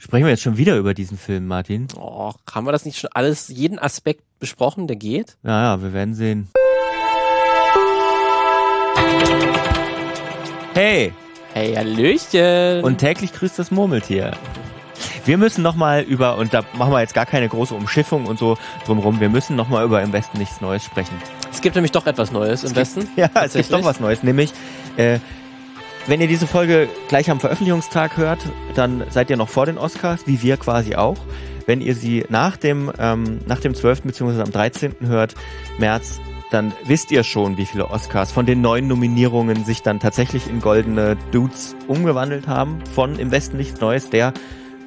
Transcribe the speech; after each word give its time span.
Sprechen 0.00 0.26
wir 0.26 0.30
jetzt 0.30 0.42
schon 0.42 0.56
wieder 0.56 0.76
über 0.76 0.94
diesen 0.94 1.18
Film, 1.18 1.48
Martin? 1.48 1.88
Oh, 1.96 2.32
haben 2.48 2.66
wir 2.66 2.70
das 2.70 2.84
nicht 2.84 3.00
schon 3.00 3.10
alles, 3.14 3.48
jeden 3.48 3.80
Aspekt 3.80 4.22
besprochen, 4.38 4.86
der 4.86 4.94
geht? 4.94 5.36
Ja, 5.42 5.74
ja, 5.74 5.82
wir 5.82 5.92
werden 5.92 6.14
sehen. 6.14 6.48
Hey! 10.74 11.12
Hey, 11.52 11.74
Hallöchen! 11.74 12.84
Und 12.84 12.98
täglich 12.98 13.32
grüßt 13.32 13.58
das 13.58 13.72
Murmeltier. 13.72 14.36
Wir 15.24 15.36
müssen 15.36 15.62
nochmal 15.62 16.02
über, 16.02 16.38
und 16.38 16.54
da 16.54 16.62
machen 16.74 16.92
wir 16.92 17.00
jetzt 17.00 17.14
gar 17.14 17.26
keine 17.26 17.48
große 17.48 17.74
Umschiffung 17.74 18.26
und 18.26 18.38
so 18.38 18.56
drumherum, 18.86 19.18
wir 19.18 19.28
müssen 19.28 19.56
nochmal 19.56 19.84
über 19.84 20.00
Im 20.00 20.12
Westen 20.12 20.38
nichts 20.38 20.60
Neues 20.60 20.84
sprechen. 20.84 21.20
Es 21.50 21.60
gibt 21.60 21.74
nämlich 21.74 21.90
doch 21.90 22.06
etwas 22.06 22.30
Neues 22.30 22.62
im 22.62 22.76
Westen. 22.76 23.08
Ja, 23.16 23.28
es 23.42 23.54
gibt 23.54 23.72
doch 23.72 23.82
was 23.82 23.98
Neues, 23.98 24.22
nämlich 24.22 24.52
äh, 24.96 25.18
wenn 26.08 26.22
ihr 26.22 26.26
diese 26.26 26.46
Folge 26.46 26.88
gleich 27.08 27.30
am 27.30 27.38
Veröffentlichungstag 27.38 28.16
hört, 28.16 28.38
dann 28.74 29.04
seid 29.10 29.28
ihr 29.28 29.36
noch 29.36 29.50
vor 29.50 29.66
den 29.66 29.76
Oscars, 29.76 30.26
wie 30.26 30.40
wir 30.40 30.56
quasi 30.56 30.94
auch. 30.94 31.18
Wenn 31.66 31.82
ihr 31.82 31.94
sie 31.94 32.24
nach 32.30 32.56
dem, 32.56 32.90
ähm, 32.98 33.40
nach 33.46 33.60
dem 33.60 33.74
12. 33.74 34.04
bzw. 34.04 34.40
am 34.40 34.50
13. 34.50 34.94
hört, 35.00 35.34
März, 35.78 36.18
dann 36.50 36.72
wisst 36.86 37.10
ihr 37.10 37.24
schon, 37.24 37.58
wie 37.58 37.66
viele 37.66 37.90
Oscars 37.90 38.32
von 38.32 38.46
den 38.46 38.62
neuen 38.62 38.88
Nominierungen 38.88 39.66
sich 39.66 39.82
dann 39.82 40.00
tatsächlich 40.00 40.48
in 40.48 40.62
goldene 40.62 41.18
Dudes 41.30 41.76
umgewandelt 41.88 42.48
haben. 42.48 42.82
Von 42.94 43.18
Im 43.18 43.30
Westen 43.30 43.58
nichts 43.58 43.78
Neues, 43.82 44.08
der 44.08 44.32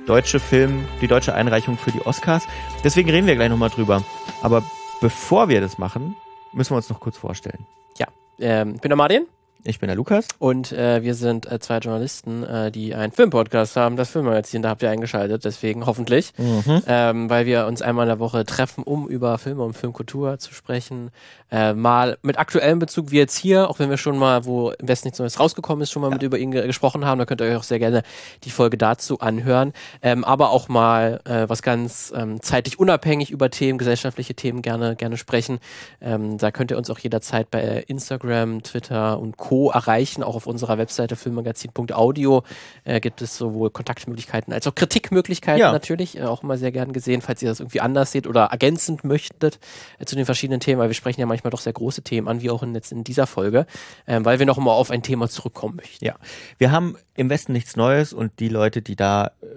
deutsche 0.08 0.40
Film, 0.40 0.88
die 1.02 1.08
deutsche 1.08 1.35
Einreichung 1.35 1.77
für 1.77 1.91
die 1.91 2.04
Oscars. 2.04 2.48
Deswegen 2.84 3.12
reden 3.12 3.27
wir 3.27 3.35
gleich 3.35 3.49
nochmal 3.49 3.70
drüber. 3.70 4.04
Aber 4.41 4.63
bevor 5.02 5.49
wir 5.49 5.62
das 5.62 5.77
machen, 5.77 6.16
müssen 6.52 6.72
wir 6.72 6.77
uns 6.77 6.90
noch 6.90 6.99
kurz 6.99 7.16
vorstellen. 7.16 7.68
Ja, 7.99 8.08
ähm, 8.40 8.74
ich 8.74 8.82
bin 8.82 8.90
der 8.90 8.98
Martin. 8.98 9.27
Ich 9.64 9.80
bin 9.80 9.88
der 9.88 9.96
Lukas. 9.96 10.28
Und 10.40 10.72
äh, 10.72 11.04
wir 11.04 11.14
sind 11.14 11.52
äh, 11.52 11.60
zwei 11.60 11.78
Journalisten, 11.78 12.44
äh, 12.44 12.72
die 12.72 12.96
einen 12.96 13.12
Filmpodcast 13.12 13.76
haben, 13.76 13.96
das 13.96 14.10
Filmmagazin, 14.10 14.64
da 14.64 14.70
habt 14.70 14.82
ihr 14.82 14.90
eingeschaltet, 14.90 15.46
deswegen 15.46 15.86
hoffentlich. 15.86 16.34
Mhm. 16.38 16.82
Ähm, 16.88 17.30
weil 17.30 17.46
wir 17.46 17.68
uns 17.68 17.84
einmal 17.84 18.05
in 18.05 18.10
der 18.10 18.20
Woche 18.20 18.44
treffen, 18.44 18.84
um 18.84 19.08
über 19.08 19.38
Filme 19.38 19.63
und 19.63 19.74
Filmkultur 19.74 20.40
zu 20.40 20.54
sprechen. 20.55 21.12
Äh, 21.52 21.74
mal 21.74 22.18
mit 22.24 22.40
aktuellem 22.40 22.80
Bezug 22.80 23.12
wie 23.12 23.18
jetzt 23.18 23.38
hier, 23.38 23.70
auch 23.70 23.77
wenn 23.77 23.91
wir 23.91 23.98
schon 23.98 24.18
mal, 24.18 24.46
wo 24.46 24.72
im 24.72 24.88
Westen 24.88 25.08
nichts 25.08 25.20
Neues 25.20 25.40
rausgekommen 25.40 25.84
ist, 25.84 25.91
schon 25.91 26.02
mal 26.02 26.07
ja. 26.07 26.16
mit 26.16 26.24
über 26.24 26.40
ihn 26.40 26.52
ge 26.52 26.66
gesprochen 26.66 27.05
haben, 27.05 27.20
da 27.20 27.26
könnt 27.26 27.41
ihr 27.41 27.48
euch 27.48 27.55
auch 27.55 27.63
sehr 27.63 27.80
gerne 27.80 28.02
die 28.44 28.52
Folge 28.52 28.78
dazu 28.78 29.20
anhören. 29.20 29.74
Ähm, 30.02 30.24
aber 30.24 30.50
auch 30.52 30.70
mal 30.70 31.22
äh, 31.26 31.48
was 31.48 31.62
ganz 31.62 32.12
ähm, 32.16 32.41
zeitlich 32.41 32.80
unabhängig 32.80 33.30
über 33.30 33.52
Themen, 33.52 33.78
gesellschaftliche 33.78 34.34
Themen 34.34 34.62
gerne, 34.63 34.96
gerne 34.96 35.18
sprechen. 35.18 35.60
Ähm, 36.02 36.38
da 36.38 36.50
könnt 36.50 36.72
ihr 36.72 36.78
uns 36.78 36.90
auch 36.90 37.00
jederzeit 37.00 37.52
bei 37.52 37.84
Instagram, 37.88 38.63
Twitter 38.63 39.20
und 39.20 39.38
Co 39.38 39.51
Co. 39.52 39.70
erreichen. 39.70 40.24
Auch 40.24 40.35
auf 40.35 40.48
unserer 40.48 40.77
Webseite 40.77 41.18
filmmagazin.audio 41.18 42.44
äh, 42.85 43.02
gibt 43.02 43.21
es 43.21 43.35
sowohl 43.35 43.70
Kontaktmöglichkeiten 43.70 44.54
als 44.54 44.66
auch 44.66 44.74
Kritikmöglichkeiten 44.74 45.60
ja. 45.60 45.74
natürlich. 45.74 46.18
Äh, 46.18 46.24
auch 46.24 46.41
immer 46.41 46.57
sehr 46.57 46.71
gern 46.71 46.94
gesehen, 46.94 47.21
falls 47.21 47.41
ihr 47.41 47.49
das 47.49 47.60
irgendwie 47.60 47.82
anders 47.82 48.13
seht 48.13 48.27
oder 48.27 48.46
ergänzend 48.46 49.04
möchtet 49.04 49.60
äh, 49.99 50.05
zu 50.05 50.16
den 50.16 50.24
verschiedenen 50.24 50.62
Themen, 50.62 50.79
weil 50.79 50.88
wir 50.88 50.94
sprechen 50.94 51.20
ja 51.20 51.26
manchmal 51.26 51.52
doch 51.52 51.60
sehr 51.60 51.74
große 51.74 52.02
Themen 52.02 52.29
an, 52.29 52.41
wie 52.41 52.49
auch 52.49 52.63
in, 52.63 52.74
jetzt 52.74 52.94
in 52.94 53.04
dieser 53.04 53.27
Folge, 53.27 53.66
äh, 54.05 54.22
weil 54.24 54.40
wir 54.40 54.46
noch 54.46 54.57
mal 54.57 54.72
auf 54.72 54.90
ein 54.90 55.04
Thema 55.04 55.27
zurückkommen 55.27 55.76
möchten. 55.76 56.05
Ja, 56.05 56.16
wir 56.57 56.72
haben 56.72 56.96
im 57.16 57.29
Westen 57.29 57.52
nichts 57.52 57.76
Neues 57.76 58.13
und 58.13 58.40
die 58.40 58.48
Leute, 58.48 58.82
die 58.82 58.96
da, 58.96 59.32
äh, 59.41 59.48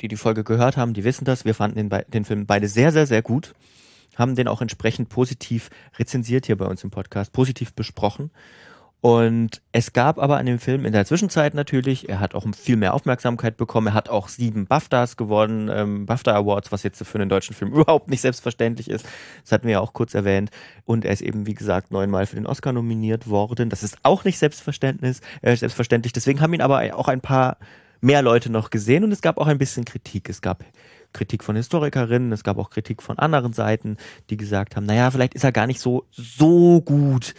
die 0.00 0.08
die 0.08 0.16
Folge 0.16 0.42
gehört 0.42 0.76
haben, 0.76 0.94
die 0.94 1.04
wissen 1.04 1.26
das. 1.26 1.44
Wir 1.44 1.54
fanden 1.54 1.88
den, 1.88 2.02
den 2.08 2.24
Film 2.24 2.46
beide 2.46 2.66
sehr, 2.66 2.90
sehr, 2.90 3.06
sehr 3.06 3.22
gut 3.22 3.54
haben 4.16 4.36
den 4.36 4.46
auch 4.46 4.60
entsprechend 4.60 5.08
positiv 5.08 5.70
rezensiert 5.98 6.46
hier 6.46 6.56
bei 6.56 6.66
uns 6.66 6.84
im 6.84 6.90
Podcast, 6.92 7.32
positiv 7.32 7.72
besprochen. 7.74 8.30
Und 9.04 9.60
es 9.72 9.92
gab 9.92 10.18
aber 10.18 10.38
an 10.38 10.46
dem 10.46 10.58
Film 10.58 10.86
in 10.86 10.94
der 10.94 11.04
Zwischenzeit 11.04 11.52
natürlich, 11.52 12.08
er 12.08 12.20
hat 12.20 12.34
auch 12.34 12.46
viel 12.56 12.76
mehr 12.76 12.94
Aufmerksamkeit 12.94 13.58
bekommen, 13.58 13.88
er 13.88 13.92
hat 13.92 14.08
auch 14.08 14.28
sieben 14.28 14.64
BAFTAs 14.64 15.18
gewonnen, 15.18 15.68
ähm, 15.70 16.06
BAFTA 16.06 16.34
Awards, 16.34 16.72
was 16.72 16.84
jetzt 16.84 17.04
für 17.04 17.18
einen 17.18 17.28
deutschen 17.28 17.54
Film 17.54 17.72
überhaupt 17.74 18.08
nicht 18.08 18.22
selbstverständlich 18.22 18.88
ist. 18.88 19.04
Das 19.42 19.52
hatten 19.52 19.66
wir 19.66 19.72
ja 19.72 19.80
auch 19.80 19.92
kurz 19.92 20.14
erwähnt. 20.14 20.50
Und 20.86 21.04
er 21.04 21.12
ist 21.12 21.20
eben, 21.20 21.46
wie 21.46 21.52
gesagt, 21.52 21.90
neunmal 21.90 22.24
für 22.24 22.36
den 22.36 22.46
Oscar 22.46 22.72
nominiert 22.72 23.28
worden. 23.28 23.68
Das 23.68 23.82
ist 23.82 23.98
auch 24.04 24.24
nicht 24.24 24.38
selbstverständlich, 24.38 25.18
äh, 25.42 25.54
selbstverständlich. 25.54 26.14
Deswegen 26.14 26.40
haben 26.40 26.54
ihn 26.54 26.62
aber 26.62 26.80
auch 26.96 27.08
ein 27.08 27.20
paar 27.20 27.58
mehr 28.00 28.22
Leute 28.22 28.50
noch 28.50 28.70
gesehen 28.70 29.04
und 29.04 29.12
es 29.12 29.20
gab 29.20 29.36
auch 29.36 29.48
ein 29.48 29.58
bisschen 29.58 29.84
Kritik. 29.84 30.30
Es 30.30 30.40
gab 30.40 30.64
Kritik 31.12 31.44
von 31.44 31.56
Historikerinnen, 31.56 32.32
es 32.32 32.42
gab 32.42 32.56
auch 32.56 32.70
Kritik 32.70 33.02
von 33.02 33.18
anderen 33.18 33.52
Seiten, 33.52 33.98
die 34.30 34.38
gesagt 34.38 34.76
haben, 34.76 34.86
naja, 34.86 35.10
vielleicht 35.10 35.34
ist 35.34 35.44
er 35.44 35.52
gar 35.52 35.66
nicht 35.66 35.80
so, 35.80 36.06
so 36.10 36.80
gut 36.80 37.34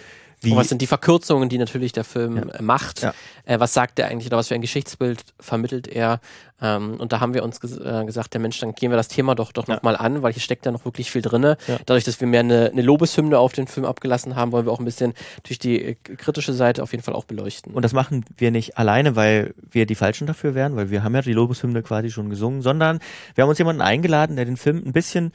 wie 0.46 0.56
was 0.56 0.70
sind 0.70 0.82
die 0.82 0.88
Verkürzungen, 0.88 1.50
die 1.50 1.58
natürlich 1.58 1.92
der 1.92 2.04
Film 2.04 2.38
ja. 2.38 2.62
macht? 2.62 3.02
Ja. 3.02 3.14
Äh, 3.46 3.60
was 3.60 3.74
sagt 3.74 4.00
er 4.00 4.08
eigentlich 4.08 4.28
oder 4.28 4.38
was 4.38 4.48
für 4.48 4.56
ein 4.56 4.62
Geschichtsbild 4.62 5.24
vermittelt 5.40 5.88
er? 5.88 6.20
Ähm, 6.62 6.96
und 7.00 7.12
da 7.12 7.20
haben 7.20 7.34
wir 7.34 7.44
uns 7.44 7.60
ges 7.60 7.78
äh, 7.78 8.06
gesagt, 8.06 8.34
der 8.34 8.40
Mensch, 8.40 8.60
dann 8.60 8.74
gehen 8.74 8.90
wir 8.90 8.96
das 8.96 9.10
Thema 9.10 9.36
doch, 9.36 9.52
doch 9.52 9.68
ja. 9.68 9.76
nochmal 9.76 9.98
an, 9.98 10.22
weil 10.22 10.32
hier 10.32 10.42
steckt 10.42 10.66
ja 10.66 10.72
noch 10.72 10.86
wirklich 10.86 11.12
viel 11.12 11.22
drin. 11.22 11.44
Ja. 11.44 11.56
Dadurch, 11.86 12.06
dass 12.06 12.20
wir 12.22 12.28
mehr 12.28 12.40
eine, 12.40 12.70
eine 12.72 12.82
Lobeshymne 12.82 13.38
auf 13.38 13.54
den 13.54 13.68
Film 13.68 13.86
abgelassen 13.86 14.36
haben, 14.36 14.52
wollen 14.52 14.66
wir 14.66 14.72
auch 14.72 14.80
ein 14.80 14.86
bisschen 14.86 15.14
durch 15.44 15.60
die 15.60 15.82
äh, 15.82 15.96
kritische 15.96 16.54
Seite 16.54 16.82
auf 16.82 16.92
jeden 16.92 17.04
Fall 17.04 17.14
auch 17.14 17.26
beleuchten. 17.26 17.74
Und 17.74 17.84
das 17.84 17.94
machen 17.94 18.24
wir 18.38 18.52
nicht 18.52 18.78
alleine, 18.78 19.16
weil 19.16 19.54
wir 19.70 19.86
die 19.86 19.96
Falschen 19.96 20.28
dafür 20.28 20.56
wären, 20.56 20.76
weil 20.76 20.90
wir 20.90 21.04
haben 21.04 21.14
ja 21.14 21.22
die 21.22 21.34
Lobeshymne 21.34 21.84
quasi 21.84 22.10
schon 22.10 22.30
gesungen, 22.30 22.62
sondern 22.62 23.00
wir 23.36 23.42
haben 23.42 23.50
uns 23.50 23.60
jemanden 23.60 23.82
eingeladen, 23.82 24.38
der 24.38 24.46
den 24.46 24.58
Film 24.58 24.82
ein 24.86 24.94
bisschen 24.94 25.34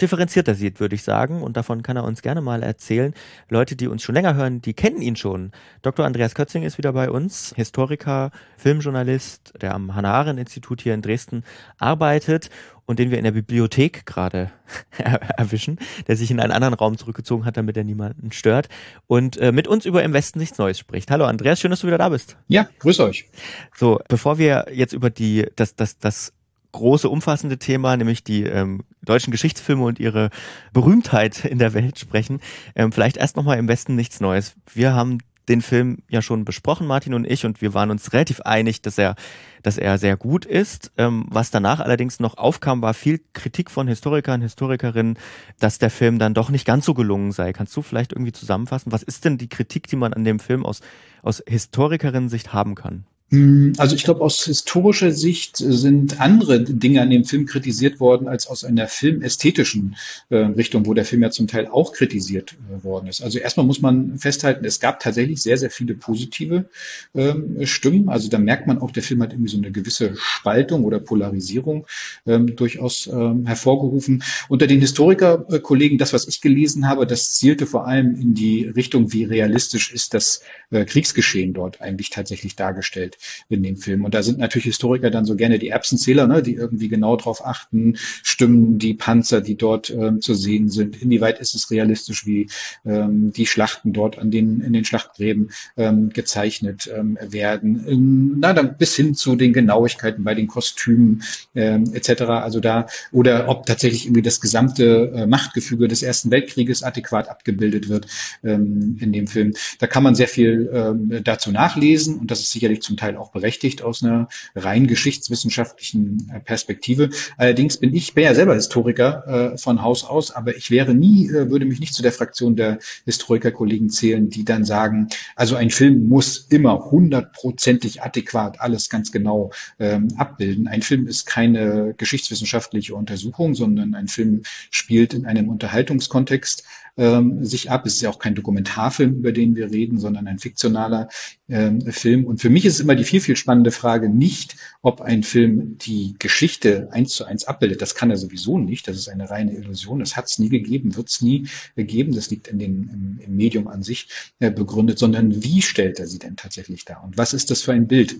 differenzierter 0.00 0.54
sieht, 0.54 0.80
würde 0.80 0.94
ich 0.94 1.02
sagen. 1.02 1.42
Und 1.42 1.56
davon 1.56 1.82
kann 1.82 1.96
er 1.96 2.04
uns 2.04 2.22
gerne 2.22 2.40
mal 2.40 2.62
erzählen. 2.62 3.14
Leute, 3.48 3.76
die 3.76 3.88
uns 3.88 4.02
schon 4.02 4.14
länger 4.14 4.34
hören, 4.34 4.62
die 4.62 4.74
kennen 4.74 5.02
ihn 5.02 5.16
schon. 5.16 5.52
Dr. 5.82 6.06
Andreas 6.06 6.34
Kötzing 6.34 6.62
ist 6.62 6.78
wieder 6.78 6.92
bei 6.92 7.10
uns, 7.10 7.52
Historiker, 7.56 8.30
Filmjournalist, 8.56 9.54
der 9.60 9.74
am 9.74 9.94
Hannah-Arendt-Institut 9.94 10.80
hier 10.80 10.94
in 10.94 11.02
Dresden 11.02 11.44
arbeitet 11.78 12.50
und 12.86 12.98
den 12.98 13.10
wir 13.10 13.18
in 13.18 13.24
der 13.24 13.32
Bibliothek 13.32 14.06
gerade 14.06 14.50
erwischen, 15.36 15.78
der 16.06 16.16
sich 16.16 16.30
in 16.30 16.40
einen 16.40 16.52
anderen 16.52 16.74
Raum 16.74 16.96
zurückgezogen 16.96 17.44
hat, 17.44 17.56
damit 17.56 17.76
er 17.76 17.84
niemanden 17.84 18.32
stört 18.32 18.68
und 19.06 19.36
äh, 19.36 19.52
mit 19.52 19.66
uns 19.66 19.84
über 19.84 20.02
im 20.02 20.12
Westen 20.12 20.38
nichts 20.38 20.58
Neues 20.58 20.78
spricht. 20.78 21.10
Hallo 21.10 21.24
Andreas, 21.24 21.60
schön, 21.60 21.70
dass 21.70 21.80
du 21.80 21.86
wieder 21.86 21.98
da 21.98 22.08
bist. 22.08 22.36
Ja, 22.48 22.68
grüß 22.80 23.00
euch. 23.00 23.28
So, 23.74 24.00
bevor 24.08 24.38
wir 24.38 24.66
jetzt 24.72 24.92
über 24.92 25.10
die 25.10 25.46
das 25.56 25.74
das 25.74 25.98
das 25.98 26.32
große, 26.72 27.08
umfassende 27.08 27.58
Thema, 27.58 27.96
nämlich 27.96 28.24
die 28.24 28.44
ähm, 28.44 28.82
deutschen 29.02 29.30
Geschichtsfilme 29.30 29.84
und 29.84 30.00
ihre 30.00 30.30
Berühmtheit 30.72 31.44
in 31.44 31.58
der 31.58 31.74
Welt 31.74 31.98
sprechen. 31.98 32.40
Ähm, 32.74 32.92
vielleicht 32.92 33.16
erst 33.16 33.36
nochmal 33.36 33.58
im 33.58 33.68
Westen 33.68 33.94
nichts 33.94 34.20
Neues. 34.20 34.54
Wir 34.72 34.94
haben 34.94 35.18
den 35.48 35.60
Film 35.60 35.98
ja 36.08 36.22
schon 36.22 36.44
besprochen, 36.44 36.86
Martin 36.86 37.14
und 37.14 37.26
ich, 37.26 37.44
und 37.44 37.60
wir 37.60 37.74
waren 37.74 37.90
uns 37.90 38.12
relativ 38.12 38.40
einig, 38.42 38.82
dass 38.82 38.96
er, 38.96 39.16
dass 39.62 39.76
er 39.76 39.98
sehr 39.98 40.16
gut 40.16 40.44
ist. 40.44 40.92
Ähm, 40.96 41.26
was 41.28 41.50
danach 41.50 41.80
allerdings 41.80 42.20
noch 42.20 42.36
aufkam, 42.38 42.80
war 42.80 42.94
viel 42.94 43.20
Kritik 43.32 43.70
von 43.70 43.88
Historikern, 43.88 44.40
Historikerinnen, 44.40 45.18
dass 45.58 45.78
der 45.78 45.90
Film 45.90 46.18
dann 46.18 46.34
doch 46.34 46.50
nicht 46.50 46.64
ganz 46.64 46.84
so 46.84 46.94
gelungen 46.94 47.32
sei. 47.32 47.52
Kannst 47.52 47.76
du 47.76 47.82
vielleicht 47.82 48.12
irgendwie 48.12 48.32
zusammenfassen? 48.32 48.92
Was 48.92 49.02
ist 49.02 49.24
denn 49.24 49.38
die 49.38 49.48
Kritik, 49.48 49.88
die 49.88 49.96
man 49.96 50.12
an 50.12 50.24
dem 50.24 50.38
Film 50.38 50.64
aus, 50.64 50.80
aus 51.22 51.42
Historikerinnen-Sicht 51.46 52.52
haben 52.52 52.74
kann? 52.74 53.04
Hm, 53.32 53.72
also 53.78 53.96
ich 53.96 54.04
glaube, 54.04 54.20
aus 54.20 54.44
historischer 54.44 55.10
Sicht 55.10 55.56
sind 55.56 56.20
andere 56.20 56.60
Dinge 56.60 57.00
an 57.00 57.08
dem 57.08 57.24
Film 57.24 57.46
kritisiert 57.46 57.98
worden 57.98 58.28
als 58.28 58.46
aus 58.46 58.62
einer 58.62 58.88
filmästhetischen 58.88 59.96
äh, 60.28 60.36
Richtung, 60.36 60.84
wo 60.84 60.92
der 60.92 61.06
Film 61.06 61.22
ja 61.22 61.30
zum 61.30 61.46
Teil 61.46 61.66
auch 61.66 61.94
kritisiert 61.94 62.54
äh, 62.70 62.84
worden 62.84 63.06
ist. 63.06 63.22
Also 63.22 63.38
erstmal 63.38 63.64
muss 63.64 63.80
man 63.80 64.18
festhalten, 64.18 64.66
es 64.66 64.80
gab 64.80 65.00
tatsächlich 65.00 65.40
sehr, 65.40 65.56
sehr 65.56 65.70
viele 65.70 65.94
positive 65.94 66.66
ähm, 67.14 67.56
Stimmen. 67.64 68.10
Also 68.10 68.28
da 68.28 68.36
merkt 68.36 68.66
man 68.66 68.78
auch, 68.78 68.90
der 68.90 69.02
Film 69.02 69.22
hat 69.22 69.32
irgendwie 69.32 69.50
so 69.50 69.56
eine 69.56 69.72
gewisse 69.72 70.14
Spaltung 70.14 70.84
oder 70.84 71.00
Polarisierung 71.00 71.86
ähm, 72.26 72.54
durchaus 72.54 73.06
ähm, 73.06 73.46
hervorgerufen. 73.46 74.22
Unter 74.50 74.66
den 74.66 74.80
Historikerkollegen, 74.80 75.96
das, 75.96 76.12
was 76.12 76.28
ich 76.28 76.42
gelesen 76.42 76.86
habe, 76.86 77.06
das 77.06 77.32
zielte 77.32 77.64
vor 77.64 77.86
allem 77.86 78.14
in 78.14 78.34
die 78.34 78.66
Richtung, 78.66 79.10
wie 79.14 79.24
realistisch 79.24 79.90
ist 79.90 80.12
das 80.12 80.42
äh, 80.70 80.84
Kriegsgeschehen 80.84 81.54
dort 81.54 81.80
eigentlich 81.80 82.10
tatsächlich 82.10 82.56
dargestellt 82.56 83.16
in 83.48 83.62
dem 83.62 83.76
Film. 83.76 84.04
Und 84.04 84.14
da 84.14 84.22
sind 84.22 84.38
natürlich 84.38 84.66
Historiker 84.66 85.10
dann 85.10 85.24
so 85.24 85.36
gerne 85.36 85.58
die 85.58 85.68
Erbsenzähler, 85.68 86.26
ne, 86.26 86.42
die 86.42 86.54
irgendwie 86.54 86.88
genau 86.88 87.16
darauf 87.16 87.44
achten, 87.44 87.96
stimmen 88.22 88.78
die 88.78 88.94
Panzer, 88.94 89.40
die 89.40 89.56
dort 89.56 89.90
ähm, 89.90 90.20
zu 90.20 90.34
sehen 90.34 90.68
sind, 90.68 91.00
inwieweit 91.00 91.40
ist 91.40 91.54
es 91.54 91.70
realistisch, 91.70 92.26
wie 92.26 92.48
ähm, 92.84 93.32
die 93.32 93.46
Schlachten 93.46 93.92
dort 93.92 94.18
an 94.18 94.30
den, 94.30 94.60
in 94.60 94.72
den 94.72 94.84
Schlachtgräben 94.84 95.50
ähm, 95.76 96.10
gezeichnet 96.10 96.90
ähm, 96.94 97.18
werden. 97.20 97.84
Ähm, 97.88 98.36
na, 98.40 98.52
dann 98.52 98.76
bis 98.76 98.94
hin 98.96 99.14
zu 99.14 99.36
den 99.36 99.52
Genauigkeiten 99.52 100.24
bei 100.24 100.34
den 100.34 100.46
Kostümen 100.46 101.22
ähm, 101.54 101.92
etc. 101.92 102.22
Also 102.22 102.60
da, 102.60 102.86
oder 103.10 103.48
ob 103.48 103.66
tatsächlich 103.66 104.06
irgendwie 104.06 104.22
das 104.22 104.40
gesamte 104.40 105.12
äh, 105.14 105.26
Machtgefüge 105.26 105.88
des 105.88 106.02
Ersten 106.02 106.30
Weltkrieges 106.30 106.82
adäquat 106.82 107.28
abgebildet 107.28 107.88
wird 107.88 108.06
ähm, 108.42 108.96
in 109.00 109.12
dem 109.12 109.26
Film. 109.26 109.52
Da 109.78 109.86
kann 109.86 110.02
man 110.02 110.14
sehr 110.14 110.28
viel 110.28 110.70
ähm, 110.72 111.20
dazu 111.24 111.50
nachlesen 111.50 112.18
und 112.18 112.30
das 112.30 112.40
ist 112.40 112.50
sicherlich 112.50 112.82
zum 112.82 112.96
Teil 112.96 113.11
Teil 113.12 113.16
auch 113.16 113.30
berechtigt 113.30 113.82
aus 113.82 114.02
einer 114.02 114.28
rein 114.54 114.86
geschichtswissenschaftlichen 114.86 116.30
äh, 116.32 116.40
Perspektive. 116.40 117.10
Allerdings 117.36 117.78
bin 117.78 117.94
ich, 117.94 118.14
bin 118.14 118.24
ja 118.24 118.34
selber 118.34 118.54
Historiker 118.54 119.52
äh, 119.54 119.58
von 119.58 119.82
Haus 119.82 120.04
aus, 120.04 120.30
aber 120.30 120.56
ich 120.56 120.70
wäre 120.70 120.94
nie, 120.94 121.28
äh, 121.28 121.50
würde 121.50 121.64
mich 121.64 121.80
nicht 121.80 121.94
zu 121.94 122.02
der 122.02 122.12
Fraktion 122.12 122.56
der 122.56 122.78
Historikerkollegen 123.04 123.90
zählen, 123.90 124.28
die 124.28 124.44
dann 124.44 124.64
sagen, 124.64 125.08
also 125.36 125.56
ein 125.56 125.70
Film 125.70 126.08
muss 126.08 126.46
immer 126.50 126.90
hundertprozentig 126.90 128.02
adäquat 128.02 128.60
alles 128.60 128.88
ganz 128.88 129.12
genau 129.12 129.52
ähm, 129.78 130.08
abbilden. 130.16 130.66
Ein 130.66 130.82
Film 130.82 131.06
ist 131.06 131.26
keine 131.26 131.94
geschichtswissenschaftliche 131.96 132.94
Untersuchung, 132.94 133.54
sondern 133.54 133.94
ein 133.94 134.08
Film 134.08 134.42
spielt 134.70 135.14
in 135.14 135.26
einem 135.26 135.48
Unterhaltungskontext 135.48 136.64
ähm, 136.96 137.44
sich 137.44 137.70
ab. 137.70 137.86
Es 137.86 137.94
ist 137.94 138.02
ja 138.02 138.10
auch 138.10 138.18
kein 138.18 138.34
Dokumentarfilm, 138.34 139.16
über 139.16 139.32
den 139.32 139.56
wir 139.56 139.70
reden, 139.70 139.98
sondern 139.98 140.26
ein 140.26 140.38
fiktionaler 140.38 141.08
ähm, 141.48 141.80
Film. 141.80 142.24
Und 142.24 142.40
für 142.40 142.50
mich 142.50 142.64
ist 142.64 142.80
immer 142.80 142.94
die 142.94 143.04
viel, 143.04 143.20
viel 143.20 143.36
spannende 143.36 143.70
Frage 143.70 144.08
nicht, 144.08 144.56
ob 144.82 145.00
ein 145.00 145.22
Film 145.22 145.78
die 145.78 146.14
Geschichte 146.18 146.88
eins 146.92 147.14
zu 147.14 147.24
eins 147.24 147.44
abbildet. 147.44 147.82
Das 147.82 147.94
kann 147.94 148.10
er 148.10 148.16
sowieso 148.16 148.58
nicht. 148.58 148.88
Das 148.88 148.96
ist 148.96 149.08
eine 149.08 149.30
reine 149.30 149.54
Illusion. 149.54 150.00
Das 150.00 150.16
hat 150.16 150.26
es 150.26 150.38
nie 150.38 150.48
gegeben, 150.48 150.96
wird 150.96 151.08
es 151.08 151.22
nie 151.22 151.48
gegeben. 151.76 152.14
Das 152.14 152.30
liegt 152.30 152.48
in 152.48 152.58
den, 152.58 152.88
im, 152.88 153.18
im 153.24 153.36
Medium 153.36 153.68
an 153.68 153.82
sich 153.82 154.08
äh, 154.38 154.50
begründet, 154.50 154.98
sondern 154.98 155.42
wie 155.42 155.62
stellt 155.62 155.98
er 155.98 156.06
sie 156.06 156.18
denn 156.18 156.36
tatsächlich 156.36 156.84
dar? 156.84 157.02
Und 157.04 157.16
was 157.16 157.32
ist 157.32 157.50
das 157.50 157.62
für 157.62 157.72
ein 157.72 157.86
Bild? 157.86 158.16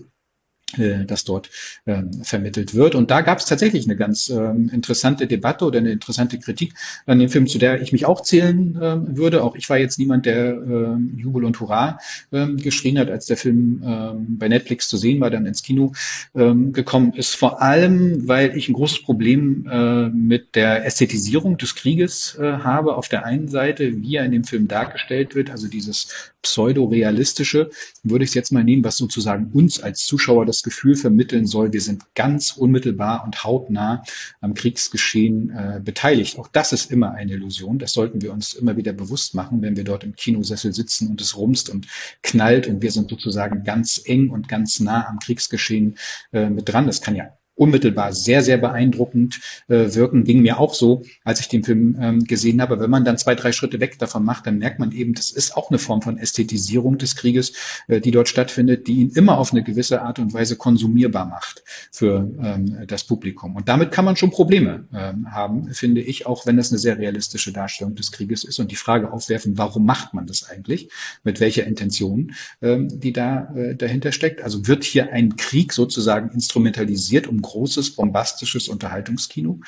Äh, 0.77 1.05
das 1.05 1.23
dort 1.23 1.49
ähm, 1.85 2.11
vermittelt 2.23 2.73
wird. 2.73 2.95
Und 2.95 3.11
da 3.11 3.21
gab 3.21 3.37
es 3.37 3.45
tatsächlich 3.45 3.85
eine 3.85 3.95
ganz 3.95 4.29
ähm, 4.29 4.69
interessante 4.73 5.27
Debatte 5.27 5.65
oder 5.65 5.79
eine 5.79 5.91
interessante 5.91 6.39
Kritik 6.39 6.73
an 7.05 7.19
dem 7.19 7.29
Film, 7.29 7.47
zu 7.47 7.57
der 7.57 7.81
ich 7.81 7.91
mich 7.91 8.05
auch 8.05 8.21
zählen 8.21 8.79
ähm, 8.81 9.17
würde. 9.17 9.43
Auch 9.43 9.55
ich 9.55 9.69
war 9.69 9.77
jetzt 9.77 9.99
niemand, 9.99 10.25
der 10.25 10.53
ähm, 10.53 11.13
Jubel 11.17 11.45
und 11.45 11.59
Hurra 11.59 11.99
ähm, 12.31 12.57
geschrien 12.57 12.97
hat, 12.97 13.11
als 13.11 13.25
der 13.27 13.37
Film 13.37 13.83
ähm, 13.85 14.37
bei 14.39 14.47
Netflix 14.47 14.87
zu 14.87 14.97
sehen 14.97 15.19
war, 15.19 15.29
dann 15.29 15.45
ins 15.45 15.63
Kino 15.63 15.91
gekommen 16.33 17.13
ist. 17.13 17.35
Vor 17.35 17.61
allem, 17.61 18.27
weil 18.27 18.57
ich 18.57 18.67
ein 18.67 18.73
großes 18.73 19.03
Problem 19.03 19.67
äh, 19.69 20.09
mit 20.09 20.55
der 20.55 20.85
Ästhetisierung 20.85 21.57
des 21.57 21.75
Krieges 21.75 22.37
äh, 22.39 22.43
habe. 22.43 22.95
Auf 22.95 23.07
der 23.07 23.25
einen 23.25 23.47
Seite, 23.47 24.01
wie 24.01 24.15
er 24.15 24.25
in 24.25 24.31
dem 24.31 24.43
Film 24.43 24.67
dargestellt 24.67 25.35
wird, 25.35 25.49
also 25.49 25.67
dieses 25.67 26.33
pseudo-realistische, 26.43 27.69
würde 28.03 28.23
ich 28.23 28.31
es 28.31 28.35
jetzt 28.35 28.51
mal 28.51 28.63
nehmen, 28.63 28.83
was 28.83 28.97
sozusagen 28.97 29.49
uns 29.53 29.81
als 29.81 30.05
Zuschauer 30.05 30.45
das 30.63 30.71
Gefühl 30.73 30.95
vermitteln 30.95 31.45
soll, 31.45 31.73
wir 31.73 31.81
sind 31.81 32.15
ganz 32.15 32.53
unmittelbar 32.53 33.25
und 33.25 33.43
hautnah 33.43 34.03
am 34.39 34.53
Kriegsgeschehen 34.53 35.49
äh, 35.49 35.81
beteiligt. 35.83 36.39
Auch 36.39 36.47
das 36.47 36.71
ist 36.71 36.89
immer 36.89 37.11
eine 37.11 37.33
Illusion. 37.33 37.79
Das 37.79 37.91
sollten 37.91 38.21
wir 38.21 38.31
uns 38.31 38.53
immer 38.53 38.77
wieder 38.77 38.93
bewusst 38.93 39.35
machen, 39.35 39.61
wenn 39.61 39.75
wir 39.75 39.83
dort 39.83 40.05
im 40.05 40.15
Kinosessel 40.15 40.73
sitzen 40.73 41.09
und 41.09 41.19
es 41.19 41.35
rumst 41.35 41.69
und 41.69 41.87
knallt 42.21 42.67
und 42.67 42.81
wir 42.81 42.91
sind 42.91 43.09
sozusagen 43.09 43.63
ganz 43.65 44.01
eng 44.05 44.29
und 44.29 44.47
ganz 44.47 44.79
nah 44.79 45.05
am 45.07 45.19
Kriegsgeschehen 45.19 45.97
äh, 46.31 46.49
mit 46.49 46.69
dran. 46.69 46.87
Das 46.87 47.01
kann 47.01 47.15
ja 47.15 47.37
unmittelbar 47.55 48.13
sehr, 48.13 48.41
sehr 48.41 48.57
beeindruckend 48.57 49.39
äh, 49.67 49.93
wirken. 49.93 50.23
Ging 50.23 50.41
mir 50.41 50.59
auch 50.59 50.73
so, 50.73 51.03
als 51.23 51.39
ich 51.39 51.47
den 51.47 51.63
Film 51.63 51.95
ähm, 51.99 52.23
gesehen 52.23 52.61
habe. 52.61 52.79
Wenn 52.79 52.89
man 52.89 53.05
dann 53.05 53.17
zwei, 53.17 53.35
drei 53.35 53.51
Schritte 53.51 53.79
weg 53.79 53.99
davon 53.99 54.23
macht, 54.23 54.47
dann 54.47 54.57
merkt 54.57 54.79
man 54.79 54.91
eben, 54.91 55.13
das 55.13 55.29
ist 55.29 55.55
auch 55.55 55.69
eine 55.69 55.77
Form 55.77 56.01
von 56.01 56.17
Ästhetisierung 56.17 56.97
des 56.97 57.15
Krieges, 57.15 57.53
äh, 57.87 58.01
die 58.01 58.11
dort 58.11 58.27
stattfindet, 58.27 58.87
die 58.87 58.93
ihn 58.93 59.11
immer 59.11 59.37
auf 59.37 59.51
eine 59.51 59.63
gewisse 59.63 60.01
Art 60.01 60.17
und 60.17 60.33
Weise 60.33 60.55
konsumierbar 60.55 61.25
macht 61.25 61.63
für 61.91 62.29
ähm, 62.41 62.85
das 62.87 63.03
Publikum. 63.03 63.55
Und 63.55 63.69
damit 63.69 63.91
kann 63.91 64.05
man 64.05 64.15
schon 64.15 64.31
Probleme 64.31 64.87
ähm, 64.93 65.31
haben, 65.31 65.71
finde 65.73 66.01
ich, 66.01 66.25
auch 66.25 66.47
wenn 66.47 66.57
das 66.57 66.71
eine 66.71 66.79
sehr 66.79 66.97
realistische 66.97 67.53
Darstellung 67.53 67.93
des 67.93 68.11
Krieges 68.11 68.43
ist 68.43 68.59
und 68.59 68.71
die 68.71 68.75
Frage 68.75 69.11
aufwerfen, 69.11 69.57
warum 69.59 69.85
macht 69.85 70.15
man 70.15 70.25
das 70.25 70.49
eigentlich? 70.49 70.89
Mit 71.23 71.39
welcher 71.39 71.65
Intention, 71.67 72.33
ähm, 72.63 72.87
die 72.99 73.13
da 73.13 73.53
äh, 73.55 73.75
dahinter 73.75 74.11
steckt? 74.11 74.41
Also 74.41 74.67
wird 74.67 74.83
hier 74.83 75.13
ein 75.13 75.35
Krieg 75.35 75.71
sozusagen 75.71 76.31
instrumentalisiert, 76.31 77.27
um 77.27 77.42
großes, 77.43 77.95
bombastisches 77.95 78.67
Unterhaltungskino 78.67 79.59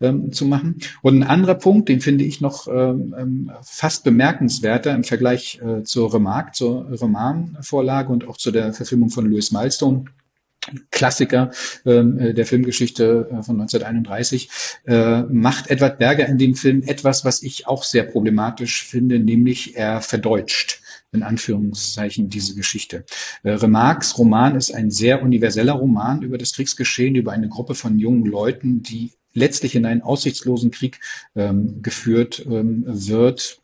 ähm, 0.00 0.32
zu 0.32 0.44
machen. 0.46 0.78
Und 1.02 1.18
ein 1.18 1.28
anderer 1.28 1.56
Punkt, 1.56 1.88
den 1.88 2.00
finde 2.00 2.24
ich 2.24 2.40
noch 2.40 2.68
ähm, 2.68 3.14
ähm, 3.18 3.52
fast 3.62 4.04
bemerkenswerter 4.04 4.94
im 4.94 5.02
Vergleich 5.02 5.60
äh, 5.60 5.82
zur 5.82 6.14
Remarque, 6.14 6.52
zur 6.52 6.88
Romanvorlage 6.92 8.12
und 8.12 8.28
auch 8.28 8.36
zu 8.36 8.52
der 8.52 8.72
Verfilmung 8.72 9.10
von 9.10 9.26
Louis 9.26 9.50
Milestone. 9.50 10.04
Klassiker 10.90 11.50
ähm, 11.84 12.18
äh, 12.18 12.34
der 12.34 12.46
Filmgeschichte 12.46 13.26
äh, 13.30 13.42
von 13.42 13.60
1931, 13.60 14.48
äh, 14.86 15.22
macht 15.22 15.70
Edward 15.70 15.98
Berger 15.98 16.26
in 16.26 16.38
dem 16.38 16.54
Film 16.54 16.82
etwas, 16.82 17.24
was 17.24 17.42
ich 17.42 17.66
auch 17.66 17.82
sehr 17.82 18.04
problematisch 18.04 18.84
finde, 18.84 19.18
nämlich 19.18 19.76
er 19.76 20.00
verdeutscht 20.02 20.80
in 21.12 21.22
Anführungszeichen 21.22 22.28
diese 22.28 22.54
Geschichte. 22.54 23.04
Äh, 23.42 23.52
Remarques 23.52 24.18
Roman 24.18 24.56
ist 24.56 24.72
ein 24.72 24.90
sehr 24.90 25.22
universeller 25.22 25.74
Roman 25.74 26.22
über 26.22 26.38
das 26.38 26.52
Kriegsgeschehen, 26.52 27.14
über 27.14 27.32
eine 27.32 27.48
Gruppe 27.48 27.74
von 27.74 27.98
jungen 27.98 28.24
Leuten, 28.24 28.82
die 28.82 29.12
letztlich 29.34 29.74
in 29.74 29.86
einen 29.86 30.02
aussichtslosen 30.02 30.70
Krieg 30.70 31.00
ähm, 31.36 31.82
geführt 31.82 32.44
ähm, 32.46 32.84
wird, 32.86 33.62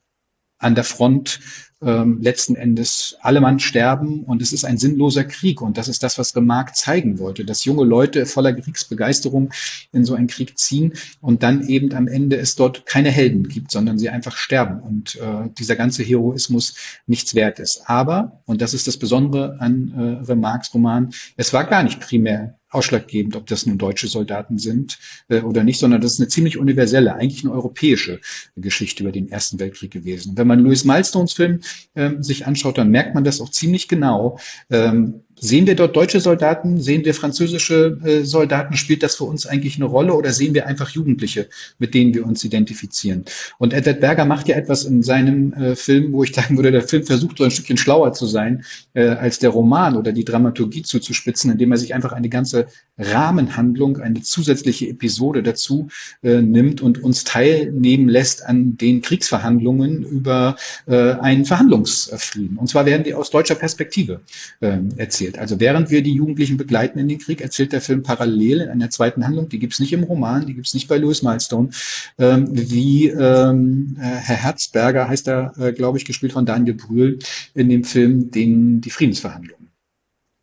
an 0.59 0.75
der 0.75 0.85
Front 0.85 1.41
ähm, 1.81 2.21
letzten 2.21 2.57
Endes 2.57 3.17
alle 3.21 3.41
Mann 3.41 3.61
sterben 3.61 4.25
und 4.25 4.43
es 4.43 4.53
ist 4.53 4.65
ein 4.65 4.79
sinnloser 4.79 5.25
Krieg. 5.25 5.63
Und 5.63 5.79
das 5.79 5.89
ist 5.89 6.03
das, 6.03 6.19
was 6.19 6.35
Remarque 6.35 6.73
zeigen 6.75 7.19
wollte, 7.19 7.45
dass 7.45 7.65
junge 7.65 7.85
Leute 7.85 8.27
voller 8.27 8.53
Kriegsbegeisterung 8.53 9.51
in 9.93 10.05
so 10.05 10.15
einen 10.15 10.27
Krieg 10.27 10.59
ziehen 10.59 10.95
und 11.21 11.43
dann 11.43 11.67
eben 11.69 11.95
am 11.95 12.09
Ende 12.09 12.37
es 12.37 12.57
dort 12.57 12.87
keine 12.87 13.11
Helden 13.11 13.49
gibt, 13.49 13.71
sondern 13.71 13.99
sie 13.99 14.09
einfach 14.09 14.37
sterben 14.37 14.81
und 14.81 15.17
äh, 15.17 15.49
dieser 15.59 15.77
ganze 15.77 16.03
Heroismus 16.03 16.75
nichts 17.07 17.35
wert 17.35 17.61
ist. 17.61 17.83
Aber, 17.87 18.43
und 18.47 18.61
das 18.61 18.75
ist 18.75 18.87
das 18.87 18.97
Besondere 18.97 19.61
an 19.61 19.93
äh, 19.97 20.25
Remarques 20.27 20.75
Roman, 20.75 21.11
es 21.37 21.53
war 21.53 21.65
gar 21.65 21.83
nicht 21.83 22.01
primär 22.01 22.59
ausschlaggebend, 22.70 23.37
ob 23.37 23.47
das 23.47 23.67
nun 23.67 23.79
deutsche 23.79 24.09
Soldaten 24.09 24.59
sind 24.59 24.99
äh, 25.29 25.41
oder 25.41 25.65
nicht, 25.65 25.79
sondern 25.79 26.00
das 26.00 26.15
ist 26.15 26.20
eine 26.20 26.29
ziemlich 26.29 26.59
universelle, 26.59 27.15
eigentlich 27.15 27.44
eine 27.44 27.53
europäische 27.53 28.20
Geschichte 28.56 29.03
über 29.03 29.12
den 29.12 29.29
Ersten 29.31 29.59
Weltkrieg 29.59 29.91
gewesen. 29.91 30.37
Wenn 30.37 30.47
man 30.47 30.61
Louis 30.61 30.85
Milestones 30.85 31.32
Film 31.32 31.61
ähm, 31.94 32.23
sich 32.23 32.47
anschaut, 32.47 32.79
dann 32.79 32.91
merkt 32.91 33.15
man 33.15 33.25
das 33.25 33.41
auch 33.41 33.50
ziemlich 33.50 33.88
genau. 33.88 34.38
Ähm, 34.70 35.23
Sehen 35.40 35.67
wir 35.67 35.76
dort 35.76 35.94
deutsche 35.94 36.20
Soldaten? 36.20 36.81
Sehen 36.81 37.05
wir 37.05 37.14
französische 37.14 37.99
äh, 38.05 38.25
Soldaten? 38.25 38.76
Spielt 38.76 39.02
das 39.02 39.17
für 39.17 39.25
uns 39.25 39.46
eigentlich 39.46 39.76
eine 39.76 39.85
Rolle 39.85 40.14
oder 40.14 40.32
sehen 40.32 40.55
wir 40.55 40.67
einfach 40.67 40.90
Jugendliche, 40.90 41.49
mit 41.79 41.94
denen 41.94 42.12
wir 42.12 42.26
uns 42.26 42.43
identifizieren? 42.43 43.25
Und 43.58 43.73
Edward 43.73 44.00
Berger 44.00 44.25
macht 44.25 44.49
ja 44.49 44.56
etwas 44.56 44.85
in 44.85 45.02
seinem 45.02 45.52
äh, 45.52 45.76
Film, 45.76 46.12
wo 46.12 46.25
ich 46.25 46.35
sagen 46.35 46.56
würde, 46.56 46.73
der 46.73 46.82
Film 46.82 47.05
versucht 47.05 47.38
so 47.38 47.44
ein 47.44 47.50
Stückchen 47.50 47.76
schlauer 47.76 48.12
zu 48.12 48.26
sein, 48.26 48.64
äh, 48.94 49.06
als 49.06 49.38
der 49.38 49.50
Roman 49.50 49.96
oder 49.96 50.12
die 50.12 50.25
Dramaturgie 50.25 50.82
zuzuspitzen, 50.82 51.52
indem 51.52 51.70
er 51.70 51.79
sich 51.79 51.94
einfach 51.94 52.12
eine 52.12 52.29
ganze 52.29 52.67
Rahmenhandlung, 52.99 53.99
eine 53.99 54.23
zusätzliche 54.23 54.88
Episode 54.88 55.43
dazu 55.44 55.88
äh, 56.23 56.43
nimmt 56.43 56.81
und 56.81 57.02
uns 57.02 57.23
teilnehmen 57.23 58.08
lässt 58.08 58.44
an 58.44 58.76
den 58.76 59.02
Kriegsverhandlungen 59.02 60.02
über 60.02 60.56
äh, 60.87 61.12
einen 61.12 61.44
Verhandlungsfrieden. 61.44 62.56
Und 62.58 62.69
zwar 62.69 62.87
werden 62.87 63.05
die 63.05 63.14
aus 63.14 63.31
deutscher 63.31 63.55
Perspektive 63.55 64.20
äh, 64.61 64.79
erzählt 64.96 65.28
erzählt. 65.29 65.39
Also 65.39 65.61
während 65.61 65.91
wir 65.91 66.03
die 66.03 66.15
Jugendlichen 66.15 66.57
begleiten 66.57 66.99
in 66.99 67.09
den 67.09 67.19
Krieg, 67.19 67.41
erzählt 67.41 67.73
der 67.73 67.81
Film 67.81 68.03
parallel 68.03 68.63
in 68.63 68.69
einer 68.71 68.91
zweiten 68.91 69.25
Handlung, 69.25 69.49
die 69.49 69.59
gibt's 69.59 69.81
nicht 69.81 69.93
im 69.93 70.05
Roman, 70.05 70.47
die 70.47 70.55
gibt's 70.55 70.75
nicht 70.75 70.89
bei 70.89 70.99
Louis 70.99 71.23
Milestone, 71.23 71.70
ähm, 72.19 72.49
wie 72.51 73.08
ähm, 73.08 73.97
äh, 73.99 74.03
Herr 74.03 74.37
Herzberger, 74.37 75.08
heißt 75.08 75.29
er, 75.29 75.53
äh, 75.58 75.73
glaube 75.73 75.99
ich, 75.99 76.05
gespielt 76.05 76.32
von 76.32 76.47
Daniel 76.47 76.75
Brühl, 76.75 77.19
in 77.55 77.69
dem 77.69 77.85
Film 77.85 78.31
den, 78.31 78.81
die 78.81 78.91
Friedensverhandlungen 78.91 79.69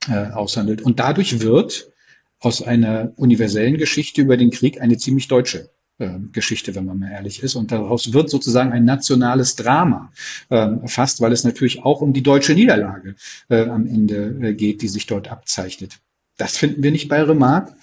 äh, 0.07 0.31
aushandelt. 0.31 0.81
Und 0.81 0.99
dadurch 0.99 1.41
wird 1.41 1.91
aus 2.39 2.61
einer 2.61 3.11
universellen 3.15 3.77
Geschichte 3.77 4.21
über 4.21 4.37
den 4.37 4.51
Krieg 4.51 4.79
eine 4.81 4.97
ziemlich 4.97 5.27
deutsche 5.27 5.69
Geschichte, 5.97 6.75
wenn 6.75 6.85
man 6.85 6.99
mal 6.99 7.11
ehrlich 7.11 7.41
ist. 7.41 7.55
Und 7.55 7.71
daraus 7.71 8.11
wird 8.11 8.29
sozusagen 8.29 8.71
ein 8.73 8.83
nationales 8.83 9.55
Drama 9.55 10.11
äh, 10.49 10.67
fast, 10.87 11.21
weil 11.21 11.31
es 11.31 11.43
natürlich 11.43 11.83
auch 11.83 12.01
um 12.01 12.11
die 12.11 12.23
deutsche 12.23 12.53
Niederlage 12.53 13.15
äh, 13.49 13.65
am 13.65 13.87
Ende 13.87 14.37
äh, 14.41 14.53
geht, 14.53 14.81
die 14.81 14.89
sich 14.89 15.05
dort 15.05 15.31
abzeichnet. 15.31 15.99
Das 16.37 16.57
finden 16.57 16.83
wir 16.83 16.91
nicht 16.91 17.07
bei 17.07 17.23
Remarque. 17.23 17.75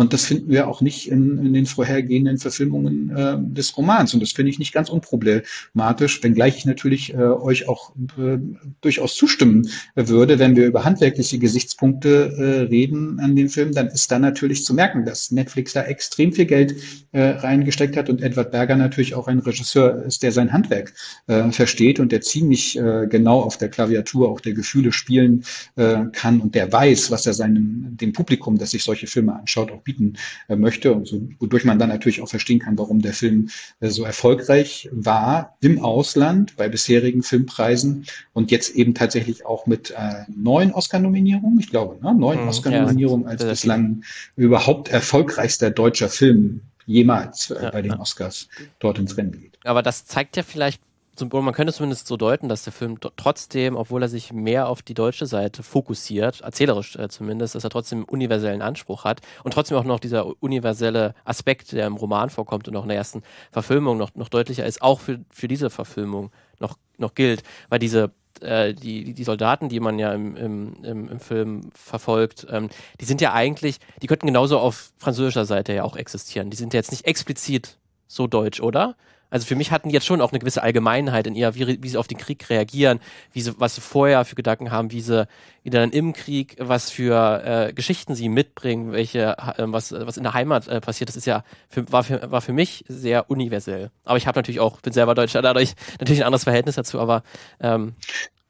Und 0.00 0.14
das 0.14 0.24
finden 0.24 0.48
wir 0.48 0.66
auch 0.66 0.80
nicht 0.80 1.10
in, 1.10 1.36
in 1.44 1.52
den 1.52 1.66
vorhergehenden 1.66 2.38
Verfilmungen 2.38 3.14
äh, 3.14 3.36
des 3.38 3.76
Romans. 3.76 4.14
Und 4.14 4.20
das 4.20 4.32
finde 4.32 4.48
ich 4.48 4.58
nicht 4.58 4.72
ganz 4.72 4.88
unproblematisch, 4.88 6.22
wenngleich 6.22 6.56
ich 6.56 6.64
natürlich 6.64 7.12
äh, 7.12 7.18
euch 7.18 7.68
auch 7.68 7.92
äh, 8.16 8.38
durchaus 8.80 9.14
zustimmen 9.14 9.68
würde, 9.94 10.38
wenn 10.38 10.56
wir 10.56 10.66
über 10.66 10.86
handwerkliche 10.86 11.38
Gesichtspunkte 11.38 12.32
äh, 12.34 12.60
reden 12.70 13.20
an 13.20 13.36
den 13.36 13.50
Film, 13.50 13.74
dann 13.74 13.88
ist 13.88 14.10
da 14.10 14.18
natürlich 14.18 14.64
zu 14.64 14.72
merken, 14.72 15.04
dass 15.04 15.32
Netflix 15.32 15.74
da 15.74 15.82
extrem 15.82 16.32
viel 16.32 16.46
Geld 16.46 16.76
äh, 17.12 17.20
reingesteckt 17.20 17.94
hat 17.98 18.08
und 18.08 18.22
Edward 18.22 18.52
Berger 18.52 18.76
natürlich 18.76 19.14
auch 19.14 19.28
ein 19.28 19.40
Regisseur 19.40 20.02
ist, 20.06 20.22
der 20.22 20.32
sein 20.32 20.50
Handwerk 20.50 20.94
äh, 21.26 21.50
versteht 21.50 22.00
und 22.00 22.10
der 22.10 22.22
ziemlich 22.22 22.78
äh, 22.78 23.06
genau 23.06 23.40
auf 23.42 23.58
der 23.58 23.68
Klaviatur 23.68 24.30
auch 24.30 24.40
der 24.40 24.54
Gefühle 24.54 24.92
spielen 24.92 25.44
äh, 25.76 26.04
kann 26.12 26.40
und 26.40 26.54
der 26.54 26.72
weiß, 26.72 27.10
was 27.10 27.26
er 27.26 27.34
seinem 27.34 27.98
dem 27.98 28.14
Publikum, 28.14 28.56
das 28.56 28.70
sich 28.70 28.82
solche 28.82 29.06
Filme 29.06 29.34
anschaut, 29.34 29.70
auch 29.70 29.82
bieten 29.90 30.14
äh, 30.48 30.56
möchte 30.56 30.92
und 30.92 31.06
so, 31.06 31.20
wodurch 31.38 31.64
man 31.64 31.78
dann 31.78 31.88
natürlich 31.88 32.22
auch 32.22 32.28
verstehen 32.28 32.60
kann, 32.60 32.78
warum 32.78 33.02
der 33.02 33.12
Film 33.12 33.50
äh, 33.80 33.88
so 33.88 34.04
erfolgreich 34.04 34.88
war 34.92 35.56
im 35.60 35.82
Ausland 35.82 36.56
bei 36.56 36.68
bisherigen 36.68 37.22
Filmpreisen 37.22 38.06
und 38.32 38.50
jetzt 38.50 38.74
eben 38.74 38.94
tatsächlich 38.94 39.44
auch 39.44 39.66
mit 39.66 39.90
äh, 39.90 40.24
neun 40.34 40.72
Oscar-Nominierungen, 40.72 41.58
ich 41.58 41.70
glaube, 41.70 41.98
ne? 42.04 42.14
neun 42.14 42.42
mhm, 42.42 42.48
Oscar-Nominierungen 42.48 43.24
ja, 43.24 43.30
als 43.32 43.44
bislang 43.44 44.04
überhaupt 44.36 44.88
erfolgreichster 44.88 45.70
deutscher 45.70 46.08
Film 46.08 46.62
jemals 46.86 47.48
ja, 47.48 47.70
bei 47.70 47.82
den. 47.82 47.92
Oscars 47.92 48.48
dort 48.78 48.98
ins 48.98 49.16
Rennen 49.16 49.32
geht. 49.32 49.58
Aber 49.64 49.82
das 49.82 50.06
zeigt 50.06 50.36
ja 50.36 50.42
vielleicht 50.42 50.80
man 51.26 51.54
könnte 51.54 51.72
zumindest 51.72 52.06
so 52.06 52.16
deuten, 52.16 52.48
dass 52.48 52.64
der 52.64 52.72
Film 52.72 52.98
trotzdem, 53.16 53.76
obwohl 53.76 54.02
er 54.02 54.08
sich 54.08 54.32
mehr 54.32 54.68
auf 54.68 54.82
die 54.82 54.94
deutsche 54.94 55.26
Seite 55.26 55.62
fokussiert, 55.62 56.40
erzählerisch 56.40 56.96
äh, 56.96 57.08
zumindest, 57.08 57.54
dass 57.54 57.64
er 57.64 57.70
trotzdem 57.70 58.04
universellen 58.04 58.62
Anspruch 58.62 59.04
hat 59.04 59.20
und 59.44 59.52
trotzdem 59.52 59.76
auch 59.76 59.84
noch 59.84 60.00
dieser 60.00 60.42
universelle 60.42 61.14
Aspekt, 61.24 61.72
der 61.72 61.86
im 61.86 61.96
Roman 61.96 62.30
vorkommt 62.30 62.68
und 62.68 62.76
auch 62.76 62.82
in 62.82 62.88
der 62.88 62.98
ersten 62.98 63.22
Verfilmung 63.50 63.98
noch, 63.98 64.14
noch 64.14 64.28
deutlicher 64.28 64.66
ist, 64.66 64.82
auch 64.82 65.00
für, 65.00 65.20
für 65.30 65.48
diese 65.48 65.70
Verfilmung 65.70 66.30
noch, 66.58 66.76
noch 66.98 67.14
gilt, 67.14 67.42
weil 67.68 67.78
diese 67.78 68.12
äh, 68.40 68.74
die, 68.74 69.12
die 69.12 69.24
Soldaten, 69.24 69.68
die 69.68 69.80
man 69.80 69.98
ja 69.98 70.12
im, 70.12 70.36
im, 70.36 70.84
im, 70.84 71.08
im 71.08 71.20
Film 71.20 71.70
verfolgt, 71.74 72.46
ähm, 72.50 72.70
die 73.00 73.04
sind 73.04 73.20
ja 73.20 73.32
eigentlich, 73.32 73.78
die 74.02 74.06
könnten 74.06 74.26
genauso 74.26 74.58
auf 74.58 74.92
französischer 74.98 75.44
Seite 75.44 75.74
ja 75.74 75.84
auch 75.84 75.96
existieren. 75.96 76.50
Die 76.50 76.56
sind 76.56 76.72
ja 76.72 76.78
jetzt 76.78 76.90
nicht 76.90 77.06
explizit 77.06 77.78
so 78.06 78.26
deutsch, 78.26 78.60
oder? 78.60 78.96
Also 79.30 79.46
für 79.46 79.56
mich 79.56 79.70
hatten 79.70 79.88
die 79.88 79.94
jetzt 79.94 80.06
schon 80.06 80.20
auch 80.20 80.32
eine 80.32 80.38
gewisse 80.38 80.62
Allgemeinheit 80.62 81.26
in 81.26 81.34
ihr, 81.34 81.54
wie, 81.54 81.82
wie 81.82 81.88
sie 81.88 81.96
auf 81.96 82.08
den 82.08 82.18
Krieg 82.18 82.50
reagieren, 82.50 83.00
wie 83.32 83.40
sie, 83.40 83.52
was 83.58 83.76
sie 83.76 83.80
vorher 83.80 84.24
für 84.24 84.34
Gedanken 84.34 84.70
haben, 84.70 84.90
wie 84.90 85.00
sie 85.00 85.26
wie 85.62 85.70
dann 85.70 85.90
im 85.90 86.12
Krieg, 86.12 86.56
was 86.58 86.90
für 86.90 87.42
äh, 87.44 87.72
Geschichten 87.72 88.14
sie 88.14 88.28
mitbringen, 88.28 88.92
welche, 88.92 89.36
äh, 89.38 89.64
was, 89.66 89.92
was 89.92 90.16
in 90.16 90.22
der 90.22 90.34
Heimat 90.34 90.68
äh, 90.68 90.80
passiert. 90.80 91.08
Das 91.08 91.16
ist 91.16 91.26
ja 91.26 91.44
für, 91.68 91.90
war, 91.92 92.02
für, 92.02 92.30
war 92.30 92.40
für 92.40 92.52
mich 92.52 92.84
sehr 92.88 93.30
universell. 93.30 93.90
Aber 94.04 94.16
ich 94.16 94.26
habe 94.26 94.38
natürlich 94.38 94.60
auch, 94.60 94.80
bin 94.80 94.92
selber 94.92 95.14
Deutscher, 95.14 95.42
dadurch 95.42 95.74
natürlich 95.98 96.22
ein 96.22 96.26
anderes 96.26 96.44
Verhältnis 96.44 96.76
dazu, 96.76 96.98
aber 96.98 97.22
ähm, 97.60 97.94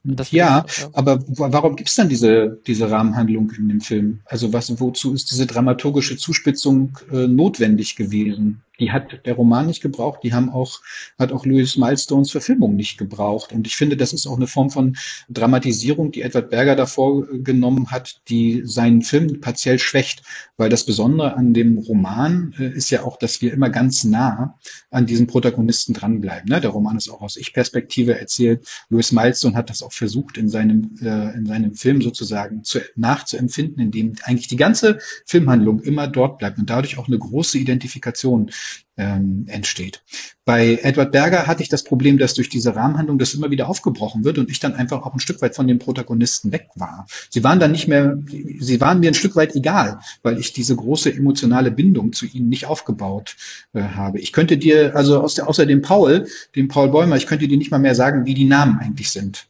das 0.03 0.31
ja, 0.31 0.65
ich, 0.67 0.79
ja, 0.79 0.89
aber 0.95 1.23
warum 1.29 1.77
gibt's 1.77 1.95
dann 1.95 2.09
diese, 2.09 2.59
diese 2.67 2.91
Rahmenhandlung 2.91 3.51
in 3.51 3.69
dem 3.69 3.81
Film? 3.83 4.21
Also 4.25 4.51
was, 4.53 4.81
wozu 4.81 5.13
ist 5.13 5.31
diese 5.31 5.47
dramaturgische 5.47 6.17
Zuspitzung 6.17 6.99
äh, 7.13 7.27
notwendig 7.27 7.97
gewesen? 7.97 8.63
Die 8.81 8.91
hat 8.91 9.25
der 9.27 9.35
Roman 9.35 9.67
nicht 9.67 9.83
gebraucht, 9.83 10.21
die 10.23 10.33
haben 10.33 10.49
auch, 10.51 10.81
hat 11.19 11.33
auch 11.33 11.45
Louis 11.45 11.77
Milestones 11.77 12.31
Verfilmung 12.31 12.75
nicht 12.75 12.99
gebraucht. 12.99 13.53
Und 13.53 13.67
ich 13.67 13.77
finde, 13.77 13.97
das 13.97 14.13
ist 14.13 14.27
auch 14.27 14.37
eine 14.37 14.47
Form 14.47 14.71
von 14.71 14.97
Dramatisierung, 15.29 16.11
die 16.11 16.23
Edward 16.23 16.51
Berger 16.51 16.77
davor 16.77 17.27
genommen 17.27 17.91
hat, 17.91 18.23
die 18.29 18.63
seinen 18.65 19.03
Film 19.03 19.41
partiell 19.41 19.79
schwächt. 19.79 20.23
Weil 20.57 20.71
das 20.71 20.85
Besondere 20.85 21.37
an 21.37 21.55
dem 21.55 21.79
Roman 21.79 22.55
äh, 22.59 22.69
ist 22.69 22.91
ja 22.91 23.03
auch, 23.05 23.19
dass 23.19 23.41
wir 23.43 23.53
immer 23.53 23.71
ganz 23.71 24.05
nah 24.05 24.59
an 24.91 25.07
diesen 25.07 25.27
Protagonisten 25.27 25.95
dranbleiben. 25.95 26.49
Ne? 26.49 26.61
Der 26.61 26.71
Roman 26.71 26.97
ist 26.97 27.11
auch 27.11 27.21
aus 27.21 27.37
Ich-Perspektive 27.37 28.19
erzählt. 28.19 28.67
Louis 28.89 29.13
Milestone 29.13 29.55
hat 29.55 29.71
das 29.71 29.83
auch 29.83 29.93
versucht, 29.93 30.39
in 30.39 30.49
seinem, 30.49 30.97
äh, 31.03 31.35
in 31.37 31.47
seinem 31.47 31.75
Film 31.75 32.01
sozusagen 32.01 32.65
zu, 32.65 32.81
nachzuempfinden, 32.97 33.83
indem 33.83 34.15
eigentlich 34.25 34.49
die 34.49 34.57
ganze 34.57 34.99
Filmhandlung 35.27 35.81
immer 35.81 36.09
dort 36.09 36.39
bleibt 36.39 36.59
und 36.59 36.71
dadurch 36.71 36.99
auch 36.99 37.09
eine 37.09 37.19
große 37.19 37.59
Identifikation 37.59 38.51
ähm, 38.97 39.47
entsteht. 39.49 40.03
Bei 40.45 40.79
Edward 40.83 41.13
Berger 41.13 41.47
hatte 41.47 41.63
ich 41.63 41.69
das 41.69 41.85
Problem, 41.85 42.19
dass 42.19 42.35
durch 42.35 42.49
diese 42.49 42.77
Rahmenhandlung 42.77 43.19
das 43.19 43.35
immer 43.35 43.51
wieder 43.51 43.69
aufgebrochen 43.69 44.25
wird 44.25 44.39
und 44.39 44.51
ich 44.51 44.61
dann 44.61 44.75
einfach 44.75 45.03
auch 45.03 45.15
ein 45.15 45.21
Stück 45.21 45.41
weit 45.43 45.57
von 45.57 45.67
den 45.67 45.79
Protagonisten 45.79 46.53
weg 46.53 46.69
war. 46.75 47.07
Sie 47.31 47.43
waren 47.43 47.61
dann 47.61 47.73
nicht 47.73 47.89
mehr, 47.89 48.19
sie 48.59 48.81
waren 48.81 49.01
mir 49.01 49.11
ein 49.11 49.15
Stück 49.15 49.37
weit 49.37 49.55
egal, 49.55 50.01
weil 50.23 50.39
ich 50.39 50.53
diese 50.53 50.77
große 50.77 51.13
emotionale 51.15 51.71
Bindung 51.71 52.13
zu 52.13 52.27
ihnen 52.27 52.49
nicht 52.49 52.67
aufgebaut 52.67 53.37
äh, 53.73 53.83
habe. 53.83 54.19
Ich 54.19 54.33
könnte 54.33 54.59
dir, 54.59 54.95
also 54.95 55.21
aus 55.21 55.35
der, 55.35 55.49
außer 55.49 55.67
dem 55.67 55.83
Paul, 55.83 56.27
dem 56.55 56.69
Paul 56.69 56.91
Bäumer, 56.91 57.17
ich 57.17 57.27
könnte 57.27 57.49
dir 57.49 57.59
nicht 57.59 57.71
mal 57.71 57.79
mehr 57.79 57.95
sagen, 57.95 58.27
wie 58.27 58.35
die 58.35 58.45
Namen 58.45 58.79
eigentlich 58.79 59.11
sind 59.11 59.50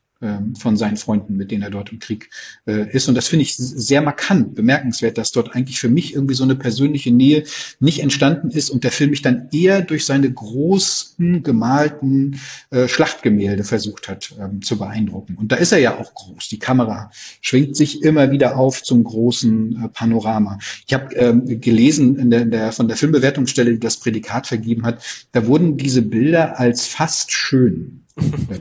von 0.59 0.77
seinen 0.77 0.99
Freunden, 0.99 1.37
mit 1.37 1.51
denen 1.51 1.63
er 1.63 1.71
dort 1.71 1.93
im 1.93 1.99
Krieg 1.99 2.29
äh, 2.67 2.91
ist. 2.91 3.09
Und 3.09 3.15
das 3.15 3.29
finde 3.29 3.45
ich 3.45 3.57
sehr 3.57 4.03
markant, 4.03 4.55
bemerkenswert, 4.55 5.17
dass 5.17 5.33
dort 5.33 5.55
eigentlich 5.55 5.81
für 5.81 5.89
mich 5.89 6.15
irgendwie 6.15 6.35
so 6.35 6.45
eine 6.45 6.57
persönliche 6.57 7.11
Nähe 7.11 7.45
nicht 7.79 8.01
entstanden 8.01 8.51
ist 8.51 8.69
und 8.69 8.85
der 8.85 8.91
Film 8.91 9.11
mich 9.11 9.23
dann 9.23 9.49
eher 9.51 9.81
durch 9.81 10.05
seine 10.05 10.31
großen 10.31 11.43
gemalten 11.43 12.39
äh, 12.71 12.87
Schlachtgemälde 12.87 13.65
versucht 13.65 14.09
hat 14.09 14.35
ähm, 14.39 14.61
zu 14.61 14.77
beeindrucken. 14.77 15.37
Und 15.37 15.53
da 15.53 15.57
ist 15.57 15.73
er 15.73 15.79
ja 15.79 15.99
auch 15.99 16.13
groß. 16.13 16.49
Die 16.49 16.59
Kamera 16.59 17.11
schwingt 17.41 17.75
sich 17.75 18.03
immer 18.03 18.31
wieder 18.31 18.59
auf 18.59 18.83
zum 18.83 19.03
großen 19.05 19.85
äh, 19.85 19.89
Panorama. 19.89 20.59
Ich 20.87 20.93
habe 20.93 21.15
ähm, 21.15 21.61
gelesen 21.61 22.17
in 22.17 22.31
der, 22.31 22.43
in 22.43 22.51
der, 22.51 22.73
von 22.73 22.89
der 22.89 22.99
Filmbewertungsstelle, 22.99 23.73
die 23.73 23.81
das 23.81 23.99
Prädikat 23.99 24.47
vergeben 24.47 24.85
hat, 24.85 25.03
da 25.33 25.47
wurden 25.47 25.79
diese 25.79 26.03
Bilder 26.03 26.61
als 26.61 26.87
fast 26.87 27.33
schön 27.33 28.03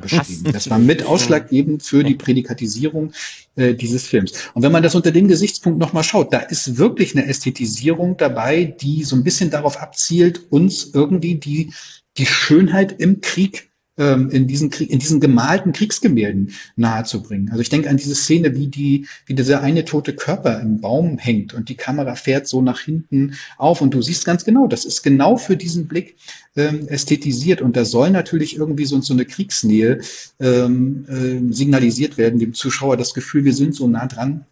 beschrieben. 0.01 0.51
Das 0.51 0.69
war 0.69 0.79
mit 0.79 1.05
ausschlaggebend 1.05 1.83
für 1.83 2.03
die 2.03 2.15
Prädikatisierung 2.15 3.13
äh, 3.55 3.73
dieses 3.73 4.07
Films. 4.07 4.33
Und 4.53 4.63
wenn 4.63 4.71
man 4.71 4.83
das 4.83 4.95
unter 4.95 5.11
dem 5.11 5.27
Gesichtspunkt 5.27 5.79
nochmal 5.79 6.03
schaut, 6.03 6.33
da 6.33 6.39
ist 6.39 6.77
wirklich 6.77 7.15
eine 7.15 7.27
Ästhetisierung 7.27 8.17
dabei, 8.17 8.65
die 8.65 9.03
so 9.03 9.15
ein 9.15 9.23
bisschen 9.23 9.49
darauf 9.49 9.77
abzielt, 9.77 10.51
uns 10.51 10.91
irgendwie 10.93 11.35
die, 11.35 11.73
die 12.17 12.25
Schönheit 12.25 12.99
im 12.99 13.21
Krieg 13.21 13.68
ähm, 13.99 14.31
in 14.31 14.47
diesen 14.47 14.71
in 14.71 14.97
diesen 14.97 15.19
gemalten 15.19 15.73
Kriegsgemälden 15.73 16.53
nahezubringen. 16.75 17.49
Also 17.49 17.61
ich 17.61 17.69
denke 17.69 17.89
an 17.89 17.97
diese 17.97 18.15
Szene, 18.15 18.55
wie 18.55 18.67
die, 18.67 19.07
wie 19.25 19.35
dieser 19.35 19.61
eine 19.61 19.85
tote 19.85 20.15
Körper 20.15 20.59
im 20.61 20.81
Baum 20.81 21.17
hängt 21.17 21.53
und 21.53 21.69
die 21.69 21.75
Kamera 21.75 22.15
fährt 22.15 22.47
so 22.47 22.61
nach 22.61 22.79
hinten 22.79 23.35
auf. 23.57 23.81
Und 23.81 23.93
du 23.93 24.01
siehst 24.01 24.25
ganz 24.25 24.45
genau, 24.45 24.67
das 24.67 24.85
ist 24.85 25.03
genau 25.03 25.37
für 25.37 25.57
diesen 25.57 25.87
Blick 25.87 26.15
ähm, 26.55 26.87
ästhetisiert. 26.87 27.61
Und 27.61 27.75
da 27.75 27.85
soll 27.85 28.09
natürlich 28.09 28.55
irgendwie 28.57 28.85
so, 28.85 28.99
so 29.01 29.13
eine 29.13 29.25
Kriegsnähe 29.25 29.99
ähm, 30.39 31.05
äh, 31.07 31.53
signalisiert 31.53 32.17
werden, 32.17 32.39
dem 32.39 32.53
Zuschauer 32.53 32.97
das 32.97 33.13
Gefühl, 33.13 33.43
wir 33.43 33.53
sind 33.53 33.75
so 33.75 33.87
nah 33.87 34.07
dran 34.07 34.45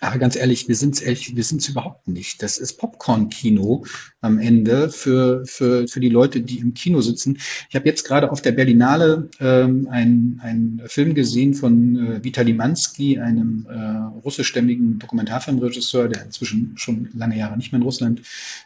aber 0.00 0.18
ganz 0.18 0.36
ehrlich, 0.36 0.68
wir 0.68 0.76
sind 0.76 1.00
es 1.00 1.36
wir 1.36 1.44
sind's 1.44 1.68
überhaupt 1.68 2.08
nicht. 2.08 2.42
Das 2.42 2.58
ist 2.58 2.78
Popcorn-Kino 2.78 3.84
am 4.20 4.38
Ende 4.38 4.90
für, 4.90 5.44
für, 5.46 5.86
für 5.88 6.00
die 6.00 6.08
Leute, 6.08 6.40
die 6.40 6.58
im 6.58 6.74
Kino 6.74 7.00
sitzen. 7.00 7.38
Ich 7.68 7.76
habe 7.76 7.86
jetzt 7.86 8.04
gerade 8.04 8.30
auf 8.30 8.42
der 8.42 8.52
Berlinale 8.52 9.28
ähm, 9.40 9.88
einen, 9.90 10.40
einen 10.42 10.82
Film 10.86 11.14
gesehen 11.14 11.54
von 11.54 11.96
äh, 11.96 12.24
Vitali 12.24 12.52
Mansky, 12.52 13.18
einem 13.18 13.66
äh, 13.68 14.20
russischstämmigen 14.22 14.98
Dokumentarfilmregisseur, 14.98 16.08
der 16.08 16.24
inzwischen 16.24 16.72
schon 16.76 17.08
lange 17.14 17.38
Jahre 17.38 17.56
nicht 17.56 17.72
mehr 17.72 17.80
in 17.80 17.84
Russland 17.84 18.22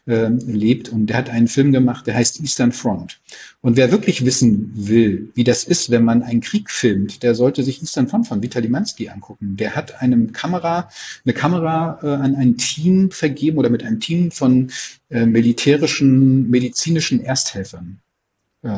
äh, 0.06 0.28
lebt. 0.28 0.88
Und 0.88 1.06
der 1.06 1.16
hat 1.16 1.30
einen 1.30 1.48
Film 1.48 1.72
gemacht, 1.72 2.06
der 2.06 2.14
heißt 2.14 2.40
Eastern 2.40 2.72
Front. 2.72 3.20
Und 3.60 3.76
wer 3.76 3.90
wirklich 3.90 4.24
wissen 4.24 4.70
will, 4.74 5.30
wie 5.34 5.44
das 5.44 5.64
ist, 5.64 5.90
wenn 5.90 6.04
man 6.04 6.22
einen 6.22 6.40
Krieg 6.40 6.70
filmt, 6.70 7.22
der 7.22 7.34
sollte 7.34 7.62
sich 7.62 7.80
Eastern 7.80 8.08
Front 8.08 8.28
von 8.28 8.42
Vitali 8.42 8.68
Mansky 8.68 9.08
angucken. 9.08 9.56
Der 9.56 9.74
hat 9.74 10.02
einem 10.02 10.32
Kamera 10.32 10.88
eine 11.24 11.34
Kamera 11.34 11.98
äh, 12.02 12.06
an 12.06 12.34
ein 12.34 12.56
Team 12.56 13.10
vergeben 13.10 13.58
oder 13.58 13.70
mit 13.70 13.82
einem 13.82 14.00
Team 14.00 14.30
von 14.30 14.70
äh, 15.10 15.24
militärischen, 15.26 16.50
medizinischen 16.50 17.20
Ersthelfern 17.20 18.00
äh, 18.62 18.70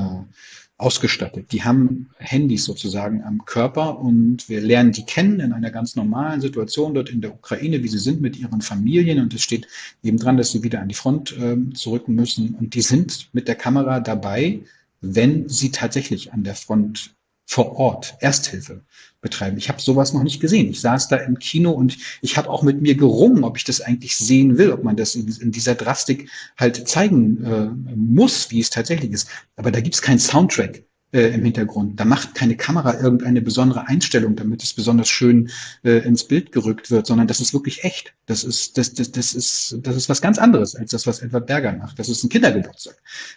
ausgestattet. 0.79 1.53
Die 1.53 1.65
haben 1.65 2.11
Handys 2.19 2.65
sozusagen 2.65 3.23
am 3.25 3.45
Körper 3.47 3.99
und 3.99 4.49
wir 4.49 4.61
lernen 4.61 4.93
die 4.93 5.05
kennen 5.05 5.41
in 5.41 5.53
einer 5.53 5.71
ganz 5.71 5.97
normalen 5.97 6.41
Situation 6.41 6.93
dort 6.93 7.09
in 7.09 7.23
der 7.23 7.33
Ukraine, 7.33 7.83
wie 7.83 7.89
sie 7.89 7.99
sind 7.99 8.21
mit 8.21 8.37
ihren 8.37 8.61
Familien 8.61 9.21
und 9.21 9.33
es 9.33 9.43
steht 9.43 9.67
eben 10.03 10.19
dran, 10.19 10.37
dass 10.37 10.53
sie 10.53 10.63
wieder 10.63 10.81
an 10.81 10.89
die 10.89 10.95
Front 10.95 11.37
äh, 11.39 11.57
zurück 11.73 12.09
müssen 12.09 12.55
und 12.55 12.75
die 12.75 12.83
sind 12.83 13.31
mit 13.33 13.49
der 13.49 13.55
Kamera 13.55 14.01
dabei, 14.01 14.61
wenn 15.01 15.49
sie 15.49 15.71
tatsächlich 15.71 16.33
an 16.33 16.45
der 16.45 16.55
Front 16.55 17.16
vor 17.47 17.77
Ort 17.77 18.17
Ersthilfe 18.21 18.85
betreiben. 19.21 19.57
Ich 19.57 19.69
habe 19.69 19.81
sowas 19.81 20.13
noch 20.13 20.23
nicht 20.23 20.41
gesehen. 20.41 20.69
Ich 20.69 20.81
saß 20.81 21.09
da 21.09 21.17
im 21.17 21.39
Kino 21.39 21.71
und 21.71 21.97
ich 22.21 22.37
habe 22.37 22.51
auch 22.51 22.63
mit 22.63 22.83
mir 22.83 22.97
gerungen, 22.97 23.45
ob 23.45 23.57
ich 23.57 23.65
das 23.65 23.81
eigentlich 23.81 24.17
sehen 24.17 24.59
will, 24.59 24.73
ob 24.73 24.83
man 24.83 24.97
das 24.97 25.15
in, 25.15 25.29
in 25.29 25.53
dieser 25.53 25.75
Drastik 25.75 26.29
halt 26.59 26.89
zeigen 26.89 27.45
äh, 27.45 27.95
muss, 27.97 28.51
wie 28.51 28.61
es 28.61 28.71
tatsächlich 28.71 29.13
ist. 29.13 29.29
Aber 29.55 29.71
da 29.71 29.81
gibt's 29.81 30.03
keinen 30.03 30.19
Soundtrack 30.19 30.85
äh, 31.17 31.29
im 31.35 31.45
Hintergrund. 31.45 31.99
Da 31.99 32.05
macht 32.05 32.35
keine 32.35 32.57
Kamera 32.57 33.01
irgendeine 33.01 33.41
besondere 33.41 33.89
Einstellung, 33.89 34.37
damit 34.37 34.63
es 34.63 34.75
besonders 34.75 35.09
schön 35.09 35.51
äh, 35.83 36.05
ins 36.05 36.25
Bild 36.25 36.53
gerückt 36.53 36.91
wird, 36.91 37.07
sondern 37.07 37.27
das 37.27 37.41
ist 37.41 37.55
wirklich 37.55 37.85
echt. 37.85 38.13
Das 38.27 38.45
ist, 38.45 38.77
das, 38.77 38.93
das, 38.93 39.13
das 39.13 39.35
ist, 39.35 39.79
das 39.83 39.97
ist 39.97 40.09
was 40.09 40.21
ganz 40.21 40.39
anderes 40.39 40.77
als 40.77 40.91
das, 40.91 41.07
was 41.07 41.21
Edward 41.21 41.47
Berger 41.47 41.73
macht. 41.73 41.99
Das 41.99 42.11
ist 42.11 42.23
ein 42.23 42.29
Kindergeburtstag, 42.29 42.97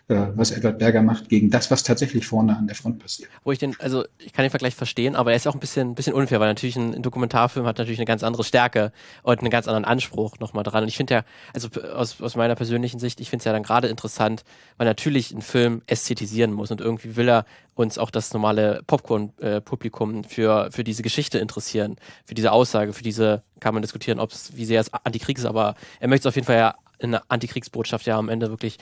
äh, 0.09 0.27
was 0.35 0.51
Edward 0.51 0.79
Berger 0.79 1.01
macht 1.01 1.29
gegen 1.29 1.49
das, 1.49 1.71
was 1.71 1.83
tatsächlich 1.83 2.27
vorne 2.27 2.57
an 2.57 2.67
der 2.67 2.75
Front 2.75 2.99
passiert. 2.99 3.29
Wo 3.45 3.51
ich 3.53 3.59
den, 3.59 3.75
also 3.79 4.03
ich 4.17 4.33
kann 4.33 4.43
den 4.43 4.49
Vergleich 4.51 4.75
verstehen, 4.75 5.15
aber 5.15 5.31
er 5.31 5.37
ist 5.37 5.47
auch 5.47 5.53
ein 5.53 5.61
bisschen, 5.61 5.95
bisschen 5.95 6.13
unfair, 6.13 6.41
weil 6.41 6.49
natürlich 6.49 6.75
ein, 6.75 6.95
ein 6.95 7.01
Dokumentarfilm 7.01 7.65
hat 7.65 7.77
natürlich 7.77 7.99
eine 7.99 8.05
ganz 8.05 8.23
andere 8.23 8.43
Stärke 8.43 8.91
und 9.23 9.39
einen 9.39 9.51
ganz 9.51 9.67
anderen 9.67 9.85
Anspruch 9.85 10.37
nochmal 10.39 10.63
dran. 10.63 10.83
Und 10.83 10.89
ich 10.89 10.97
finde 10.97 11.13
ja, 11.13 11.23
also 11.53 11.69
aus, 11.93 12.19
aus 12.19 12.35
meiner 12.35 12.55
persönlichen 12.55 12.99
Sicht, 12.99 13.21
ich 13.21 13.29
finde 13.29 13.41
es 13.41 13.45
ja 13.45 13.53
dann 13.53 13.63
gerade 13.63 13.87
interessant, 13.87 14.43
weil 14.77 14.87
natürlich 14.87 15.31
ein 15.31 15.41
Film 15.41 15.81
ästhetisieren 15.87 16.51
muss 16.51 16.71
und 16.71 16.81
irgendwie 16.81 17.15
will 17.15 17.29
er 17.29 17.45
uns 17.79 17.97
auch 17.97 18.11
das 18.11 18.33
normale 18.33 18.81
Popcorn-Publikum 18.87 20.25
für, 20.25 20.69
für 20.71 20.83
diese 20.83 21.01
Geschichte 21.01 21.39
interessieren, 21.39 21.95
für 22.25 22.33
diese 22.35 22.51
Aussage, 22.51 22.91
für 22.91 23.03
diese, 23.03 23.41
kann 23.61 23.73
man 23.73 23.81
diskutieren, 23.81 24.19
ob 24.19 24.31
es, 24.31 24.55
wie 24.57 24.65
sehr 24.65 24.81
es 24.81 24.93
Antikrieg 24.93 25.37
ist, 25.37 25.45
aber 25.45 25.75
er 26.01 26.09
möchte 26.09 26.27
es 26.27 26.31
auf 26.31 26.35
jeden 26.35 26.45
Fall 26.45 26.57
ja 26.57 26.75
eine 27.01 27.21
Antikriegsbotschaft 27.29 28.05
ja 28.05 28.17
am 28.17 28.27
Ende 28.27 28.49
wirklich 28.49 28.77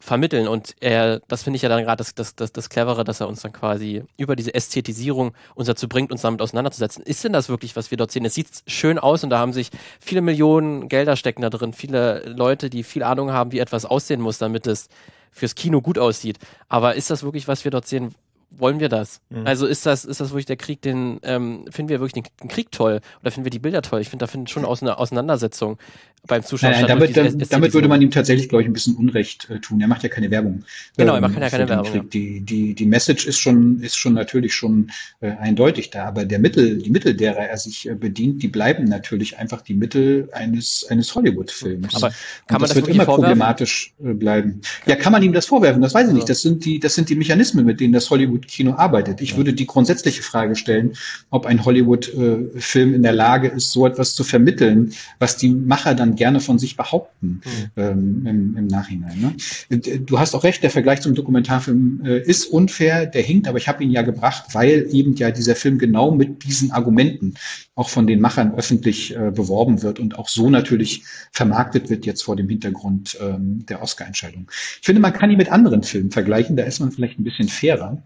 vermitteln. 0.00 0.48
Und 0.48 0.74
er, 0.80 1.20
das 1.28 1.44
finde 1.44 1.56
ich 1.56 1.62
ja 1.62 1.68
dann 1.68 1.84
gerade 1.84 1.98
das, 1.98 2.16
das, 2.16 2.34
das, 2.34 2.52
das 2.52 2.68
Clevere, 2.68 3.04
dass 3.04 3.20
er 3.20 3.28
uns 3.28 3.42
dann 3.42 3.52
quasi 3.52 4.02
über 4.16 4.34
diese 4.34 4.52
Ästhetisierung 4.52 5.32
uns 5.54 5.68
dazu 5.68 5.88
bringt, 5.88 6.10
uns 6.10 6.22
damit 6.22 6.42
auseinanderzusetzen. 6.42 7.04
Ist 7.04 7.22
denn 7.22 7.32
das 7.32 7.48
wirklich, 7.48 7.76
was 7.76 7.92
wir 7.92 7.98
dort 7.98 8.10
sehen? 8.10 8.24
Es 8.24 8.34
sieht 8.34 8.48
schön 8.66 8.98
aus 8.98 9.22
und 9.22 9.30
da 9.30 9.38
haben 9.38 9.52
sich 9.52 9.70
viele 10.00 10.20
Millionen 10.20 10.88
Gelder 10.88 11.14
stecken 11.14 11.42
da 11.42 11.50
drin, 11.50 11.72
viele 11.72 12.24
Leute, 12.26 12.70
die 12.70 12.82
viel 12.82 13.04
Ahnung 13.04 13.30
haben, 13.32 13.52
wie 13.52 13.60
etwas 13.60 13.84
aussehen 13.84 14.20
muss, 14.20 14.38
damit 14.38 14.66
es 14.66 14.88
fürs 15.30 15.54
Kino 15.54 15.80
gut 15.80 15.98
aussieht. 15.98 16.38
Aber 16.68 16.94
ist 16.94 17.10
das 17.10 17.22
wirklich, 17.22 17.48
was 17.48 17.64
wir 17.64 17.70
dort 17.70 17.86
sehen? 17.86 18.14
wollen 18.50 18.80
wir 18.80 18.88
das? 18.88 19.20
Mhm. 19.28 19.46
Also 19.46 19.66
ist 19.66 19.86
das, 19.86 20.04
ist 20.04 20.20
das 20.20 20.30
wirklich 20.30 20.46
der 20.46 20.56
Krieg, 20.56 20.80
den, 20.82 21.18
ähm, 21.22 21.64
finden 21.70 21.88
wir 21.88 22.00
wirklich 22.00 22.24
den, 22.24 22.32
den, 22.42 22.48
Krieg 22.48 22.70
toll 22.70 23.00
oder 23.20 23.30
finden 23.30 23.44
wir 23.44 23.50
die 23.50 23.58
Bilder 23.58 23.82
toll? 23.82 24.00
Ich 24.00 24.08
finde, 24.08 24.24
da 24.24 24.26
findet 24.26 24.50
schon 24.50 24.64
aus 24.64 24.82
eine 24.82 24.98
Auseinandersetzung 24.98 25.78
beim 26.26 26.42
Zuschauer 26.42 26.70
nein, 26.70 26.80
nein, 26.82 26.88
damit, 26.88 27.16
damit, 27.16 27.52
damit 27.52 27.74
würde 27.74 27.88
man 27.88 28.02
ihm 28.02 28.10
tatsächlich, 28.10 28.48
glaube 28.48 28.62
ich, 28.62 28.68
ein 28.68 28.72
bisschen 28.72 28.96
Unrecht 28.96 29.48
äh, 29.50 29.58
tun. 29.58 29.80
Er 29.80 29.88
macht 29.88 30.02
ja 30.02 30.08
keine 30.08 30.30
Werbung. 30.30 30.64
Genau, 30.96 31.14
er 31.14 31.20
macht 31.20 31.38
ja 31.38 31.48
keine 31.48 31.68
Werbung. 31.68 31.94
Ja. 31.94 32.02
Die, 32.02 32.40
die, 32.40 32.74
die 32.74 32.86
Message 32.86 33.26
ist 33.26 33.38
schon, 33.38 33.80
ist 33.80 33.96
schon 33.96 34.14
natürlich 34.14 34.54
schon 34.54 34.90
äh, 35.20 35.30
eindeutig 35.30 35.90
da, 35.90 36.04
aber 36.04 36.24
der 36.24 36.38
Mittel, 36.38 36.78
die 36.78 36.90
Mittel, 36.90 37.14
derer 37.14 37.48
er 37.48 37.56
sich 37.56 37.88
äh, 37.88 37.94
bedient, 37.94 38.42
die 38.42 38.48
bleiben 38.48 38.84
natürlich 38.84 39.38
einfach 39.38 39.62
die 39.62 39.74
Mittel 39.74 40.28
eines, 40.32 40.86
eines 40.88 41.14
Hollywood-Films. 41.14 41.94
Aber 41.94 42.08
kann 42.08 42.16
man 42.48 42.60
das, 42.62 42.70
das 42.70 42.76
wird 42.76 42.88
immer 42.88 43.04
vorwerfen? 43.04 43.24
problematisch 43.24 43.94
äh, 44.04 44.12
bleiben. 44.12 44.60
Ja, 44.86 44.96
kann 44.96 45.12
man 45.12 45.22
ihm 45.22 45.32
das 45.32 45.46
vorwerfen? 45.46 45.82
Das 45.82 45.94
weiß 45.94 46.02
ich 46.02 46.08
also. 46.08 46.16
nicht. 46.16 46.28
Das 46.28 46.42
sind 46.42 46.64
die, 46.64 46.80
das 46.80 46.94
sind 46.94 47.08
die 47.08 47.16
Mechanismen, 47.16 47.64
mit 47.64 47.80
denen 47.80 47.92
das 47.92 48.10
Hollywood-Kino 48.10 48.74
arbeitet. 48.74 49.20
Ich 49.20 49.32
ja. 49.32 49.36
würde 49.36 49.52
die 49.52 49.66
grundsätzliche 49.66 50.22
Frage 50.22 50.56
stellen, 50.56 50.94
ob 51.30 51.46
ein 51.46 51.64
Hollywood-Film 51.64 52.92
äh, 52.92 52.96
in 52.96 53.02
der 53.02 53.12
Lage 53.12 53.48
ist, 53.48 53.72
so 53.72 53.86
etwas 53.86 54.14
zu 54.14 54.24
vermitteln, 54.24 54.92
was 55.18 55.36
die 55.36 55.50
Macher 55.50 55.94
dann 55.94 56.15
gerne 56.16 56.40
von 56.40 56.58
sich 56.58 56.76
behaupten 56.76 57.40
mhm. 57.44 57.70
ähm, 57.76 58.26
im, 58.26 58.56
im, 58.56 58.66
Nachhinein. 58.66 59.36
Ne? 59.70 59.80
Du 60.00 60.18
hast 60.18 60.34
auch 60.34 60.44
recht, 60.44 60.62
der 60.62 60.70
Vergleich 60.70 61.00
zum 61.00 61.14
Dokumentarfilm 61.14 62.02
äh, 62.04 62.20
ist 62.20 62.46
unfair, 62.46 63.06
der 63.06 63.22
hinkt, 63.22 63.48
aber 63.48 63.58
ich 63.58 63.68
habe 63.68 63.84
ihn 63.84 63.90
ja 63.90 64.02
gebracht, 64.02 64.46
weil 64.54 64.88
eben 64.90 65.14
ja 65.14 65.30
dieser 65.30 65.54
Film 65.54 65.78
genau 65.78 66.10
mit 66.10 66.44
diesen 66.44 66.72
Argumenten 66.72 67.34
auch 67.74 67.88
von 67.88 68.06
den 68.06 68.20
Machern 68.20 68.54
öffentlich 68.54 69.14
äh, 69.14 69.30
beworben 69.30 69.82
wird 69.82 70.00
und 70.00 70.18
auch 70.18 70.28
so 70.28 70.50
natürlich 70.50 71.04
vermarktet 71.32 71.90
wird 71.90 72.06
jetzt 72.06 72.22
vor 72.22 72.36
dem 72.36 72.48
Hintergrund 72.48 73.18
ähm, 73.20 73.64
der 73.66 73.82
Oscar-Entscheidung. 73.82 74.50
Ich 74.80 74.86
finde, 74.86 75.00
man 75.00 75.12
kann 75.12 75.30
ihn 75.30 75.36
mit 75.36 75.52
anderen 75.52 75.82
Filmen 75.82 76.10
vergleichen, 76.10 76.56
da 76.56 76.64
ist 76.64 76.80
man 76.80 76.90
vielleicht 76.90 77.18
ein 77.18 77.24
bisschen 77.24 77.48
fairer 77.48 78.02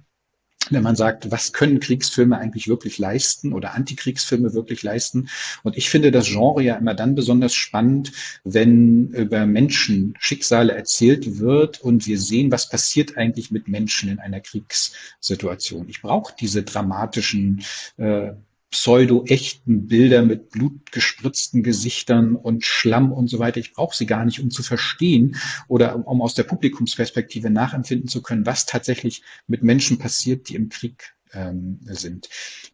wenn 0.70 0.82
man 0.82 0.96
sagt, 0.96 1.30
was 1.30 1.52
können 1.52 1.80
Kriegsfilme 1.80 2.38
eigentlich 2.38 2.68
wirklich 2.68 2.98
leisten 2.98 3.52
oder 3.52 3.74
Antikriegsfilme 3.74 4.54
wirklich 4.54 4.82
leisten. 4.82 5.28
Und 5.62 5.76
ich 5.76 5.90
finde 5.90 6.10
das 6.10 6.26
Genre 6.26 6.62
ja 6.62 6.76
immer 6.76 6.94
dann 6.94 7.14
besonders 7.14 7.54
spannend, 7.54 8.12
wenn 8.44 9.08
über 9.08 9.46
Menschen 9.46 10.14
Schicksale 10.18 10.74
erzählt 10.74 11.38
wird 11.38 11.80
und 11.80 12.06
wir 12.06 12.18
sehen, 12.18 12.50
was 12.52 12.68
passiert 12.68 13.16
eigentlich 13.16 13.50
mit 13.50 13.68
Menschen 13.68 14.08
in 14.08 14.18
einer 14.18 14.40
Kriegssituation. 14.40 15.88
Ich 15.88 16.02
brauche 16.02 16.34
diese 16.38 16.62
dramatischen 16.62 17.62
äh, 17.96 18.32
pseudo-echten 18.70 19.86
Bilder 19.86 20.22
mit 20.22 20.50
blutgespritzten 20.50 21.62
Gesichtern 21.62 22.36
und 22.36 22.64
Schlamm 22.64 23.12
und 23.12 23.28
so 23.28 23.38
weiter. 23.38 23.58
Ich 23.58 23.72
brauche 23.72 23.96
sie 23.96 24.06
gar 24.06 24.24
nicht, 24.24 24.40
um 24.40 24.50
zu 24.50 24.62
verstehen 24.62 25.36
oder 25.68 25.96
um, 25.96 26.04
um 26.04 26.22
aus 26.22 26.34
der 26.34 26.44
Publikumsperspektive 26.44 27.50
nachempfinden 27.50 28.08
zu 28.08 28.22
können, 28.22 28.46
was 28.46 28.66
tatsächlich 28.66 29.22
mit 29.46 29.62
Menschen 29.62 29.98
passiert, 29.98 30.48
die 30.48 30.54
im 30.54 30.68
Krieg 30.68 31.14
ähm, 31.34 31.78
sind. 31.84 32.28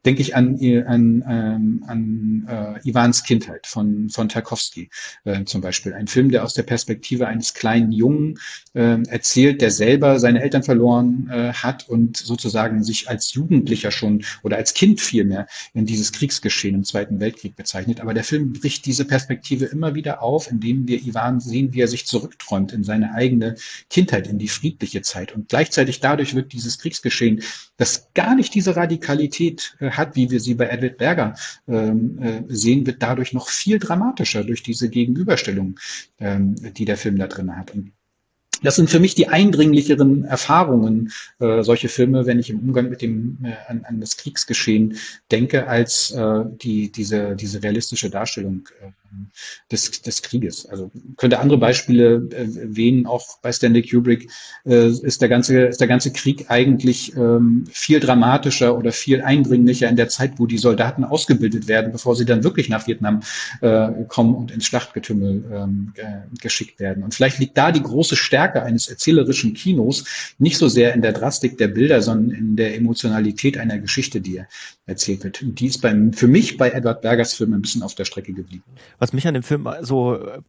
Denke 0.05 0.23
ich 0.23 0.35
an, 0.37 0.55
an, 0.87 1.25
ähm, 1.29 1.85
an 1.87 2.47
äh, 2.49 2.89
Ivans 2.89 3.25
Kindheit 3.25 3.67
von, 3.67 4.09
von 4.11 4.29
Tarkovsky 4.29 4.91
äh, 5.25 5.45
zum 5.45 5.61
Beispiel. 5.61 5.95
Ein 5.95 6.07
Film, 6.07 6.31
der 6.31 6.45
aus 6.45 6.55
der 6.55 6.63
Perspektive 6.63 7.27
eines 7.27 7.55
kleinen 7.55 7.93
Jungen 7.93 8.39
äh, 8.75 9.03
erzählt, 9.09 9.61
der 9.61 9.71
selber 9.71 10.19
seine 10.21 10.43
Eltern 10.43 10.63
verloren 10.63 11.29
äh, 11.31 11.53
hat 11.53 11.89
und 11.89 12.17
sozusagen 12.17 12.83
sich 12.85 13.09
als 13.09 13.35
Jugendlicher 13.35 13.91
schon 13.91 14.25
oder 14.43 14.57
als 14.57 14.75
Kind 14.75 15.01
vielmehr 15.01 15.47
in 15.75 15.87
dieses 15.87 16.13
Kriegsgeschehen 16.13 16.75
im 16.75 16.85
Zweiten 16.85 17.21
Weltkrieg 17.21 17.57
bezeichnet. 17.57 18.01
Aber 18.01 18.15
der 18.15 18.25
Film 18.25 18.53
bricht 18.53 18.87
diese 18.87 19.05
Perspektive 19.05 19.67
immer 19.67 19.95
wieder 19.95 20.23
auf, 20.23 20.51
indem 20.51 20.87
wir 20.89 21.01
Ivan 21.03 21.41
sehen, 21.41 21.73
wie 21.73 21.81
er 21.81 21.89
sich 21.89 22.07
zurückträumt 22.07 22.73
in 22.73 22.85
seine 22.85 23.15
eigene 23.15 23.57
Kindheit, 23.91 24.27
in 24.27 24.39
die 24.39 24.49
friedliche 24.49 25.03
Zeit. 25.03 25.35
Und 25.35 25.49
gleichzeitig 25.49 26.01
dadurch 26.01 26.35
wird 26.35 26.53
dieses 26.53 26.79
Kriegsgeschehen, 26.79 27.43
das 27.77 28.09
gar 28.15 28.35
nicht 28.35 28.46
nicht 28.47 28.55
diese 28.55 28.77
Radikalität 28.77 29.77
äh, 29.81 29.91
hat, 29.91 30.15
wie 30.15 30.31
wir 30.31 30.39
sie 30.39 30.55
bei 30.55 30.67
Edward 30.69 30.99
Berger 30.99 31.35
ähm, 31.67 32.19
äh, 32.23 32.43
sehen, 32.49 32.87
wird 32.87 33.03
dadurch 33.03 33.33
noch 33.33 33.49
viel 33.49 33.81
dramatischer 33.81 34.45
durch 34.45 34.63
diese 34.63 34.89
Gegenüberstellung, 34.89 35.79
ähm, 36.21 36.55
die 36.75 36.85
der 36.85 36.97
Film 36.97 37.19
da 37.19 37.27
drin 37.27 37.57
hat. 37.57 37.73
Und 37.75 37.91
das 38.63 38.77
sind 38.77 38.89
für 38.89 39.01
mich 39.01 39.17
die 39.17 39.29
eindringlicheren 39.29 40.25
Erfahrungen, 40.25 41.11
äh, 41.41 41.63
solche 41.63 41.89
Filme, 41.89 42.25
wenn 42.27 42.39
ich 42.39 42.49
im 42.49 42.61
Umgang 42.61 42.89
mit 42.89 43.03
dem 43.03 43.39
äh, 43.43 43.55
an, 43.69 43.85
an 43.85 44.01
das 44.01 44.17
Kriegsgeschehen 44.17 44.97
denke, 45.33 45.67
als 45.67 46.13
äh, 46.13 46.45
die 46.63 46.93
diese 46.93 47.35
diese 47.35 47.63
realistische 47.65 48.11
Darstellung 48.11 48.69
äh, 48.81 48.93
des, 49.71 50.03
des 50.03 50.23
Krieges. 50.23 50.67
Also 50.67 50.91
könnte 51.17 51.39
andere 51.39 51.59
Beispiele 51.59 52.29
erwähnen, 52.31 53.07
auch 53.07 53.39
bei 53.43 53.53
Stanley 53.53 53.83
Kubrick 53.83 54.31
äh, 54.65 54.89
ist 54.89 55.21
der 55.21 55.29
ganze, 55.29 55.67
ist 55.67 55.81
der 55.81 55.89
ganze 55.89 56.13
Krieg 56.13 56.47
eigentlich 56.49 57.17
ähm, 57.17 57.65
viel 57.71 58.01
dramatischer 58.01 58.77
oder 58.77 58.93
viel 58.93 59.23
eindringlicher 59.23 59.89
in 59.89 59.97
der 59.97 60.09
Zeit, 60.09 60.35
wo 60.37 60.47
die 60.47 60.59
Soldaten 60.59 61.05
ausgebildet 61.05 61.69
werden, 61.69 61.93
bevor 61.93 62.17
sie 62.17 62.25
dann 62.25 62.45
wirklich 62.45 62.69
nach 62.69 62.87
Vietnam 62.87 63.23
äh, 63.61 63.89
kommen 64.09 64.35
und 64.35 64.51
ins 64.51 64.67
Schlachtgetümmel 64.67 65.45
ähm, 65.53 65.93
geschickt 66.41 66.81
werden. 66.81 67.03
Und 67.03 67.15
vielleicht 67.15 67.39
liegt 67.39 67.57
da 67.57 67.73
die 67.73 67.83
große 67.83 68.17
Stärke 68.17 68.63
eines 68.63 68.89
erzählerischen 68.89 69.55
Kinos 69.55 70.05
nicht 70.39 70.59
so 70.59 70.69
sehr 70.69 70.95
in 70.95 71.03
der 71.03 71.13
Drastik 71.13 71.59
der 71.59 71.69
Bilder, 71.69 72.03
sondern 72.03 72.37
in 72.37 72.57
der 72.57 72.75
Emotionalität 72.75 73.59
einer 73.59 73.79
Geschichte, 73.79 74.21
die 74.21 74.43
erzählt 74.87 75.25
wird. 75.25 75.43
Und 75.43 75.59
die 75.61 75.67
ist 75.67 75.83
beim, 75.83 76.13
für 76.13 76.29
mich 76.29 76.57
bei 76.57 76.71
Edward 76.71 77.03
Bergers 77.03 77.35
Film 77.35 77.53
ein 77.53 77.63
bisschen 77.63 77.83
auf 77.83 77.95
der 77.95 78.05
Strecke 78.05 78.33
geblieben. 78.33 78.63
Was 78.99 79.06
mich 79.13 79.27
an 79.27 79.35
dem 79.35 79.43
Film 79.43 79.69
so 79.83 80.17
äh, 80.17 80.41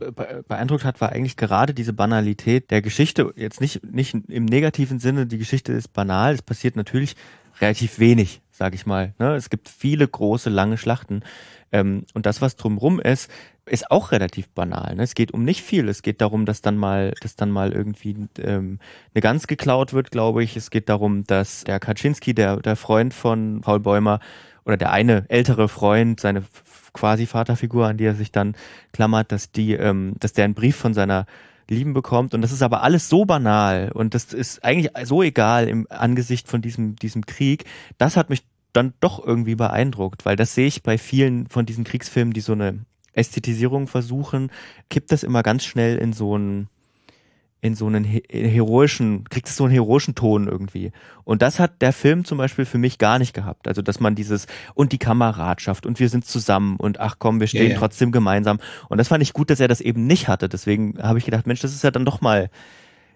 beeindruckt 0.48 0.84
hat, 0.84 1.02
war 1.02 1.12
eigentlich 1.12 1.38
gerade 1.38 1.74
diese 1.74 1.93
Banalität 1.93 2.72
der 2.72 2.82
Geschichte. 2.82 3.34
Jetzt 3.36 3.62
nicht, 3.62 3.84
nicht 3.84 4.15
im 4.28 4.46
negativen 4.46 5.00
Sinne, 5.00 5.26
die 5.26 5.38
Geschichte 5.38 5.74
ist 5.74 5.93
banal, 5.93 6.34
es 6.34 6.41
passiert 6.41 6.76
natürlich 6.76 7.15
relativ 7.62 8.00
wenig, 8.00 8.41
sage 8.52 8.76
ich 8.76 8.86
mal. 8.86 9.13
Ne? 9.20 9.36
Es 9.36 9.50
gibt 9.50 9.70
viele 9.70 10.08
große, 10.08 10.50
lange 10.50 10.78
Schlachten. 10.78 11.24
Ähm, 11.72 12.06
und 12.13 12.26
das, 12.26 12.41
was 12.41 12.56
drumrum 12.56 13.00
ist, 13.00 13.30
ist 13.65 13.91
auch 13.91 14.12
relativ 14.12 14.48
banal. 14.50 14.96
Ne? 14.96 15.04
Es 15.04 15.15
geht 15.15 15.34
um 15.34 15.43
nicht 15.43 15.62
viel. 15.62 15.89
Es 15.89 16.02
geht 16.02 16.22
darum, 16.22 16.46
dass 16.46 16.62
dann 16.62 16.78
mal, 16.78 17.13
dass 17.22 17.36
dann 17.36 17.52
mal 17.52 17.74
irgendwie 17.74 18.15
ähm, 18.39 18.80
eine 19.13 19.22
Gans 19.22 19.48
geklaut 19.48 19.93
wird, 19.93 20.12
glaube 20.12 20.43
ich. 20.43 20.56
Es 20.56 20.70
geht 20.70 20.88
darum, 20.89 21.26
dass 21.26 21.63
der 21.63 21.80
Kaczynski, 21.80 22.34
der, 22.34 22.58
der 22.58 22.76
Freund 22.76 23.13
von 23.13 23.62
Paul 23.62 23.80
Bäumer, 23.80 24.20
oder 24.67 24.76
der 24.76 24.91
eine 24.91 25.26
ältere 25.30 25.70
Freund, 25.70 26.20
seine 26.20 26.43
quasi 26.98 27.28
Vaterfigur, 27.28 27.88
an 27.88 27.98
die 27.98 28.06
er 28.06 28.16
sich 28.16 28.32
dann 28.32 28.56
klammert, 28.92 29.32
dass 29.32 29.52
die, 29.52 29.74
ähm, 29.74 30.16
dass 30.20 30.34
der 30.34 30.46
einen 30.46 30.56
Brief 30.56 30.76
von 30.76 30.94
seiner 30.94 31.26
Lieben 31.70 31.94
bekommt. 31.94 32.34
Und 32.34 32.42
das 32.42 32.52
ist 32.52 32.64
aber 32.64 32.82
alles 32.82 33.10
so 33.10 33.26
banal 33.26 33.92
und 33.94 34.14
das 34.14 34.34
ist 34.34 34.64
eigentlich 34.64 34.92
so 35.06 35.22
egal 35.22 35.68
im 35.68 35.86
Angesicht 35.90 36.48
von 36.48 36.62
diesem, 36.62 36.96
diesem 36.96 37.26
Krieg. 37.26 37.66
Das 37.98 38.18
hat 38.18 38.30
mich 38.30 38.44
dann 38.74 38.94
doch 39.00 39.24
irgendwie 39.24 39.56
beeindruckt, 39.56 40.26
weil 40.26 40.36
das 40.36 40.56
sehe 40.56 40.68
ich 40.68 40.84
bei 40.84 40.98
vielen 40.98 41.48
von 41.48 41.66
diesen 41.66 41.84
Kriegsfilmen, 41.84 42.34
die 42.34 42.42
so 42.42 42.54
eine 42.54 42.86
Ästhetisierung 43.14 43.88
versuchen, 43.88 44.52
kippt 44.90 45.12
das 45.12 45.24
immer 45.24 45.44
ganz 45.44 45.66
schnell 45.66 45.98
in 45.98 46.14
so 46.14 46.36
einen 46.36 46.70
in 47.60 47.76
so 47.76 47.88
einen 47.88 48.04
heroischen, 48.04 49.24
kriegt 49.30 49.48
es 49.48 49.56
so 49.56 49.63
einen 49.63 49.74
heroischen 49.74 50.13
Ton 50.13 50.48
irgendwie. 50.48 50.91
Und 51.24 51.41
das 51.41 51.60
hat 51.60 51.82
der 51.82 51.91
Film 51.91 52.24
zum 52.24 52.38
Beispiel 52.38 52.65
für 52.65 52.78
mich 52.78 53.00
gar 53.00 53.17
nicht 53.17 53.34
gehabt. 53.34 53.67
Also, 53.67 53.82
dass 53.82 54.00
man 54.00 54.13
dieses, 54.13 54.46
und 54.76 54.91
die 54.91 55.00
Kameradschaft 55.00 55.86
und 55.86 56.00
wir 56.00 56.10
sind 56.10 56.26
zusammen 56.26 56.78
und 56.78 57.00
ach 57.00 57.15
komm, 57.17 57.39
wir 57.39 57.48
stehen 57.48 57.67
ja, 57.67 57.74
ja. 57.74 57.80
trotzdem 57.80 58.12
gemeinsam. 58.12 58.60
Und 58.89 59.00
das 59.00 59.08
fand 59.08 59.24
ich 59.24 59.34
gut, 59.34 59.50
dass 59.50 59.60
er 59.60 59.67
das 59.67 59.82
eben 59.82 60.06
nicht 60.06 60.28
hatte. 60.28 60.50
Deswegen 60.50 61.02
habe 61.02 61.17
ich 61.17 61.26
gedacht, 61.26 61.48
Mensch, 61.48 61.62
das 61.62 61.74
ist 61.74 61.84
ja 61.84 61.91
dann 61.91 62.06
doch 62.06 62.22
mal 62.22 62.50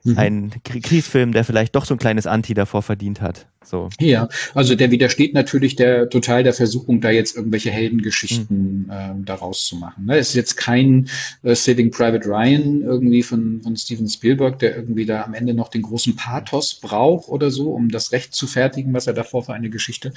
mhm. 0.04 0.18
ein 0.18 0.52
Kriegsfilm, 0.64 1.34
der 1.34 1.44
vielleicht 1.44 1.76
doch 1.76 1.86
so 1.86 1.94
ein 1.94 2.00
kleines 2.00 2.26
Anti 2.26 2.56
davor 2.56 2.82
verdient 2.82 3.22
hat. 3.22 3.48
So. 3.64 3.90
Ja, 4.00 4.28
also 4.56 4.74
der 4.74 4.90
widersteht 4.90 5.36
natürlich 5.36 5.76
der 5.76 6.10
total 6.10 6.44
der 6.44 6.54
Versuchung, 6.54 7.00
da 7.00 7.12
jetzt 7.12 7.36
irgendwelche 7.36 7.70
Heldengeschichten 7.70 8.86
mhm. 8.88 8.92
äh, 8.92 9.24
daraus 9.24 9.68
zu 9.68 9.76
machen. 9.76 10.06
Ne? 10.06 10.18
Es 10.18 10.30
ist 10.30 10.36
jetzt 10.36 10.58
kein 10.58 11.08
äh, 11.44 11.54
Saving 11.54 11.92
Private 11.92 12.28
Ryan 12.28 12.82
irgendwie 12.82 13.22
von, 13.22 13.62
von 13.62 13.78
Steven 13.78 14.10
Spielberg, 14.10 14.58
der 14.60 14.76
irgendwie 14.76 15.06
da 15.06 15.24
am 15.24 15.36
Ende 15.36 15.54
noch 15.54 15.70
den 15.70 15.84
großen 15.84 16.16
Pathos 16.16 16.74
braucht 16.74 17.30
oder 17.30 17.52
so, 17.52 17.72
um 17.72 17.90
das 17.90 18.12
Recht 18.12 18.34
zu 18.34 18.48
fertigen, 18.48 18.96
was 18.96 19.06
er 19.06 19.14
davor 19.14 19.44
für 19.44 19.54
eine 19.54 19.70
Geschichte 19.70 20.12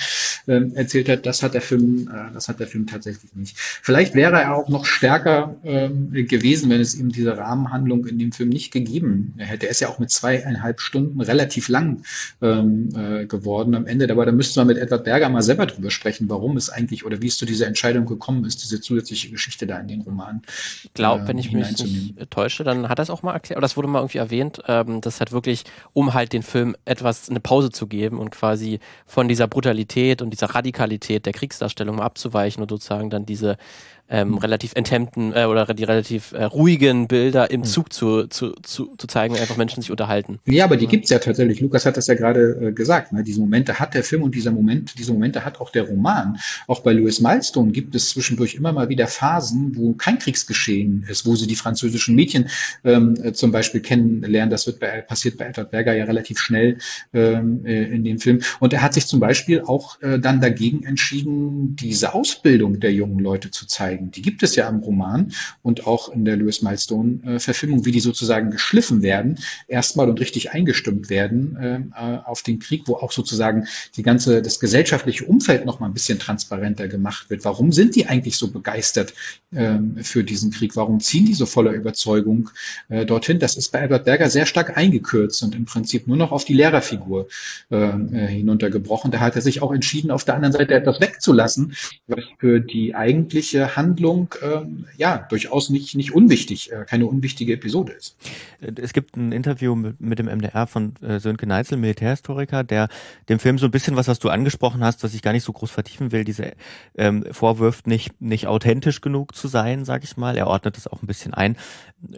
äh, 0.46 0.62
erzählt 0.74 1.10
hat. 1.10 1.26
Das 1.26 1.42
hat 1.42 1.52
der 1.52 1.60
Film, 1.60 2.08
äh, 2.08 2.32
das 2.32 2.48
hat 2.48 2.60
der 2.60 2.66
Film 2.66 2.86
tatsächlich 2.86 3.34
nicht. 3.34 3.58
Vielleicht 3.58 4.14
wäre 4.14 4.40
er 4.40 4.54
auch 4.54 4.70
noch 4.70 4.86
stärker 4.86 5.54
äh, 5.64 5.90
gewesen, 6.22 6.70
wenn 6.70 6.80
es 6.80 6.94
ihm 6.94 7.12
diese 7.12 7.36
Rahmenhandlung 7.36 8.06
in 8.06 8.18
dem 8.18 8.32
Film 8.32 8.48
nicht 8.48 8.72
gegeben 8.72 9.34
hätte. 9.36 9.66
Er 9.66 9.70
ist 9.70 9.80
ja 9.80 9.88
auch 9.88 9.98
mit 9.98 10.10
zweieinhalb 10.10 10.80
Stunden 10.80 11.20
relativ 11.20 11.68
lang 11.68 12.04
ähm, 12.40 12.88
äh, 12.96 13.26
geworden 13.38 13.74
am 13.74 13.86
Ende. 13.86 14.10
Aber 14.10 14.26
da 14.26 14.32
müsste 14.32 14.60
man 14.60 14.68
mit 14.68 14.78
Edward 14.78 15.04
Berger 15.04 15.28
mal 15.28 15.42
selber 15.42 15.66
drüber 15.66 15.90
sprechen, 15.90 16.28
warum 16.28 16.56
es 16.56 16.70
eigentlich 16.70 17.04
oder 17.04 17.20
wie 17.20 17.26
es 17.26 17.36
zu 17.36 17.46
dieser 17.46 17.66
Entscheidung 17.66 18.06
gekommen 18.06 18.44
ist, 18.44 18.62
diese 18.62 18.80
zusätzliche 18.80 19.30
Geschichte 19.30 19.66
da 19.66 19.78
in 19.78 19.88
den 19.88 20.00
Roman. 20.02 20.42
Ich 20.84 20.92
glaube, 20.94 21.24
äh, 21.24 21.28
wenn 21.28 21.38
ich 21.38 21.52
mich 21.52 21.78
nicht 21.78 22.30
täusche, 22.30 22.64
dann 22.64 22.88
hat 22.88 22.98
er 22.98 23.02
es 23.02 23.10
auch 23.10 23.22
mal 23.22 23.32
erklärt, 23.32 23.58
oder 23.58 23.64
das 23.64 23.76
wurde 23.76 23.88
mal 23.88 24.00
irgendwie 24.00 24.18
erwähnt, 24.18 24.60
ähm, 24.68 25.00
das 25.00 25.20
hat 25.20 25.32
wirklich, 25.32 25.64
um 25.92 26.14
halt 26.14 26.32
den 26.32 26.42
Film 26.42 26.76
etwas 26.84 27.28
eine 27.28 27.40
Pause 27.40 27.70
zu 27.70 27.86
geben 27.86 28.18
und 28.18 28.30
quasi 28.30 28.78
von 29.06 29.28
dieser 29.28 29.48
Brutalität 29.48 30.22
und 30.22 30.30
dieser 30.30 30.54
Radikalität 30.54 31.26
der 31.26 31.32
Kriegsdarstellung 31.32 32.00
abzuweichen 32.00 32.62
und 32.62 32.70
sozusagen 32.70 33.10
dann 33.10 33.26
diese 33.26 33.56
ähm, 34.14 34.28
mhm. 34.28 34.38
relativ 34.38 34.72
enthemmten 34.76 35.32
äh, 35.34 35.44
oder 35.46 35.66
die 35.74 35.82
relativ 35.82 36.32
äh, 36.32 36.44
ruhigen 36.44 37.08
Bilder 37.08 37.50
im 37.50 37.60
mhm. 37.60 37.64
Zug 37.64 37.92
zu, 37.92 38.28
zu, 38.28 38.52
zu, 38.62 38.94
zu 38.96 39.06
zeigen, 39.08 39.36
einfach 39.36 39.56
Menschen 39.56 39.82
sich 39.82 39.90
unterhalten. 39.90 40.38
Ja, 40.46 40.64
aber 40.64 40.76
die 40.76 40.86
gibt's 40.86 41.10
ja 41.10 41.18
tatsächlich. 41.18 41.60
Lukas 41.60 41.84
hat 41.84 41.96
das 41.96 42.06
ja 42.06 42.14
gerade 42.14 42.68
äh, 42.68 42.72
gesagt. 42.72 43.12
Ne? 43.12 43.24
Diese 43.24 43.40
Momente 43.40 43.80
hat 43.80 43.94
der 43.94 44.04
Film 44.04 44.22
und 44.22 44.34
dieser 44.34 44.52
Moment, 44.52 44.96
diese 44.98 45.12
Momente 45.12 45.44
hat 45.44 45.60
auch 45.60 45.70
der 45.70 45.88
Roman. 45.88 46.38
Auch 46.68 46.80
bei 46.80 46.92
Louis 46.92 47.20
Milestone 47.20 47.72
gibt 47.72 47.94
es 47.96 48.10
zwischendurch 48.10 48.54
immer 48.54 48.72
mal 48.72 48.88
wieder 48.88 49.08
Phasen, 49.08 49.72
wo 49.74 49.94
kein 49.94 50.20
Kriegsgeschehen 50.20 51.04
ist, 51.08 51.26
wo 51.26 51.34
sie 51.34 51.48
die 51.48 51.56
französischen 51.56 52.14
Mädchen 52.14 52.48
ähm, 52.84 53.16
äh, 53.20 53.32
zum 53.32 53.50
Beispiel 53.50 53.80
kennenlernen. 53.80 54.50
Das 54.50 54.66
wird 54.68 54.78
bei, 54.78 55.00
passiert 55.00 55.38
bei 55.38 55.46
Edward 55.46 55.72
Berger 55.72 55.94
ja 55.94 56.04
relativ 56.04 56.38
schnell 56.38 56.78
ähm, 57.12 57.66
äh, 57.66 57.82
in 57.84 58.04
dem 58.04 58.20
Film. 58.20 58.40
Und 58.60 58.72
er 58.72 58.82
hat 58.82 58.94
sich 58.94 59.06
zum 59.06 59.18
Beispiel 59.18 59.62
auch 59.62 60.00
äh, 60.02 60.20
dann 60.20 60.40
dagegen 60.40 60.84
entschieden, 60.84 61.74
diese 61.74 62.14
Ausbildung 62.14 62.78
der 62.78 62.92
jungen 62.92 63.18
Leute 63.18 63.50
zu 63.50 63.66
zeigen 63.66 64.03
zeigen. 64.04 64.10
Die 64.10 64.22
gibt 64.22 64.42
es 64.42 64.56
ja 64.56 64.68
im 64.68 64.78
Roman 64.78 65.32
und 65.62 65.86
auch 65.86 66.08
in 66.10 66.24
der 66.24 66.36
Lewis 66.36 66.62
Milestone-Verfilmung, 66.62 67.80
äh, 67.80 67.84
wie 67.84 67.92
die 67.92 68.00
sozusagen 68.00 68.50
geschliffen 68.50 69.02
werden, 69.02 69.38
erstmal 69.68 70.08
und 70.08 70.20
richtig 70.20 70.52
eingestimmt 70.52 71.10
werden 71.10 71.56
äh, 71.56 72.18
auf 72.24 72.42
den 72.42 72.58
Krieg, 72.58 72.82
wo 72.86 72.96
auch 72.96 73.12
sozusagen 73.12 73.66
die 73.96 74.02
ganze, 74.02 74.42
das 74.42 74.60
gesellschaftliche 74.60 75.24
Umfeld 75.24 75.64
noch 75.64 75.80
mal 75.80 75.86
ein 75.86 75.94
bisschen 75.94 76.18
transparenter 76.18 76.88
gemacht 76.88 77.30
wird. 77.30 77.44
Warum 77.44 77.72
sind 77.72 77.96
die 77.96 78.06
eigentlich 78.06 78.36
so 78.36 78.50
begeistert 78.50 79.14
äh, 79.52 79.78
für 80.02 80.24
diesen 80.24 80.50
Krieg? 80.50 80.76
Warum 80.76 81.00
ziehen 81.00 81.26
die 81.26 81.34
so 81.34 81.46
voller 81.46 81.72
Überzeugung 81.72 82.50
äh, 82.88 83.04
dorthin? 83.06 83.38
Das 83.38 83.56
ist 83.56 83.70
bei 83.72 83.80
Albert 83.80 84.04
Berger 84.04 84.30
sehr 84.30 84.46
stark 84.46 84.76
eingekürzt 84.76 85.42
und 85.42 85.54
im 85.54 85.64
Prinzip 85.64 86.06
nur 86.06 86.16
noch 86.16 86.32
auf 86.32 86.44
die 86.44 86.54
Lehrerfigur 86.54 87.28
äh, 87.70 87.76
äh 87.76 88.34
hinuntergebrochen. 88.34 89.10
Da 89.10 89.20
hat 89.20 89.36
er 89.36 89.42
sich 89.42 89.62
auch 89.62 89.72
entschieden, 89.72 90.10
auf 90.10 90.24
der 90.24 90.34
anderen 90.34 90.52
Seite 90.52 90.74
etwas 90.74 91.00
wegzulassen, 91.00 91.74
was 92.06 92.24
für 92.38 92.60
die 92.60 92.94
eigentliche 92.94 93.76
Hand 93.76 93.83
Handlung 93.84 94.34
ähm, 94.42 94.86
ja 94.96 95.18
durchaus 95.28 95.68
nicht, 95.68 95.94
nicht 95.94 96.14
unwichtig, 96.14 96.72
äh, 96.72 96.84
keine 96.86 97.06
unwichtige 97.06 97.52
Episode 97.52 97.92
ist. 97.92 98.16
Es 98.60 98.94
gibt 98.94 99.16
ein 99.16 99.30
Interview 99.30 99.74
mit, 99.74 100.00
mit 100.00 100.18
dem 100.18 100.26
MDR 100.26 100.66
von 100.66 100.94
äh, 101.02 101.20
Sönke 101.20 101.46
Neitzel, 101.46 101.76
Militärhistoriker, 101.76 102.64
der 102.64 102.88
dem 103.28 103.38
Film 103.38 103.58
so 103.58 103.66
ein 103.66 103.70
bisschen 103.70 103.96
was, 103.96 104.08
was 104.08 104.18
du 104.18 104.30
angesprochen 104.30 104.82
hast, 104.82 105.04
was 105.04 105.14
ich 105.14 105.20
gar 105.20 105.32
nicht 105.32 105.44
so 105.44 105.52
groß 105.52 105.70
vertiefen 105.70 106.12
will, 106.12 106.24
diese 106.24 106.52
ähm, 106.96 107.24
vorwirft, 107.30 107.86
nicht, 107.86 108.20
nicht 108.20 108.46
authentisch 108.46 109.02
genug 109.02 109.34
zu 109.34 109.48
sein, 109.48 109.84
sag 109.84 110.02
ich 110.02 110.16
mal. 110.16 110.36
Er 110.36 110.46
ordnet 110.46 110.76
das 110.76 110.86
auch 110.86 111.02
ein 111.02 111.06
bisschen 111.06 111.34
ein. 111.34 111.56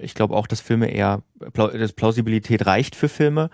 Ich 0.00 0.14
glaube 0.14 0.36
auch, 0.36 0.46
dass 0.46 0.60
Filme 0.60 0.90
eher, 0.90 1.22
dass 1.52 1.92
Plausibilität 1.92 2.64
reicht 2.66 2.94
für 2.94 3.08
Filme. 3.08 3.50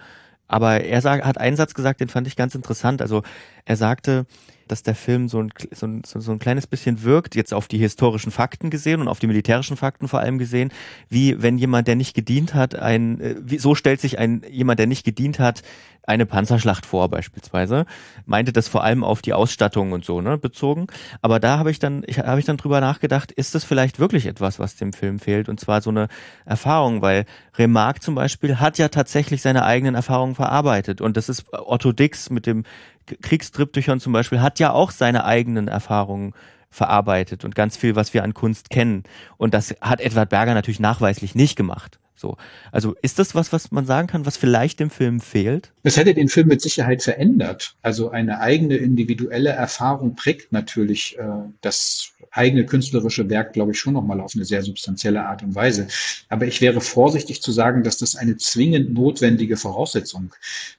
Aber 0.49 0.83
er 0.83 1.01
sag, 1.01 1.25
hat 1.25 1.39
einen 1.39 1.57
Satz 1.57 1.73
gesagt, 1.73 2.01
den 2.01 2.11
fand 2.11 2.27
ich 2.27 2.37
ganz 2.37 2.55
interessant. 2.55 3.01
Also 3.01 3.23
er 3.65 3.77
sagte, 3.77 4.27
dass 4.73 4.83
der 4.83 4.95
Film 4.95 5.29
so 5.29 5.41
ein, 5.41 5.53
so, 5.71 5.87
ein, 5.87 6.03
so 6.05 6.33
ein 6.33 6.39
kleines 6.39 6.67
bisschen 6.67 7.03
wirkt, 7.03 7.37
jetzt 7.37 7.53
auf 7.53 7.69
die 7.69 7.79
historischen 7.79 8.33
Fakten 8.33 8.71
gesehen 8.71 9.01
und 9.01 9.09
auf 9.09 9.19
die 9.19 9.27
militärischen 9.27 9.77
Fakten 9.77 10.09
vor 10.09 10.21
allem 10.21 10.39
gesehen, 10.39 10.73
wie 11.09 11.41
wenn 11.43 11.59
jemand, 11.59 11.87
der 11.87 11.95
nicht 11.95 12.15
gedient 12.15 12.55
hat, 12.55 12.75
ein, 12.75 13.21
äh, 13.21 13.37
wie, 13.39 13.59
so 13.59 13.75
stellt 13.75 14.01
sich 14.01 14.19
ein 14.19 14.43
jemand, 14.51 14.81
der 14.81 14.87
nicht 14.87 15.05
gedient 15.05 15.39
hat, 15.39 15.63
eine 16.05 16.27
Panzerschlacht 16.27 16.85
vor 16.85 17.09
beispielsweise, 17.09 17.87
meinte 18.27 18.53
das 18.53 18.67
vor 18.67 18.83
allem 18.83 19.05
auf 19.05 19.23
die 19.23 19.33
Ausstattung 19.33 19.93
und 19.93 20.05
so 20.05 20.21
ne, 20.21 20.37
bezogen. 20.37 20.89
Aber 21.21 21.39
da 21.39 21.59
habe 21.59 21.71
ich 21.71 21.79
dann, 21.79 22.03
ich 22.07 22.19
habe 22.19 22.41
ich 22.41 22.47
dann 22.47 22.57
drüber 22.57 22.81
nachgedacht, 22.81 23.31
ist 23.31 23.55
das 23.55 23.63
vielleicht 23.63 24.01
wirklich 24.01 24.27
etwas, 24.27 24.59
was 24.59 24.75
dem 24.75 24.93
Film 24.93 25.21
fehlt? 25.21 25.49
Und 25.49 25.61
zwar 25.61 25.81
so 25.81 25.91
eine 25.91 26.09
Erfahrung, 26.45 27.03
weil 27.03 27.25
Remarque 27.57 28.01
zum 28.01 28.15
Beispiel 28.15 28.59
hat 28.59 28.79
ja 28.79 28.89
tatsächlich 28.89 29.43
seine 29.43 29.65
eigenen 29.65 29.95
Erfahrungen 29.95 30.35
verarbeitet. 30.35 31.01
Und 31.01 31.17
das 31.17 31.29
ist 31.29 31.45
Otto 31.53 31.93
Dix 31.93 32.31
mit 32.31 32.47
dem 32.47 32.65
Kriegstriptychon 33.23 34.01
zum 34.01 34.13
Beispiel 34.13 34.41
hat 34.41 34.59
ja 34.59 34.73
auch 34.73 34.91
seine 34.91 35.25
eigenen 35.25 35.69
Erfahrungen 35.69 36.35
verarbeitet 36.71 37.45
und 37.45 37.55
ganz 37.55 37.77
viel, 37.77 37.97
was 37.97 38.15
wir 38.15 38.25
an 38.25 38.35
Kunst 38.35 38.71
kennen. 38.71 39.05
Und 39.37 39.55
das 39.55 39.75
hat 39.81 40.01
Edward 40.01 40.31
Berger 40.31 40.55
natürlich 40.55 40.81
nachweislich 40.81 41.35
nicht 41.35 41.57
gemacht. 41.57 41.99
So. 42.23 42.37
Also 42.71 42.95
ist 43.03 43.19
das 43.19 43.35
was, 43.35 43.53
was 43.53 43.73
man 43.73 43.85
sagen 43.85 44.07
kann, 44.07 44.25
was 44.25 44.37
vielleicht 44.37 44.79
dem 44.79 44.91
Film 44.91 45.19
fehlt? 45.19 45.73
Es 45.83 45.97
hätte 45.97 46.15
den 46.15 46.29
Film 46.29 46.47
mit 46.47 46.63
Sicherheit 46.63 47.03
verändert. 47.03 47.75
Also 47.83 48.11
eine 48.11 48.39
eigene 48.39 48.77
individuelle 48.77 49.51
Erfahrung 49.51 50.15
prägt 50.15 50.53
natürlich 50.53 51.19
äh, 51.19 51.23
das 51.63 52.13
eigene 52.31 52.65
künstlerische 52.65 53.29
Werk, 53.29 53.53
glaube 53.55 53.73
ich, 53.73 53.81
schon 53.81 53.95
nochmal 53.95 54.21
auf 54.21 54.37
eine 54.37 54.45
sehr 54.45 54.63
substanzielle 54.63 55.25
Art 55.27 55.43
und 55.43 55.57
Weise. 55.57 55.89
Aber 56.29 56.47
ich 56.47 56.61
wäre 56.61 56.81
vorsichtig 56.81 57.43
zu 57.43 57.51
sagen, 57.51 57.83
dass 57.83 57.99
das 57.99 58.15
eine 58.15 58.37
zwingend 58.37 58.95
notwendige 58.95 59.57
Voraussetzung 59.57 60.33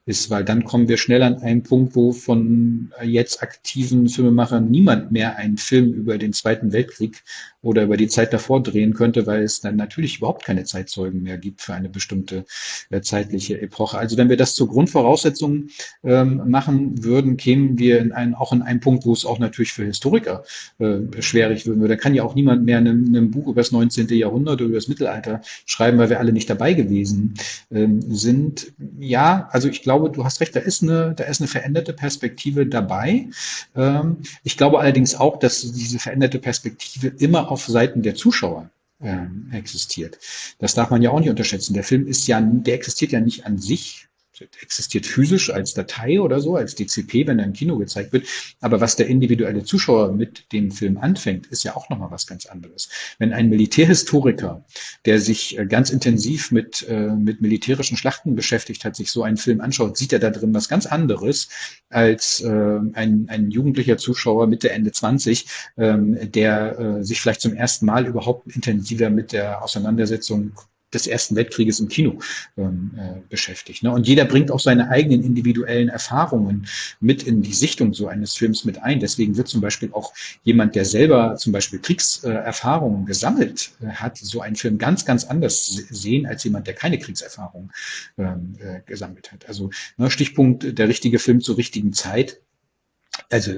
ist, 0.06 0.29
weil 0.29 0.45
dann 0.45 0.63
kommen 0.63 0.88
wir 0.88 0.97
schnell 0.97 1.23
an 1.23 1.39
einen 1.39 1.63
Punkt, 1.63 1.93
wo 1.95 2.13
von 2.13 2.93
jetzt 3.03 3.43
aktiven 3.43 4.08
Filmemachern 4.08 4.71
niemand 4.71 5.12
mehr 5.12 5.36
einen 5.36 5.58
Film 5.58 5.93
über 5.93 6.17
den 6.17 6.32
Zweiten 6.32 6.71
Weltkrieg 6.71 7.21
oder 7.63 7.84
über 7.84 7.97
die 7.97 8.10
Zeit 8.10 8.34
davor 8.34 8.62
drehen 8.62 8.93
könnte, 8.93 9.26
weil 9.26 9.41
es 9.41 9.62
dann 9.62 9.78
natürlich 9.78 10.17
überhaupt 10.17 10.43
keine 10.43 10.65
Zeitzeugen 10.65 11.23
mehr 11.23 11.38
gibt 11.38 11.62
für 11.62 11.73
eine 11.73 11.89
bestimmte 11.89 12.45
äh, 12.91 13.02
zeitliche 13.02 13.60
Epoche. 13.60 13.97
Also 13.97 14.17
wenn 14.17 14.30
wir 14.30 14.38
das 14.38 14.54
zur 14.54 14.67
Grundvoraussetzung 14.67 15.69
ähm, 16.04 16.41
machen 16.45 17.04
würden, 17.04 17.38
kämen 17.38 17.80
wir 17.80 17.99
in 17.99 18.12
einen, 18.12 18.36
auch 18.36 18.52
in 18.52 18.62
einen 18.62 18.82
Punkt, 18.82 19.06
wo 19.06 19.13
es 19.13 19.26
auch 19.26 19.39
natürlich 19.39 19.71
für 19.71 19.86
Historiker 19.86 20.43
äh, 20.80 20.99
schwierig 21.19 21.65
würden. 21.65 21.88
Da 21.88 21.95
kann 21.95 22.13
ja 22.13 22.23
auch 22.23 22.36
niemand 22.36 22.65
mehr 22.65 22.80
ein 22.80 23.32
Buch 23.32 23.47
über 23.47 23.62
das 23.62 23.71
19. 23.71 24.10
Jahrhundert 24.10 24.56
oder 24.56 24.65
über 24.65 24.76
das 24.76 24.89
Mittelalter 24.89 25.41
schreiben, 25.65 25.97
weil 25.97 26.10
wir 26.10 26.19
alle 26.19 26.34
nicht 26.34 26.49
dabei 26.49 26.73
gewesen 26.73 27.36
ähm, 27.71 28.02
sind. 28.02 28.73
Ja, 28.99 29.47
also 29.52 29.69
ich 29.69 29.82
glaube, 29.82 30.10
du 30.10 30.26
hast 30.26 30.41
recht, 30.41 30.56
da 30.56 30.60
ist 30.60 30.84
eine, 30.84 31.13
da 31.15 31.23
ist 31.23 31.39
eine 31.39 31.47
veränderte 31.47 31.93
Perspektive 31.93 32.65
dabei. 32.65 33.28
Ähm, 33.76 34.17
ich 34.43 34.58
glaube 34.58 34.80
allerdings 34.80 35.15
auch, 35.15 35.39
dass 35.39 35.62
diese 35.62 35.99
veränderte 35.99 36.39
Perspektive 36.39 37.08
immer 37.08 37.52
auf 37.53 37.65
Seiten 37.65 38.01
der 38.01 38.15
Zuschauer 38.15 38.69
äh, 38.99 39.25
existiert. 39.51 40.17
Das 40.59 40.73
darf 40.73 40.89
man 40.89 41.01
ja 41.01 41.11
auch 41.11 41.19
nicht 41.19 41.29
unterschätzen. 41.29 41.73
Der 41.73 41.83
Film 41.83 42.07
ist 42.07 42.27
ja, 42.27 42.41
der 42.41 42.73
existiert 42.73 43.11
ja 43.11 43.21
nicht 43.21 43.45
an 43.45 43.57
sich 43.57 44.07
existiert 44.41 45.05
physisch 45.05 45.51
als 45.51 45.73
Datei 45.73 46.19
oder 46.19 46.39
so, 46.39 46.55
als 46.55 46.75
DCP, 46.75 47.27
wenn 47.27 47.39
er 47.39 47.45
im 47.45 47.53
Kino 47.53 47.77
gezeigt 47.77 48.13
wird. 48.13 48.27
Aber 48.61 48.81
was 48.81 48.95
der 48.95 49.07
individuelle 49.07 49.63
Zuschauer 49.63 50.11
mit 50.11 50.51
dem 50.51 50.71
Film 50.71 50.97
anfängt, 50.97 51.47
ist 51.47 51.63
ja 51.63 51.75
auch 51.75 51.89
nochmal 51.89 52.11
was 52.11 52.25
ganz 52.25 52.45
anderes. 52.45 52.89
Wenn 53.19 53.33
ein 53.33 53.49
Militärhistoriker, 53.49 54.65
der 55.05 55.19
sich 55.19 55.57
äh, 55.57 55.65
ganz 55.65 55.89
intensiv 55.89 56.51
mit, 56.51 56.87
äh, 56.89 57.09
mit 57.09 57.41
militärischen 57.41 57.97
Schlachten 57.97 58.35
beschäftigt 58.35 58.85
hat, 58.85 58.95
sich 58.95 59.11
so 59.11 59.23
einen 59.23 59.37
Film 59.37 59.61
anschaut, 59.61 59.97
sieht 59.97 60.13
er 60.13 60.19
da 60.19 60.29
drin 60.29 60.53
was 60.53 60.69
ganz 60.69 60.85
anderes 60.85 61.49
als 61.89 62.41
äh, 62.41 62.79
ein, 62.93 63.25
ein 63.29 63.51
jugendlicher 63.51 63.97
Zuschauer 63.97 64.47
Mitte, 64.47 64.71
Ende 64.71 64.91
20, 64.91 65.45
ähm, 65.77 66.31
der 66.31 67.03
sich 67.03 67.21
vielleicht 67.21 67.41
zum 67.41 67.53
ersten 67.53 67.85
Mal 67.85 68.05
überhaupt 68.07 68.47
intensiver 68.55 69.09
mit 69.09 69.31
der 69.31 69.63
Auseinandersetzung 69.63 70.53
des 70.93 71.08
Ersten 71.08 71.36
Weltkrieges 71.36 71.79
im 71.79 71.88
Kino 71.88 72.19
ähm, 72.58 72.91
äh, 72.97 73.19
beschäftigt. 73.29 73.84
Ne? 73.84 73.91
Und 73.91 74.08
jeder 74.08 74.25
bringt 74.25 74.51
auch 74.51 74.60
seine 74.60 74.89
eigenen 74.89 75.23
individuellen 75.23 75.89
Erfahrungen 75.89 76.67
mit 76.99 77.23
in 77.23 77.41
die 77.41 77.53
Sichtung 77.53 77.93
so 77.93 78.08
eines 78.08 78.36
Films 78.36 78.65
mit 78.65 78.82
ein. 78.82 78.99
Deswegen 78.99 79.38
wird 79.38 79.47
zum 79.47 79.62
Beispiel 79.62 79.89
auch 79.93 80.13
jemand, 80.43 80.75
der 80.75 80.86
selber 80.86 81.36
zum 81.38 81.53
Beispiel 81.53 81.79
Kriegserfahrungen 81.79 83.06
gesammelt 83.06 83.71
äh, 83.82 83.88
hat, 83.88 84.17
so 84.17 84.41
einen 84.41 84.56
Film 84.56 84.77
ganz, 84.77 85.06
ganz 85.06 85.25
anders 85.25 85.65
sehen 85.65 86.25
als 86.25 86.43
jemand, 86.43 86.67
der 86.67 86.73
keine 86.73 86.99
Kriegserfahrung 86.99 87.71
ähm, 88.17 88.56
äh, 88.60 88.82
gesammelt 88.86 89.32
hat. 89.32 89.47
Also 89.47 89.69
ne, 89.97 90.10
Stichpunkt 90.10 90.77
der 90.77 90.88
richtige 90.88 91.19
Film 91.19 91.41
zur 91.41 91.58
richtigen 91.58 91.93
Zeit 91.93 92.39
also 93.33 93.51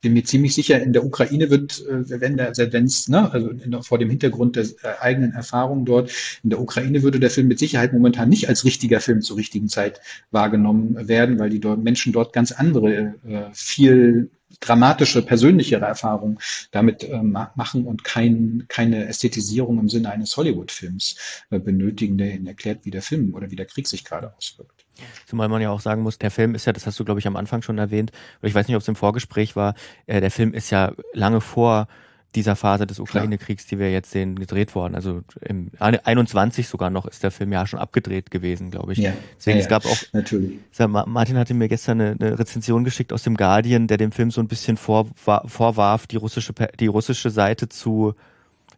bin 0.00 0.12
mir 0.12 0.22
ziemlich 0.22 0.54
sicher, 0.54 0.80
in 0.80 0.92
der 0.92 1.04
Ukraine 1.04 1.50
wird, 1.50 1.84
äh, 1.88 2.20
wenn 2.20 2.36
der, 2.36 2.56
wenn 2.56 2.84
es, 2.84 3.08
ne, 3.08 3.30
also 3.32 3.50
vor 3.82 3.98
dem 3.98 4.10
Hintergrund 4.10 4.54
der 4.54 4.64
äh, 4.64 5.00
eigenen 5.00 5.32
Erfahrungen 5.32 5.84
dort, 5.84 6.12
in 6.44 6.50
der 6.50 6.60
Ukraine 6.60 7.02
würde 7.02 7.18
der 7.18 7.30
Film 7.30 7.48
mit 7.48 7.58
Sicherheit 7.58 7.92
momentan 7.92 8.28
nicht 8.28 8.48
als 8.48 8.64
richtiger 8.64 9.00
Film 9.00 9.20
zur 9.20 9.36
richtigen 9.36 9.68
Zeit 9.68 10.00
wahrgenommen 10.30 11.08
werden, 11.08 11.40
weil 11.40 11.50
die 11.50 11.58
Menschen 11.58 12.12
dort 12.12 12.32
ganz 12.32 12.52
andere, 12.52 13.14
äh, 13.26 13.42
viel 13.52 14.30
dramatische, 14.60 15.22
persönlichere 15.22 15.84
Erfahrungen 15.84 16.38
damit 16.70 17.02
äh, 17.02 17.20
machen 17.20 17.86
und 17.86 18.04
kein, 18.04 18.66
keine 18.68 19.06
Ästhetisierung 19.06 19.80
im 19.80 19.88
Sinne 19.88 20.10
eines 20.10 20.36
Hollywood-Films 20.36 21.16
äh, 21.50 21.58
benötigen, 21.58 22.18
der 22.18 22.34
ihnen 22.34 22.46
erklärt, 22.46 22.84
wie 22.84 22.90
der 22.90 23.02
Film 23.02 23.34
oder 23.34 23.50
wie 23.50 23.56
der 23.56 23.66
Krieg 23.66 23.88
sich 23.88 24.04
gerade 24.04 24.32
auswirkt. 24.36 24.86
Zumal 25.26 25.48
man 25.48 25.62
ja 25.62 25.70
auch 25.70 25.80
sagen 25.80 26.02
muss, 26.02 26.18
der 26.18 26.30
Film 26.30 26.54
ist 26.54 26.66
ja, 26.66 26.72
das 26.72 26.86
hast 26.86 26.98
du, 26.98 27.04
glaube 27.04 27.20
ich, 27.20 27.26
am 27.26 27.36
Anfang 27.36 27.62
schon 27.62 27.78
erwähnt, 27.78 28.12
oder 28.40 28.48
ich 28.48 28.54
weiß 28.54 28.68
nicht, 28.68 28.76
ob 28.76 28.82
es 28.82 28.88
im 28.88 28.96
Vorgespräch 28.96 29.56
war, 29.56 29.74
äh, 30.06 30.20
der 30.20 30.30
Film 30.30 30.54
ist 30.54 30.70
ja 30.70 30.92
lange 31.12 31.40
vor 31.40 31.88
dieser 32.34 32.56
Phase 32.56 32.86
des 32.86 33.00
Ukraine-Kriegs, 33.00 33.66
die 33.66 33.78
wir 33.78 33.90
jetzt 33.90 34.10
sehen, 34.10 34.38
gedreht 34.38 34.74
worden. 34.74 34.94
Also 34.94 35.22
im 35.40 35.70
21 35.78 36.68
sogar 36.68 36.90
noch 36.90 37.06
ist 37.06 37.22
der 37.22 37.30
Film 37.30 37.52
ja 37.52 37.66
schon 37.66 37.78
abgedreht 37.80 38.30
gewesen, 38.30 38.70
glaube 38.70 38.92
ich. 38.92 38.98
Ja. 38.98 39.12
Deswegen, 39.36 39.58
ja, 39.58 39.62
es 39.62 39.68
gab 39.68 39.86
auch, 39.86 39.96
natürlich. 40.12 40.58
Martin 40.78 41.38
hatte 41.38 41.54
mir 41.54 41.68
gestern 41.68 42.00
eine, 42.00 42.16
eine, 42.20 42.38
Rezension 42.38 42.84
geschickt 42.84 43.12
aus 43.12 43.22
dem 43.22 43.36
Guardian, 43.36 43.86
der 43.86 43.96
dem 43.96 44.12
Film 44.12 44.30
so 44.30 44.42
ein 44.42 44.48
bisschen 44.48 44.76
vorwarf, 44.76 46.06
die 46.06 46.16
russische, 46.16 46.52
die 46.78 46.86
russische 46.86 47.30
Seite 47.30 47.68
zu 47.68 48.14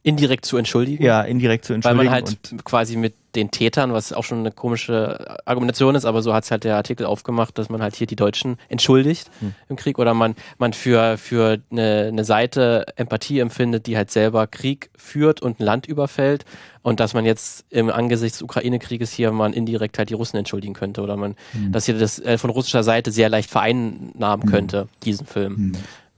indirekt 0.02 0.44
zu 0.44 0.56
entschuldigen. 0.56 1.04
Ja, 1.04 1.22
indirekt 1.22 1.64
zu 1.64 1.74
entschuldigen. 1.74 1.98
Weil 1.98 2.06
man 2.06 2.14
halt 2.14 2.64
quasi 2.64 2.96
mit 2.96 3.14
den 3.34 3.50
Tätern, 3.50 3.92
was 3.92 4.12
auch 4.12 4.24
schon 4.24 4.40
eine 4.40 4.50
komische 4.50 5.38
Argumentation 5.44 5.94
ist, 5.94 6.04
aber 6.04 6.22
so 6.22 6.34
hat 6.34 6.44
es 6.44 6.50
halt 6.50 6.64
der 6.64 6.76
Artikel 6.76 7.06
aufgemacht, 7.06 7.56
dass 7.58 7.68
man 7.68 7.82
halt 7.82 7.94
hier 7.94 8.06
die 8.06 8.16
Deutschen 8.16 8.56
entschuldigt 8.68 9.30
hm. 9.40 9.54
im 9.68 9.76
Krieg 9.76 9.98
oder 9.98 10.14
man, 10.14 10.34
man 10.58 10.72
für, 10.72 11.16
für 11.16 11.58
eine, 11.70 12.06
eine 12.08 12.24
Seite 12.24 12.86
Empathie 12.96 13.38
empfindet, 13.38 13.86
die 13.86 13.96
halt 13.96 14.10
selber 14.10 14.46
Krieg 14.46 14.90
führt 14.96 15.42
und 15.42 15.60
ein 15.60 15.64
Land 15.64 15.86
überfällt 15.86 16.44
und 16.82 16.98
dass 16.98 17.14
man 17.14 17.24
jetzt 17.24 17.66
im 17.70 17.90
Angesicht 17.90 18.34
des 18.34 18.42
Ukraine-Krieges 18.42 19.12
hier 19.12 19.30
man 19.32 19.52
indirekt 19.52 19.98
halt 19.98 20.10
die 20.10 20.14
Russen 20.14 20.36
entschuldigen 20.36 20.74
könnte 20.74 21.02
oder 21.02 21.16
man, 21.16 21.36
hm. 21.52 21.72
dass 21.72 21.84
hier 21.84 21.98
das 21.98 22.18
äh, 22.18 22.36
von 22.36 22.50
russischer 22.50 22.82
Seite 22.82 23.12
sehr 23.12 23.28
leicht 23.28 23.50
vereinnahmen 23.50 24.44
hm. 24.44 24.50
könnte, 24.50 24.88
diesen 25.04 25.26
Film. 25.26 25.72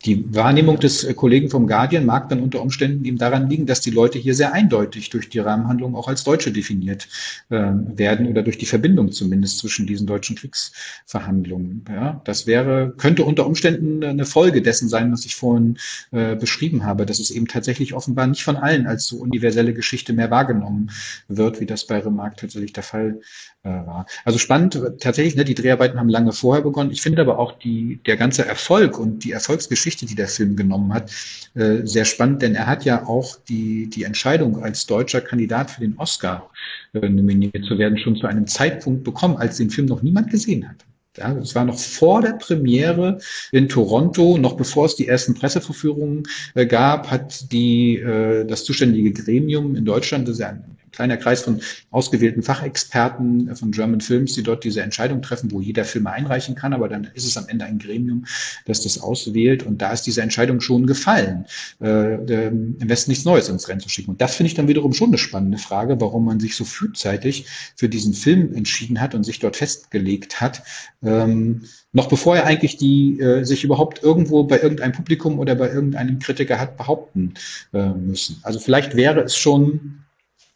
Die 0.04 0.34
Wahrnehmung 0.34 0.80
des 0.80 1.04
äh, 1.04 1.14
Kollegen 1.14 1.48
vom 1.48 1.66
Guardian 1.66 2.04
mag 2.04 2.28
dann 2.28 2.40
unter 2.40 2.60
Umständen 2.60 3.04
eben 3.04 3.18
daran 3.18 3.48
liegen, 3.48 3.66
dass 3.66 3.80
die 3.80 3.90
Leute 3.90 4.18
hier 4.18 4.34
sehr 4.34 4.52
eindeutig 4.52 5.10
durch 5.10 5.28
die 5.28 5.38
Rahmenhandlung 5.38 5.94
auch 5.94 6.08
als 6.08 6.24
Deutsche 6.24 6.52
definiert 6.52 7.08
äh, 7.50 7.56
werden 7.72 8.26
oder 8.26 8.42
durch 8.42 8.58
die 8.58 8.66
Verbindung 8.66 9.12
zumindest 9.12 9.58
zwischen 9.58 9.86
diesen 9.86 10.06
deutschen 10.06 10.36
Kriegsverhandlungen. 10.36 11.84
Ja, 11.88 12.20
das 12.24 12.46
wäre, 12.46 12.94
könnte 12.96 13.24
unter 13.24 13.46
Umständen 13.46 14.02
eine 14.02 14.24
Folge 14.24 14.62
dessen 14.62 14.88
sein, 14.88 15.12
was 15.12 15.24
ich 15.24 15.36
vorhin 15.36 15.78
äh, 16.10 16.34
beschrieben 16.36 16.84
habe, 16.84 17.06
dass 17.06 17.18
es 17.18 17.30
eben 17.30 17.46
tatsächlich 17.46 17.94
offenbar 17.94 18.26
nicht 18.26 18.42
von 18.42 18.56
allen 18.56 18.86
als 18.86 19.06
so 19.06 19.18
universelle 19.18 19.74
Geschichte 19.74 20.12
mehr 20.12 20.30
wahrgenommen 20.30 20.90
wird, 21.28 21.60
wie 21.60 21.66
das 21.66 21.86
bei 21.86 21.98
Remarque 21.98 22.36
tatsächlich 22.36 22.72
der 22.72 22.82
Fall 22.82 23.20
war. 23.64 24.06
Also 24.24 24.38
spannend, 24.38 24.80
tatsächlich, 25.00 25.36
ne, 25.36 25.44
die 25.44 25.54
Dreharbeiten 25.54 25.98
haben 25.98 26.08
lange 26.08 26.32
vorher 26.32 26.62
begonnen. 26.62 26.90
Ich 26.90 27.02
finde 27.02 27.22
aber 27.22 27.38
auch 27.38 27.52
die, 27.58 28.00
der 28.06 28.16
ganze 28.16 28.44
Erfolg 28.44 28.98
und 28.98 29.24
die 29.24 29.32
Erfolgsgeschichte, 29.32 30.06
die 30.06 30.14
der 30.14 30.28
Film 30.28 30.56
genommen 30.56 30.92
hat, 30.92 31.10
äh, 31.54 31.86
sehr 31.86 32.04
spannend, 32.04 32.42
denn 32.42 32.54
er 32.54 32.66
hat 32.66 32.84
ja 32.84 33.06
auch 33.06 33.36
die, 33.48 33.88
die 33.88 34.04
Entscheidung 34.04 34.62
als 34.62 34.86
deutscher 34.86 35.20
Kandidat 35.20 35.70
für 35.70 35.80
den 35.80 35.96
Oscar 35.98 36.50
äh, 36.92 37.08
nominiert 37.08 37.64
zu 37.66 37.78
werden, 37.78 37.98
schon 37.98 38.16
zu 38.16 38.26
einem 38.26 38.46
Zeitpunkt 38.46 39.04
bekommen, 39.04 39.36
als 39.36 39.58
den 39.58 39.70
Film 39.70 39.86
noch 39.86 40.02
niemand 40.02 40.30
gesehen 40.30 40.68
hat. 40.68 40.76
Ja, 41.18 41.30
es 41.36 41.54
war 41.54 41.66
noch 41.66 41.78
vor 41.78 42.22
der 42.22 42.32
Premiere 42.32 43.18
in 43.52 43.68
Toronto, 43.68 44.38
noch 44.38 44.56
bevor 44.56 44.86
es 44.86 44.96
die 44.96 45.06
ersten 45.06 45.34
Presseverführungen 45.34 46.22
äh, 46.54 46.64
gab, 46.64 47.10
hat 47.10 47.52
die, 47.52 47.98
äh, 47.98 48.46
das 48.46 48.64
zuständige 48.64 49.12
Gremium 49.12 49.76
in 49.76 49.84
Deutschland, 49.84 50.26
das 50.26 50.36
ist 50.36 50.40
ja 50.40 50.48
ein 50.48 50.64
kleiner 50.92 51.16
Kreis 51.16 51.42
von 51.42 51.60
ausgewählten 51.90 52.42
Fachexperten 52.42 53.48
äh, 53.48 53.56
von 53.56 53.72
German 53.72 54.00
Films, 54.00 54.34
die 54.34 54.42
dort 54.42 54.64
diese 54.64 54.82
Entscheidung 54.82 55.22
treffen, 55.22 55.50
wo 55.50 55.60
jeder 55.60 55.84
Filme 55.84 56.10
einreichen 56.10 56.54
kann, 56.54 56.72
aber 56.72 56.88
dann 56.88 57.08
ist 57.14 57.26
es 57.26 57.36
am 57.36 57.48
Ende 57.48 57.64
ein 57.64 57.78
Gremium, 57.78 58.26
das 58.66 58.82
das 58.82 59.00
auswählt 59.00 59.62
und 59.62 59.82
da 59.82 59.92
ist 59.92 60.02
diese 60.02 60.22
Entscheidung 60.22 60.60
schon 60.60 60.86
gefallen, 60.86 61.46
äh, 61.80 62.14
im 62.48 62.88
Westen 62.88 63.10
nichts 63.10 63.24
Neues 63.24 63.48
ins 63.48 63.68
Rennen 63.68 63.80
zu 63.80 63.88
schicken. 63.88 64.10
Und 64.10 64.20
das 64.20 64.36
finde 64.36 64.48
ich 64.48 64.54
dann 64.54 64.68
wiederum 64.68 64.92
schon 64.92 65.08
eine 65.08 65.18
spannende 65.18 65.58
Frage, 65.58 66.00
warum 66.00 66.24
man 66.24 66.40
sich 66.40 66.56
so 66.56 66.64
frühzeitig 66.64 67.46
für 67.76 67.88
diesen 67.88 68.14
Film 68.14 68.54
entschieden 68.54 69.00
hat 69.00 69.14
und 69.14 69.24
sich 69.24 69.38
dort 69.38 69.56
festgelegt 69.56 70.40
hat, 70.40 70.62
ähm, 71.02 71.62
noch 71.92 72.08
bevor 72.08 72.36
er 72.36 72.46
eigentlich 72.46 72.76
die 72.76 73.20
äh, 73.20 73.44
sich 73.44 73.64
überhaupt 73.64 74.02
irgendwo 74.02 74.44
bei 74.44 74.60
irgendeinem 74.60 74.92
Publikum 74.92 75.38
oder 75.38 75.54
bei 75.54 75.70
irgendeinem 75.70 76.18
Kritiker 76.18 76.58
hat 76.58 76.76
behaupten 76.76 77.34
äh, 77.72 77.90
müssen. 77.90 78.38
Also 78.42 78.58
vielleicht 78.58 78.96
wäre 78.96 79.20
es 79.20 79.36
schon 79.36 80.01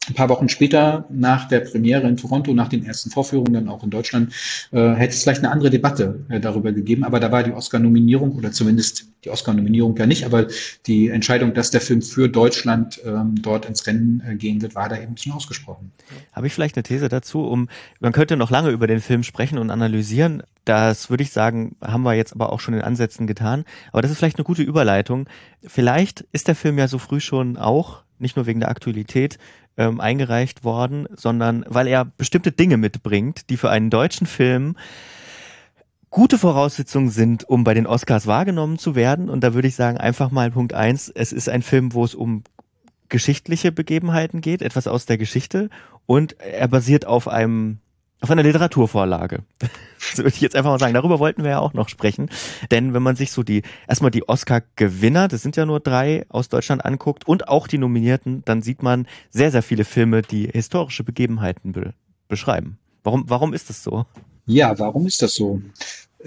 ein 0.09 0.13
paar 0.13 0.29
Wochen 0.29 0.49
später, 0.49 1.05
nach 1.09 1.47
der 1.47 1.61
Premiere 1.61 2.07
in 2.07 2.17
Toronto, 2.17 2.53
nach 2.53 2.69
den 2.69 2.85
ersten 2.85 3.09
Vorführungen 3.09 3.53
dann 3.53 3.69
auch 3.69 3.83
in 3.83 3.89
Deutschland, 3.89 4.33
äh, 4.71 4.93
hätte 4.93 5.13
es 5.13 5.23
vielleicht 5.23 5.43
eine 5.43 5.51
andere 5.51 5.69
Debatte 5.69 6.25
äh, 6.29 6.39
darüber 6.39 6.71
gegeben. 6.71 7.03
Aber 7.03 7.19
da 7.19 7.31
war 7.31 7.43
die 7.43 7.51
Oscar-Nominierung 7.51 8.33
oder 8.33 8.51
zumindest 8.51 9.07
die 9.23 9.29
Oscar-Nominierung 9.29 9.97
ja 9.97 10.05
nicht, 10.05 10.25
aber 10.25 10.47
die 10.85 11.09
Entscheidung, 11.09 11.53
dass 11.53 11.71
der 11.71 11.81
Film 11.81 12.01
für 12.01 12.29
Deutschland 12.29 13.01
ähm, 13.05 13.35
dort 13.41 13.65
ins 13.65 13.85
Rennen 13.87 14.21
äh, 14.25 14.35
gehen 14.35 14.61
wird, 14.61 14.75
war 14.75 14.89
da 14.89 14.97
eben 14.97 15.17
schon 15.17 15.33
ausgesprochen. 15.33 15.91
Habe 16.31 16.47
ich 16.47 16.53
vielleicht 16.53 16.77
eine 16.77 16.83
These 16.83 17.09
dazu? 17.09 17.41
Um, 17.41 17.67
man 17.99 18.13
könnte 18.13 18.37
noch 18.37 18.51
lange 18.51 18.69
über 18.69 18.87
den 18.87 19.01
Film 19.01 19.23
sprechen 19.23 19.57
und 19.57 19.71
analysieren. 19.71 20.43
Das 20.65 21.09
würde 21.09 21.23
ich 21.23 21.31
sagen, 21.31 21.75
haben 21.81 22.03
wir 22.03 22.13
jetzt 22.13 22.33
aber 22.33 22.51
auch 22.51 22.59
schon 22.59 22.73
in 22.73 22.81
Ansätzen 22.81 23.27
getan. 23.27 23.63
Aber 23.91 24.01
das 24.01 24.11
ist 24.11 24.17
vielleicht 24.17 24.37
eine 24.37 24.43
gute 24.43 24.63
Überleitung. 24.63 25.27
Vielleicht 25.63 26.25
ist 26.31 26.47
der 26.47 26.55
Film 26.55 26.77
ja 26.77 26.87
so 26.87 26.97
früh 26.97 27.19
schon 27.19 27.57
auch, 27.57 28.03
nicht 28.19 28.35
nur 28.35 28.45
wegen 28.45 28.59
der 28.59 28.69
Aktualität, 28.69 29.37
ähm, 29.77 29.99
eingereicht 29.99 30.63
worden, 30.63 31.07
sondern 31.15 31.65
weil 31.67 31.87
er 31.87 32.05
bestimmte 32.05 32.51
Dinge 32.51 32.77
mitbringt, 32.77 33.49
die 33.49 33.57
für 33.57 33.69
einen 33.69 33.89
deutschen 33.89 34.27
Film 34.27 34.75
gute 36.09 36.37
Voraussetzungen 36.37 37.09
sind, 37.09 37.47
um 37.47 37.63
bei 37.63 37.73
den 37.73 37.85
Oscars 37.85 38.27
wahrgenommen 38.27 38.79
zu 38.79 38.95
werden. 38.95 39.29
Und 39.29 39.43
da 39.43 39.53
würde 39.53 39.67
ich 39.67 39.75
sagen, 39.75 39.97
einfach 39.97 40.31
mal 40.31 40.51
Punkt 40.51 40.73
eins, 40.73 41.09
es 41.09 41.31
ist 41.31 41.49
ein 41.49 41.61
Film, 41.61 41.93
wo 41.93 42.03
es 42.03 42.15
um 42.15 42.43
geschichtliche 43.09 43.71
Begebenheiten 43.71 44.41
geht, 44.41 44.61
etwas 44.61 44.87
aus 44.87 45.05
der 45.05 45.17
Geschichte 45.17 45.69
und 46.05 46.39
er 46.39 46.67
basiert 46.67 47.05
auf 47.05 47.27
einem 47.27 47.79
auf 48.21 48.31
einer 48.31 48.43
Literaturvorlage. 48.43 49.43
Das 49.99 50.19
würde 50.19 50.29
ich 50.29 50.41
jetzt 50.41 50.55
einfach 50.55 50.69
mal 50.69 50.79
sagen. 50.79 50.93
Darüber 50.93 51.19
wollten 51.19 51.43
wir 51.43 51.49
ja 51.49 51.59
auch 51.59 51.73
noch 51.73 51.89
sprechen. 51.89 52.29
Denn 52.69 52.93
wenn 52.93 53.01
man 53.01 53.15
sich 53.15 53.31
so 53.31 53.41
die, 53.41 53.63
erstmal 53.87 54.11
die 54.11 54.29
Oscar-Gewinner, 54.29 55.27
das 55.27 55.41
sind 55.41 55.57
ja 55.57 55.65
nur 55.65 55.79
drei 55.79 56.25
aus 56.29 56.49
Deutschland 56.49 56.85
anguckt 56.85 57.27
und 57.27 57.47
auch 57.47 57.67
die 57.67 57.79
Nominierten, 57.79 58.43
dann 58.45 58.61
sieht 58.61 58.83
man 58.83 59.07
sehr, 59.31 59.51
sehr 59.51 59.63
viele 59.63 59.85
Filme, 59.85 60.21
die 60.21 60.47
historische 60.47 61.03
Begebenheiten 61.03 61.71
be 61.71 61.93
beschreiben. 62.27 62.77
Warum, 63.03 63.27
warum 63.27 63.53
ist 63.53 63.69
das 63.69 63.83
so? 63.83 64.05
Ja, 64.45 64.77
warum 64.79 65.07
ist 65.07 65.21
das 65.21 65.33
so? 65.33 65.61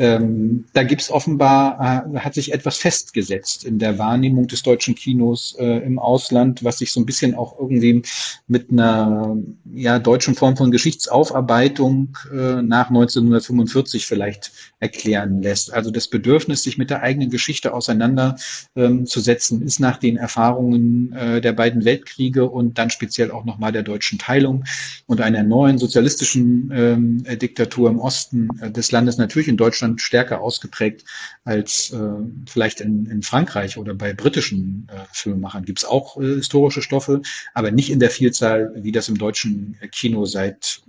Ähm, 0.00 0.64
da 0.72 0.82
gibt's 0.82 1.10
offenbar, 1.10 2.06
äh, 2.14 2.20
hat 2.20 2.32
sich 2.32 2.54
etwas 2.54 2.78
festgesetzt 2.78 3.66
in 3.66 3.78
der 3.78 3.98
Wahrnehmung 3.98 4.46
des 4.46 4.62
deutschen 4.62 4.94
Kinos 4.94 5.54
äh, 5.58 5.84
im 5.84 5.98
Ausland, 5.98 6.64
was 6.64 6.78
sich 6.78 6.90
so 6.90 7.00
ein 7.00 7.04
bisschen 7.04 7.34
auch 7.34 7.58
irgendwie 7.58 8.00
mit 8.48 8.70
einer 8.70 9.36
ja, 9.74 9.98
deutschen 9.98 10.34
Form 10.34 10.56
von 10.56 10.70
Geschichtsaufarbeitung 10.70 12.16
äh, 12.32 12.62
nach 12.62 12.88
1945 12.88 14.06
vielleicht 14.06 14.52
erklären 14.78 15.42
lässt. 15.42 15.70
Also 15.74 15.90
das 15.90 16.08
Bedürfnis, 16.08 16.62
sich 16.62 16.78
mit 16.78 16.88
der 16.88 17.02
eigenen 17.02 17.28
Geschichte 17.28 17.74
auseinanderzusetzen, 17.74 19.60
ähm, 19.60 19.66
ist 19.66 19.80
nach 19.80 19.98
den 19.98 20.16
Erfahrungen 20.16 21.12
äh, 21.12 21.42
der 21.42 21.52
beiden 21.52 21.84
Weltkriege 21.84 22.48
und 22.48 22.78
dann 22.78 22.88
speziell 22.88 23.30
auch 23.30 23.44
nochmal 23.44 23.72
der 23.72 23.82
deutschen 23.82 24.18
Teilung 24.18 24.64
und 25.04 25.20
einer 25.20 25.42
neuen 25.42 25.76
sozialistischen 25.76 26.72
ähm, 26.74 27.22
Diktatur 27.38 27.90
im 27.90 27.98
Osten 27.98 28.48
äh, 28.62 28.70
des 28.70 28.92
Landes 28.92 29.18
natürlich 29.18 29.48
in 29.48 29.58
Deutschland 29.58 29.89
Deutschland 29.90 30.00
stärker 30.00 30.40
ausgeprägt 30.40 31.04
als 31.44 31.92
äh, 31.92 31.98
vielleicht 32.46 32.80
in, 32.80 33.06
in 33.06 33.22
Frankreich 33.22 33.76
oder 33.76 33.94
bei 33.94 34.12
britischen 34.12 34.88
äh, 34.88 35.06
Filmemachern. 35.12 35.64
Gibt 35.64 35.80
es 35.80 35.84
auch 35.84 36.16
äh, 36.16 36.36
historische 36.36 36.82
Stoffe, 36.82 37.22
aber 37.54 37.70
nicht 37.70 37.90
in 37.90 38.00
der 38.00 38.10
Vielzahl, 38.10 38.72
wie 38.76 38.92
das 38.92 39.08
im 39.08 39.18
deutschen 39.18 39.76
Kino 39.92 40.26
seit 40.26 40.82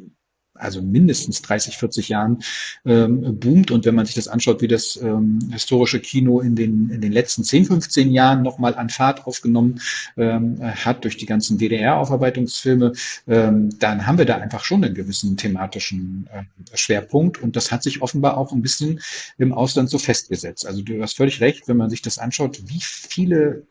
also 0.61 0.81
mindestens 0.81 1.41
30, 1.41 1.77
40 1.77 2.09
Jahren 2.09 2.43
ähm, 2.85 3.39
boomt. 3.39 3.71
Und 3.71 3.85
wenn 3.85 3.95
man 3.95 4.05
sich 4.05 4.15
das 4.15 4.27
anschaut, 4.27 4.61
wie 4.61 4.67
das 4.67 4.97
ähm, 5.01 5.39
historische 5.51 5.99
Kino 5.99 6.39
in 6.39 6.55
den, 6.55 6.89
in 6.89 7.01
den 7.01 7.11
letzten 7.11 7.43
10, 7.43 7.65
15 7.65 8.11
Jahren 8.11 8.43
nochmal 8.43 8.75
an 8.75 8.89
Fahrt 8.89 9.25
aufgenommen 9.25 9.81
ähm, 10.17 10.59
hat 10.61 11.03
durch 11.03 11.17
die 11.17 11.25
ganzen 11.25 11.57
DDR-Aufarbeitungsfilme, 11.57 12.93
ähm, 13.27 13.77
dann 13.79 14.05
haben 14.05 14.17
wir 14.17 14.25
da 14.25 14.37
einfach 14.37 14.63
schon 14.63 14.83
einen 14.83 14.95
gewissen 14.95 15.37
thematischen 15.37 16.29
äh, 16.31 16.43
Schwerpunkt. 16.77 17.41
Und 17.41 17.55
das 17.55 17.71
hat 17.71 17.83
sich 17.83 18.01
offenbar 18.01 18.37
auch 18.37 18.51
ein 18.51 18.61
bisschen 18.61 19.01
im 19.37 19.53
Ausland 19.53 19.89
so 19.89 19.97
festgesetzt. 19.97 20.65
Also 20.65 20.81
du 20.81 21.01
hast 21.01 21.17
völlig 21.17 21.41
recht, 21.41 21.67
wenn 21.67 21.77
man 21.77 21.89
sich 21.89 22.01
das 22.01 22.17
anschaut, 22.17 22.59
wie 22.67 22.81
viele 22.81 23.63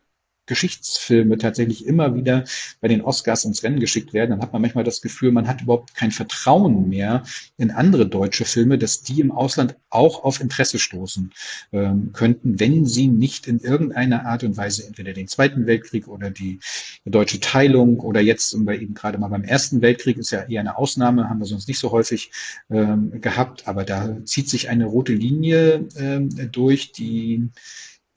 Geschichtsfilme 0.45 1.37
tatsächlich 1.37 1.85
immer 1.85 2.15
wieder 2.15 2.43
bei 2.79 2.87
den 2.87 3.01
Oscars 3.01 3.45
ins 3.45 3.63
Rennen 3.63 3.79
geschickt 3.79 4.13
werden, 4.13 4.31
dann 4.31 4.41
hat 4.41 4.53
man 4.53 4.61
manchmal 4.61 4.83
das 4.83 5.01
Gefühl, 5.01 5.31
man 5.31 5.47
hat 5.47 5.61
überhaupt 5.61 5.95
kein 5.95 6.11
Vertrauen 6.11 6.89
mehr 6.89 7.23
in 7.57 7.71
andere 7.71 8.07
deutsche 8.07 8.45
Filme, 8.45 8.77
dass 8.77 9.01
die 9.01 9.21
im 9.21 9.31
Ausland 9.31 9.75
auch 9.89 10.23
auf 10.23 10.41
Interesse 10.41 10.79
stoßen 10.79 11.31
ähm, 11.71 12.11
könnten, 12.13 12.59
wenn 12.59 12.85
sie 12.85 13.07
nicht 13.07 13.47
in 13.47 13.59
irgendeiner 13.59 14.25
Art 14.25 14.43
und 14.43 14.57
Weise 14.57 14.85
entweder 14.85 15.13
den 15.13 15.27
Zweiten 15.27 15.67
Weltkrieg 15.67 16.07
oder 16.07 16.31
die 16.31 16.59
deutsche 17.05 17.39
Teilung 17.39 17.99
oder 17.99 18.21
jetzt 18.21 18.55
bei 18.65 18.77
eben 18.77 18.93
gerade 18.93 19.17
mal 19.17 19.27
beim 19.27 19.43
Ersten 19.43 19.81
Weltkrieg 19.81 20.17
ist 20.17 20.31
ja 20.31 20.43
eher 20.43 20.61
eine 20.61 20.77
Ausnahme, 20.77 21.29
haben 21.29 21.39
wir 21.39 21.45
sonst 21.45 21.67
nicht 21.67 21.79
so 21.79 21.91
häufig 21.91 22.31
ähm, 22.69 23.21
gehabt, 23.21 23.67
aber 23.67 23.83
da 23.83 24.17
zieht 24.25 24.49
sich 24.49 24.69
eine 24.69 24.85
rote 24.85 25.13
Linie 25.13 25.87
ähm, 25.97 26.29
durch, 26.51 26.91
die 26.91 27.49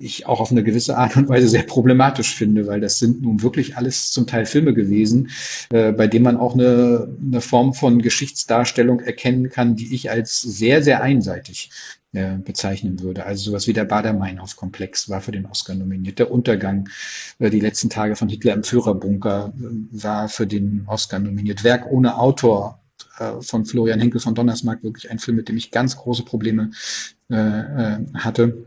ich 0.05 0.27
auch 0.27 0.40
auf 0.40 0.51
eine 0.51 0.62
gewisse 0.62 0.97
Art 0.97 1.17
und 1.17 1.29
Weise 1.29 1.49
sehr 1.49 1.62
problematisch 1.62 2.35
finde, 2.35 2.67
weil 2.67 2.81
das 2.81 2.99
sind 2.99 3.23
nun 3.23 3.43
wirklich 3.43 3.77
alles 3.77 4.11
zum 4.11 4.27
Teil 4.27 4.47
Filme 4.47 4.75
gewesen, 4.75 5.31
äh, 5.71 5.93
bei 5.93 6.07
denen 6.07 6.25
man 6.25 6.37
auch 6.37 6.55
eine, 6.55 7.17
eine 7.21 7.40
Form 7.40 7.75
von 7.75 8.03
Geschichtsdarstellung 8.03 9.01
erkennen 9.01 9.49
kann, 9.49 9.77
die 9.77 9.95
ich 9.95 10.11
als 10.11 10.40
sehr, 10.40 10.83
sehr 10.83 11.03
einseitig 11.03 11.71
äh, 12.14 12.38
bezeichnen 12.38 13.01
würde. 13.01 13.27
Also 13.27 13.51
sowas 13.51 13.67
wie 13.67 13.73
der 13.73 13.87
Bader-Meinhof-Komplex 13.87 15.09
war 15.09 15.21
für 15.21 15.33
den 15.33 15.47
Oscar 15.47 15.75
nominiert. 15.75 16.21
Der 16.21 16.31
Untergang, 16.31 16.88
äh, 17.40 17.51
die 17.51 17.59
letzten 17.59 17.90
Tage 17.90 18.14
von 18.14 18.29
Hitler 18.29 18.53
im 18.55 18.62
Führerbunker 18.62 19.53
äh, 19.59 19.62
war 19.90 20.29
für 20.29 20.47
den 20.47 20.85
Oscar 20.87 21.19
nominiert. 21.19 21.64
Werk 21.64 21.90
ohne 21.90 22.17
Autor 22.17 22.81
von 23.40 23.64
Florian 23.64 24.01
Henkel 24.01 24.21
von 24.21 24.35
Donnersmarck, 24.35 24.83
wirklich 24.83 25.09
ein 25.09 25.21
Film, 25.21 25.37
mit 25.37 25.49
dem 25.49 25.57
ich 25.57 25.71
ganz 25.71 25.97
große 25.97 26.25
Probleme 26.25 26.71
hatte. 27.29 28.67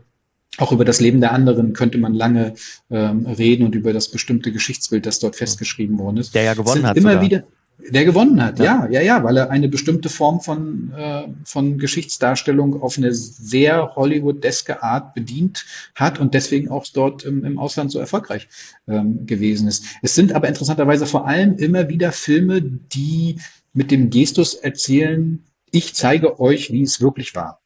Auch 0.58 0.72
über 0.72 0.84
das 0.84 1.00
Leben 1.00 1.20
der 1.20 1.32
anderen 1.32 1.72
könnte 1.72 1.98
man 1.98 2.14
lange 2.14 2.54
ähm, 2.90 3.26
reden 3.26 3.64
und 3.64 3.74
über 3.74 3.92
das 3.92 4.08
bestimmte 4.08 4.52
Geschichtsbild, 4.52 5.06
das 5.06 5.20
dort 5.20 5.36
festgeschrieben 5.36 5.98
worden 5.98 6.18
ist. 6.18 6.34
Der 6.34 6.42
ja 6.42 6.54
gewonnen 6.54 6.86
hat. 6.86 6.96
Immer 6.96 7.12
sogar. 7.12 7.24
wieder, 7.24 7.44
der 7.90 8.04
gewonnen 8.04 8.42
hat, 8.42 8.58
ja. 8.58 8.86
ja, 8.86 8.90
ja, 8.90 9.00
ja, 9.00 9.24
weil 9.24 9.36
er 9.36 9.50
eine 9.50 9.68
bestimmte 9.68 10.08
Form 10.08 10.40
von, 10.40 10.92
äh, 10.96 11.28
von 11.44 11.78
Geschichtsdarstellung 11.78 12.82
auf 12.82 12.98
eine 12.98 13.14
sehr 13.14 13.94
Hollywood-deske 13.94 14.82
Art 14.82 15.14
bedient 15.14 15.64
hat 15.94 16.18
und 16.18 16.34
deswegen 16.34 16.70
auch 16.70 16.86
dort 16.92 17.24
im, 17.24 17.44
im 17.44 17.58
Ausland 17.58 17.92
so 17.92 18.00
erfolgreich 18.00 18.48
ähm, 18.88 19.26
gewesen 19.26 19.68
ist. 19.68 19.84
Es 20.02 20.14
sind 20.14 20.32
aber 20.32 20.48
interessanterweise 20.48 21.06
vor 21.06 21.26
allem 21.26 21.56
immer 21.56 21.88
wieder 21.88 22.10
Filme, 22.10 22.60
die 22.60 23.36
mit 23.72 23.90
dem 23.92 24.10
Gestus 24.10 24.54
erzählen, 24.54 25.44
ich 25.70 25.94
zeige 25.94 26.40
euch, 26.40 26.72
wie 26.72 26.82
es 26.82 27.00
wirklich 27.00 27.34
war. 27.34 27.60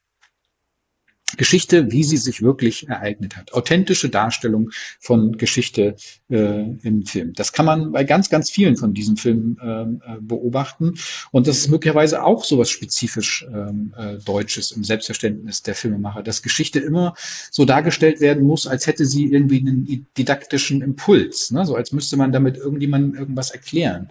Geschichte, 1.37 1.91
wie 1.91 2.03
sie 2.03 2.17
sich 2.17 2.41
wirklich 2.41 2.87
ereignet 2.87 3.35
hat. 3.35 3.53
Authentische 3.53 4.09
Darstellung 4.09 4.69
von 4.99 5.37
Geschichte 5.37 5.95
äh, 6.29 6.63
im 6.83 7.05
Film. 7.05 7.33
Das 7.33 7.53
kann 7.53 7.65
man 7.65 7.91
bei 7.91 8.03
ganz, 8.03 8.29
ganz 8.29 8.49
vielen 8.49 8.77
von 8.77 8.93
diesen 8.93 9.17
Filmen 9.17 9.57
ähm, 9.63 10.01
äh, 10.05 10.19
beobachten. 10.19 10.95
Und 11.31 11.47
das 11.47 11.57
ist 11.57 11.69
möglicherweise 11.69 12.23
auch 12.23 12.43
so 12.43 12.57
was 12.57 12.69
spezifisch 12.69 13.45
ähm, 13.53 13.93
äh, 13.97 14.17
Deutsches 14.17 14.71
im 14.71 14.83
Selbstverständnis 14.83 15.63
der 15.63 15.75
Filmemacher, 15.75 16.23
dass 16.23 16.41
Geschichte 16.41 16.79
immer 16.79 17.13
so 17.51 17.65
dargestellt 17.65 18.19
werden 18.21 18.43
muss, 18.43 18.67
als 18.67 18.87
hätte 18.87 19.05
sie 19.05 19.31
irgendwie 19.31 19.59
einen 19.59 20.07
didaktischen 20.17 20.81
Impuls. 20.81 21.51
Ne? 21.51 21.65
So 21.65 21.75
als 21.75 21.91
müsste 21.91 22.17
man 22.17 22.31
damit 22.31 22.57
irgendjemandem 22.57 23.19
irgendwas 23.19 23.51
erklären 23.51 24.09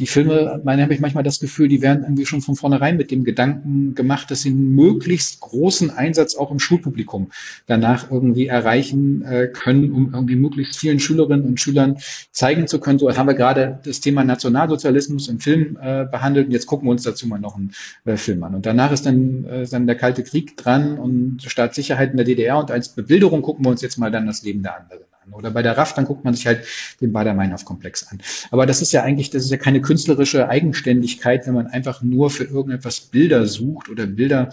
die 0.00 0.08
Filme, 0.08 0.60
meine 0.64 0.82
habe 0.82 0.92
ich 0.92 0.98
manchmal 0.98 1.22
das 1.22 1.38
Gefühl, 1.38 1.68
die 1.68 1.80
werden 1.80 2.02
irgendwie 2.02 2.26
schon 2.26 2.40
von 2.40 2.56
vornherein 2.56 2.96
mit 2.96 3.12
dem 3.12 3.22
Gedanken 3.22 3.94
gemacht, 3.94 4.28
dass 4.28 4.42
sie 4.42 4.48
einen 4.48 4.74
möglichst 4.74 5.38
großen 5.40 5.90
Einsatz 5.90 6.34
auch 6.34 6.50
im 6.50 6.58
Schulpublikum 6.58 7.30
danach 7.66 8.10
irgendwie 8.10 8.48
erreichen 8.48 9.22
äh, 9.22 9.46
können, 9.46 9.92
um 9.92 10.12
irgendwie 10.12 10.34
möglichst 10.34 10.80
vielen 10.80 10.98
Schülerinnen 10.98 11.46
und 11.46 11.60
Schülern 11.60 11.98
zeigen 12.32 12.66
zu 12.66 12.80
können. 12.80 12.98
So 12.98 13.16
haben 13.16 13.28
wir 13.28 13.34
gerade 13.34 13.78
das 13.84 14.00
Thema 14.00 14.24
Nationalsozialismus 14.24 15.28
im 15.28 15.38
Film 15.38 15.78
äh, 15.80 16.06
behandelt 16.06 16.46
und 16.46 16.52
jetzt 16.52 16.66
gucken 16.66 16.88
wir 16.88 16.90
uns 16.90 17.04
dazu 17.04 17.28
mal 17.28 17.38
noch 17.38 17.54
einen 17.54 17.72
äh, 18.04 18.16
Film 18.16 18.42
an. 18.42 18.56
Und 18.56 18.66
danach 18.66 18.90
ist 18.90 19.06
dann, 19.06 19.44
äh, 19.44 19.64
dann 19.64 19.86
der 19.86 19.96
Kalte 19.96 20.24
Krieg 20.24 20.56
dran 20.56 20.98
und 20.98 21.40
Staatssicherheit 21.46 22.10
in 22.10 22.16
der 22.16 22.26
DDR 22.26 22.58
und 22.58 22.72
als 22.72 22.88
Bebilderung 22.88 23.42
gucken 23.42 23.64
wir 23.64 23.70
uns 23.70 23.82
jetzt 23.82 23.98
mal 23.98 24.10
dann 24.10 24.26
das 24.26 24.42
Leben 24.42 24.64
der 24.64 24.76
anderen 24.76 25.02
an. 25.02 25.13
Oder 25.32 25.50
bei 25.50 25.62
der 25.62 25.76
RAF, 25.76 25.94
dann 25.94 26.04
guckt 26.04 26.24
man 26.24 26.34
sich 26.34 26.46
halt 26.46 26.66
den 27.00 27.12
Bader-Meinhof-Komplex 27.12 28.08
an. 28.08 28.20
Aber 28.50 28.66
das 28.66 28.82
ist 28.82 28.92
ja 28.92 29.02
eigentlich, 29.02 29.30
das 29.30 29.44
ist 29.44 29.50
ja 29.50 29.56
keine 29.56 29.80
künstlerische 29.80 30.48
Eigenständigkeit, 30.48 31.46
wenn 31.46 31.54
man 31.54 31.66
einfach 31.66 32.02
nur 32.02 32.30
für 32.30 32.44
irgendetwas 32.44 33.00
Bilder 33.00 33.46
sucht 33.46 33.88
oder 33.88 34.06
Bilder 34.06 34.50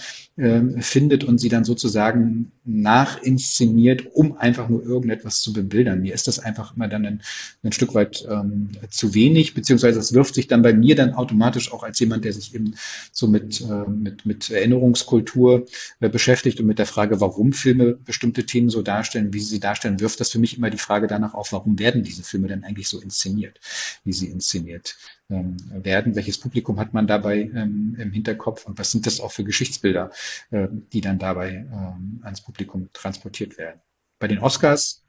findet 0.79 1.23
und 1.23 1.37
sie 1.37 1.49
dann 1.49 1.63
sozusagen 1.63 2.51
nachinszeniert, 2.63 4.07
um 4.13 4.37
einfach 4.37 4.69
nur 4.69 4.83
irgendetwas 4.83 5.41
zu 5.41 5.53
bebildern. 5.53 6.01
Mir 6.01 6.13
ist 6.13 6.27
das 6.27 6.39
einfach 6.39 6.75
immer 6.75 6.87
dann 6.87 7.05
ein, 7.05 7.21
ein 7.63 7.71
Stück 7.71 7.93
weit 7.93 8.25
ähm, 8.29 8.69
zu 8.89 9.13
wenig, 9.13 9.53
beziehungsweise 9.53 9.99
es 9.99 10.13
wirft 10.13 10.35
sich 10.35 10.47
dann 10.47 10.61
bei 10.61 10.73
mir 10.73 10.95
dann 10.95 11.13
automatisch 11.13 11.71
auch 11.71 11.83
als 11.83 11.99
jemand, 11.99 12.25
der 12.25 12.33
sich 12.33 12.55
eben 12.55 12.75
so 13.11 13.27
mit, 13.27 13.61
äh, 13.61 13.89
mit, 13.89 14.25
mit 14.25 14.49
Erinnerungskultur 14.49 15.65
äh, 15.99 16.09
beschäftigt 16.09 16.59
und 16.59 16.67
mit 16.67 16.79
der 16.79 16.85
Frage, 16.85 17.21
warum 17.21 17.53
Filme 17.53 17.93
bestimmte 17.93 18.45
Themen 18.45 18.69
so 18.69 18.81
darstellen, 18.81 19.33
wie 19.33 19.39
sie 19.39 19.51
sie 19.51 19.59
darstellen, 19.59 19.99
wirft 19.99 20.19
das 20.19 20.31
für 20.31 20.39
mich 20.39 20.57
immer 20.57 20.69
die 20.69 20.77
Frage 20.77 21.07
danach 21.07 21.33
auf, 21.33 21.51
warum 21.51 21.77
werden 21.77 22.03
diese 22.03 22.23
Filme 22.23 22.47
denn 22.47 22.63
eigentlich 22.63 22.87
so 22.87 22.99
inszeniert, 22.99 23.59
wie 24.03 24.13
sie 24.13 24.27
inszeniert 24.27 24.97
ähm, 25.29 25.57
werden? 25.71 26.15
Welches 26.15 26.39
Publikum 26.39 26.79
hat 26.79 26.93
man 26.93 27.05
dabei 27.05 27.41
ähm, 27.41 27.95
im 27.99 28.11
Hinterkopf 28.11 28.65
und 28.65 28.79
was 28.79 28.91
sind 28.91 29.05
das 29.05 29.19
auch 29.19 29.31
für 29.31 29.43
Geschichtsbilder, 29.43 30.11
die 30.51 31.01
dann 31.01 31.19
dabei 31.19 31.65
ähm, 31.71 32.21
ans 32.23 32.41
Publikum 32.41 32.89
transportiert 32.93 33.57
werden? 33.57 33.81
Bei 34.19 34.27
den 34.27 34.39
Oscars 34.39 35.00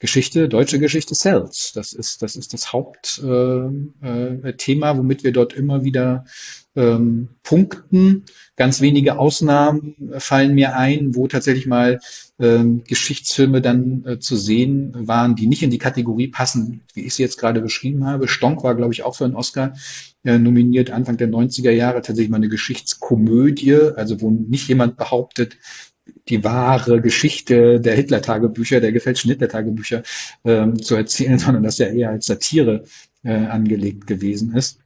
Geschichte, 0.00 0.48
deutsche 0.48 0.78
Geschichte 0.78 1.14
sells. 1.14 1.72
Das 1.72 1.92
ist 1.92 2.22
das, 2.22 2.36
ist 2.36 2.52
das 2.52 2.72
Hauptthema, 2.72 3.82
äh, 4.02 4.50
äh, 4.52 4.98
womit 4.98 5.24
wir 5.24 5.32
dort 5.32 5.52
immer 5.54 5.82
wieder 5.84 6.24
ähm, 6.76 7.30
punkten. 7.42 8.24
Ganz 8.56 8.80
wenige 8.80 9.18
Ausnahmen 9.18 9.96
fallen 10.18 10.54
mir 10.54 10.76
ein, 10.76 11.16
wo 11.16 11.26
tatsächlich 11.26 11.66
mal 11.66 11.98
ähm, 12.38 12.84
Geschichtsfilme 12.84 13.60
dann 13.60 14.04
äh, 14.06 14.18
zu 14.20 14.36
sehen 14.36 14.92
waren, 14.94 15.34
die 15.34 15.48
nicht 15.48 15.64
in 15.64 15.70
die 15.70 15.78
Kategorie 15.78 16.28
passen, 16.28 16.82
wie 16.94 17.02
ich 17.02 17.14
sie 17.14 17.22
jetzt 17.22 17.38
gerade 17.38 17.60
beschrieben 17.60 18.06
habe. 18.06 18.28
Stonk 18.28 18.62
war, 18.62 18.76
glaube 18.76 18.92
ich, 18.92 19.02
auch 19.02 19.16
für 19.16 19.24
einen 19.24 19.34
Oscar 19.34 19.74
äh, 20.22 20.38
nominiert, 20.38 20.90
Anfang 20.90 21.16
der 21.16 21.28
90er 21.28 21.72
Jahre, 21.72 22.02
tatsächlich 22.02 22.30
mal 22.30 22.36
eine 22.36 22.48
Geschichtskomödie, 22.48 23.74
also 23.96 24.20
wo 24.20 24.30
nicht 24.30 24.68
jemand 24.68 24.96
behauptet, 24.96 25.56
die 26.28 26.44
wahre 26.44 27.00
Geschichte 27.00 27.80
der 27.80 27.94
Hitler-Tagebücher, 27.94 28.80
der 28.80 28.92
gefälschten 28.92 29.30
Hitler-Tagebücher 29.30 30.02
ähm, 30.44 30.80
zu 30.80 30.94
erzählen, 30.94 31.38
sondern 31.38 31.62
dass 31.62 31.80
er 31.80 31.92
eher 31.92 32.10
als 32.10 32.26
Satire 32.26 32.84
äh, 33.24 33.32
angelegt 33.32 34.06
gewesen 34.06 34.54
ist 34.54 34.80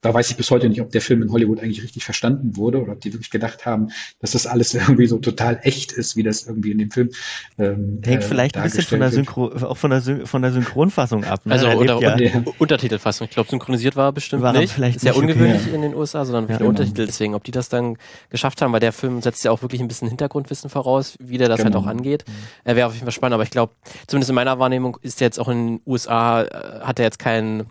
da 0.00 0.14
weiß 0.14 0.30
ich 0.30 0.36
bis 0.36 0.50
heute 0.50 0.68
nicht, 0.68 0.80
ob 0.80 0.90
der 0.90 1.00
Film 1.00 1.22
in 1.22 1.32
Hollywood 1.32 1.60
eigentlich 1.60 1.82
richtig 1.82 2.04
verstanden 2.04 2.56
wurde 2.56 2.80
oder 2.80 2.92
ob 2.92 3.00
die 3.00 3.12
wirklich 3.12 3.30
gedacht 3.30 3.66
haben, 3.66 3.88
dass 4.20 4.32
das 4.32 4.46
alles 4.46 4.74
irgendwie 4.74 5.06
so 5.06 5.18
total 5.18 5.58
echt 5.62 5.92
ist, 5.92 6.16
wie 6.16 6.22
das 6.22 6.46
irgendwie 6.46 6.70
in 6.70 6.78
dem 6.78 6.90
Film 6.90 7.10
ähm, 7.58 8.00
hängt 8.04 8.24
vielleicht 8.24 8.56
ein 8.56 8.62
bisschen 8.64 8.84
von 8.84 9.00
der 9.00 9.10
Synchro 9.10 9.48
auch 9.48 9.76
von 9.76 9.90
der, 9.90 10.00
Syn 10.00 10.26
von 10.26 10.42
der 10.42 10.52
Synchronfassung 10.52 11.24
ab. 11.24 11.44
Ne? 11.46 11.54
Also 11.54 11.68
oder, 11.68 12.00
ja. 12.20 12.42
Untertitelfassung. 12.58 13.26
Ich 13.26 13.34
glaube, 13.34 13.50
synchronisiert 13.50 13.96
war 13.96 14.12
bestimmt 14.12 14.42
war 14.42 14.52
nicht. 14.52 14.72
Vielleicht 14.72 15.00
Sehr 15.00 15.16
ungewöhnlich 15.16 15.62
okay. 15.62 15.74
in 15.74 15.82
den 15.82 15.94
USA, 15.94 16.24
sondern 16.24 16.48
ja, 16.48 16.58
genau. 16.58 16.70
Untertitel. 16.70 17.06
Deswegen, 17.06 17.34
ob 17.34 17.44
die 17.44 17.50
das 17.50 17.68
dann 17.68 17.96
geschafft 18.30 18.62
haben, 18.62 18.72
weil 18.72 18.80
der 18.80 18.92
Film 18.92 19.20
setzt 19.20 19.44
ja 19.44 19.50
auch 19.50 19.62
wirklich 19.62 19.80
ein 19.80 19.88
bisschen 19.88 20.08
Hintergrundwissen 20.08 20.70
voraus, 20.70 21.16
wie 21.20 21.38
der 21.38 21.48
das 21.48 21.58
halt 21.58 21.68
genau. 21.68 21.80
halt 21.80 21.88
auch 21.88 21.90
angeht. 21.90 22.24
Mhm. 22.26 22.32
Er 22.64 22.76
wäre 22.76 22.86
auf 22.86 22.94
jeden 22.94 23.04
Fall 23.04 23.12
spannend, 23.12 23.34
aber 23.34 23.42
ich 23.42 23.50
glaube, 23.50 23.72
zumindest 24.06 24.30
in 24.30 24.34
meiner 24.34 24.58
Wahrnehmung 24.58 24.98
ist 25.02 25.20
der 25.20 25.26
jetzt 25.26 25.40
auch 25.40 25.48
in 25.48 25.66
den 25.66 25.80
USA, 25.86 26.42
äh, 26.42 26.80
hat 26.82 26.98
er 26.98 27.04
jetzt 27.04 27.18
keinen 27.18 27.66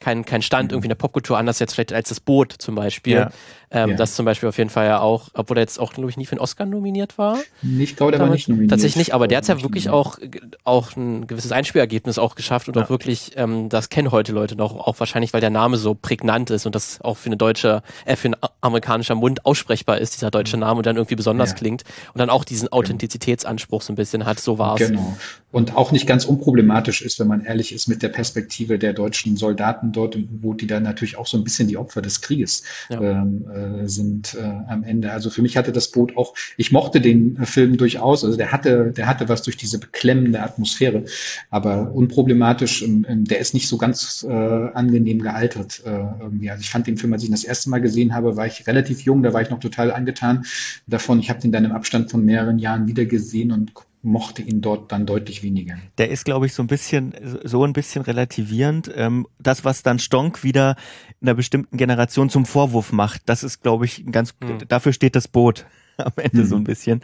kein, 0.00 0.24
kein 0.24 0.42
Stand 0.42 0.70
mhm. 0.70 0.74
irgendwie 0.74 0.86
in 0.86 0.90
der 0.90 0.96
Popkultur 0.96 1.38
anders 1.38 1.58
jetzt 1.58 1.74
vielleicht 1.74 1.92
als 1.92 2.08
das 2.08 2.20
Boot 2.20 2.52
zum 2.52 2.74
Beispiel. 2.74 3.14
Ja. 3.14 3.30
Ähm, 3.72 3.90
ja. 3.90 3.96
Das 3.96 4.14
zum 4.14 4.26
Beispiel 4.26 4.48
auf 4.48 4.58
jeden 4.58 4.70
Fall 4.70 4.86
ja 4.86 5.00
auch, 5.00 5.28
obwohl 5.34 5.56
er 5.56 5.62
jetzt 5.62 5.78
auch, 5.78 5.92
glaube 5.92 6.10
ich, 6.10 6.16
nie 6.16 6.26
für 6.26 6.32
einen 6.32 6.40
Oscar 6.40 6.66
nominiert 6.66 7.18
war. 7.18 7.38
Ich 7.78 7.96
glaube, 7.96 8.12
der 8.12 8.20
war 8.20 8.28
nicht 8.28 8.48
nominiert. 8.48 8.70
Tatsächlich 8.70 8.96
nicht, 8.96 9.14
aber 9.14 9.28
der 9.28 9.38
hat 9.38 9.48
ja 9.48 9.60
wirklich 9.62 9.88
auch, 9.88 10.18
auch 10.64 10.94
ein 10.96 11.26
gewisses 11.26 11.52
Einspielergebnis 11.52 12.18
auch 12.18 12.34
geschafft 12.34 12.68
und 12.68 12.76
ja. 12.76 12.82
auch 12.82 12.90
wirklich, 12.90 13.32
ähm, 13.36 13.68
das 13.68 13.88
kennen 13.88 14.10
heute 14.10 14.32
Leute 14.32 14.56
noch, 14.56 14.74
auch 14.76 15.00
wahrscheinlich, 15.00 15.32
weil 15.32 15.40
der 15.40 15.50
Name 15.50 15.76
so 15.76 15.94
prägnant 15.94 16.50
ist 16.50 16.66
und 16.66 16.74
das 16.74 17.00
auch 17.00 17.16
für 17.16 17.26
eine 17.26 17.36
deutsche, 17.36 17.82
äh, 18.04 18.16
für 18.16 18.28
einen 18.28 18.36
amerikanischer 18.60 19.14
Mund 19.14 19.46
aussprechbar 19.46 19.98
ist, 19.98 20.14
dieser 20.14 20.30
deutsche 20.30 20.56
mhm. 20.56 20.62
Name 20.62 20.78
und 20.78 20.86
dann 20.86 20.96
irgendwie 20.96 21.16
besonders 21.16 21.50
ja. 21.50 21.56
klingt 21.56 21.84
und 22.12 22.18
dann 22.18 22.30
auch 22.30 22.44
diesen 22.44 22.66
genau. 22.66 22.78
Authentizitätsanspruch 22.78 23.82
so 23.82 23.92
ein 23.92 23.96
bisschen 23.96 24.26
hat, 24.26 24.38
so 24.40 24.58
war 24.58 24.80
es. 24.80 24.88
Genau. 24.88 25.16
Und 25.50 25.76
auch 25.76 25.92
nicht 25.92 26.06
ganz 26.06 26.24
unproblematisch 26.24 27.02
ist, 27.02 27.20
wenn 27.20 27.28
man 27.28 27.44
ehrlich 27.44 27.74
ist, 27.74 27.86
mit 27.86 28.02
der 28.02 28.08
Perspektive 28.08 28.78
der 28.78 28.94
deutschen 28.94 29.36
Soldaten 29.36 29.92
dort, 29.92 30.16
wo 30.40 30.54
die 30.54 30.66
dann 30.66 30.82
natürlich 30.82 31.16
auch 31.16 31.26
so 31.26 31.36
ein 31.36 31.44
bisschen 31.44 31.68
die 31.68 31.76
Opfer 31.76 32.00
des 32.00 32.22
Krieges 32.22 32.62
ähm, 32.90 33.44
äh, 33.62 33.88
sind 33.88 34.34
äh, 34.34 34.42
am 34.42 34.84
Ende. 34.84 35.12
Also 35.12 35.30
für 35.30 35.42
mich 35.42 35.56
hatte 35.56 35.72
das 35.72 35.90
Boot 35.90 36.16
auch, 36.16 36.34
ich 36.56 36.72
mochte 36.72 37.00
den 37.00 37.36
äh, 37.36 37.46
Film 37.46 37.76
durchaus, 37.76 38.24
also 38.24 38.36
der 38.36 38.52
hatte, 38.52 38.92
der 38.96 39.06
hatte 39.06 39.28
was 39.28 39.42
durch 39.42 39.56
diese 39.56 39.78
beklemmende 39.78 40.42
Atmosphäre, 40.42 41.04
aber 41.50 41.92
unproblematisch, 41.92 42.82
ähm, 42.82 43.24
der 43.24 43.38
ist 43.38 43.54
nicht 43.54 43.68
so 43.68 43.78
ganz 43.78 44.26
äh, 44.28 44.32
angenehm 44.32 45.20
gealtert 45.22 45.82
äh, 45.84 45.90
irgendwie. 46.20 46.50
Also 46.50 46.62
ich 46.62 46.70
fand 46.70 46.86
den 46.86 46.96
Film, 46.96 47.12
als 47.12 47.22
ich 47.22 47.28
ihn 47.28 47.32
das 47.32 47.44
erste 47.44 47.70
Mal 47.70 47.80
gesehen 47.80 48.14
habe, 48.14 48.36
war 48.36 48.46
ich 48.46 48.66
relativ 48.66 49.00
jung, 49.02 49.22
da 49.22 49.32
war 49.32 49.42
ich 49.42 49.50
noch 49.50 49.60
total 49.60 49.92
angetan 49.92 50.44
davon. 50.86 51.20
Ich 51.20 51.30
habe 51.30 51.40
den 51.40 51.52
dann 51.52 51.64
im 51.64 51.72
Abstand 51.72 52.10
von 52.10 52.24
mehreren 52.24 52.58
Jahren 52.58 52.86
wieder 52.86 53.04
gesehen 53.04 53.52
und 53.52 53.72
mochte 54.02 54.42
ihn 54.42 54.60
dort 54.60 54.90
dann 54.90 55.06
deutlich 55.06 55.42
weniger. 55.42 55.76
Der 55.98 56.10
ist, 56.10 56.24
glaube 56.24 56.46
ich, 56.46 56.54
so 56.54 56.62
ein 56.62 56.66
bisschen, 56.66 57.14
so 57.44 57.64
ein 57.64 57.72
bisschen 57.72 58.02
relativierend. 58.02 58.90
Ähm, 58.94 59.26
das, 59.38 59.64
was 59.64 59.82
dann 59.82 59.98
Stonk 59.98 60.42
wieder 60.42 60.76
in 61.20 61.28
einer 61.28 61.34
bestimmten 61.34 61.76
Generation 61.76 62.28
zum 62.28 62.44
Vorwurf 62.44 62.92
macht, 62.92 63.22
das 63.26 63.44
ist, 63.44 63.62
glaube 63.62 63.84
ich, 63.84 64.04
ganz, 64.10 64.34
mhm. 64.40 64.58
dafür 64.68 64.92
steht 64.92 65.14
das 65.14 65.28
Boot 65.28 65.66
am 65.98 66.12
Ende 66.16 66.42
mhm. 66.42 66.46
so 66.46 66.56
ein 66.56 66.64
bisschen. 66.64 67.00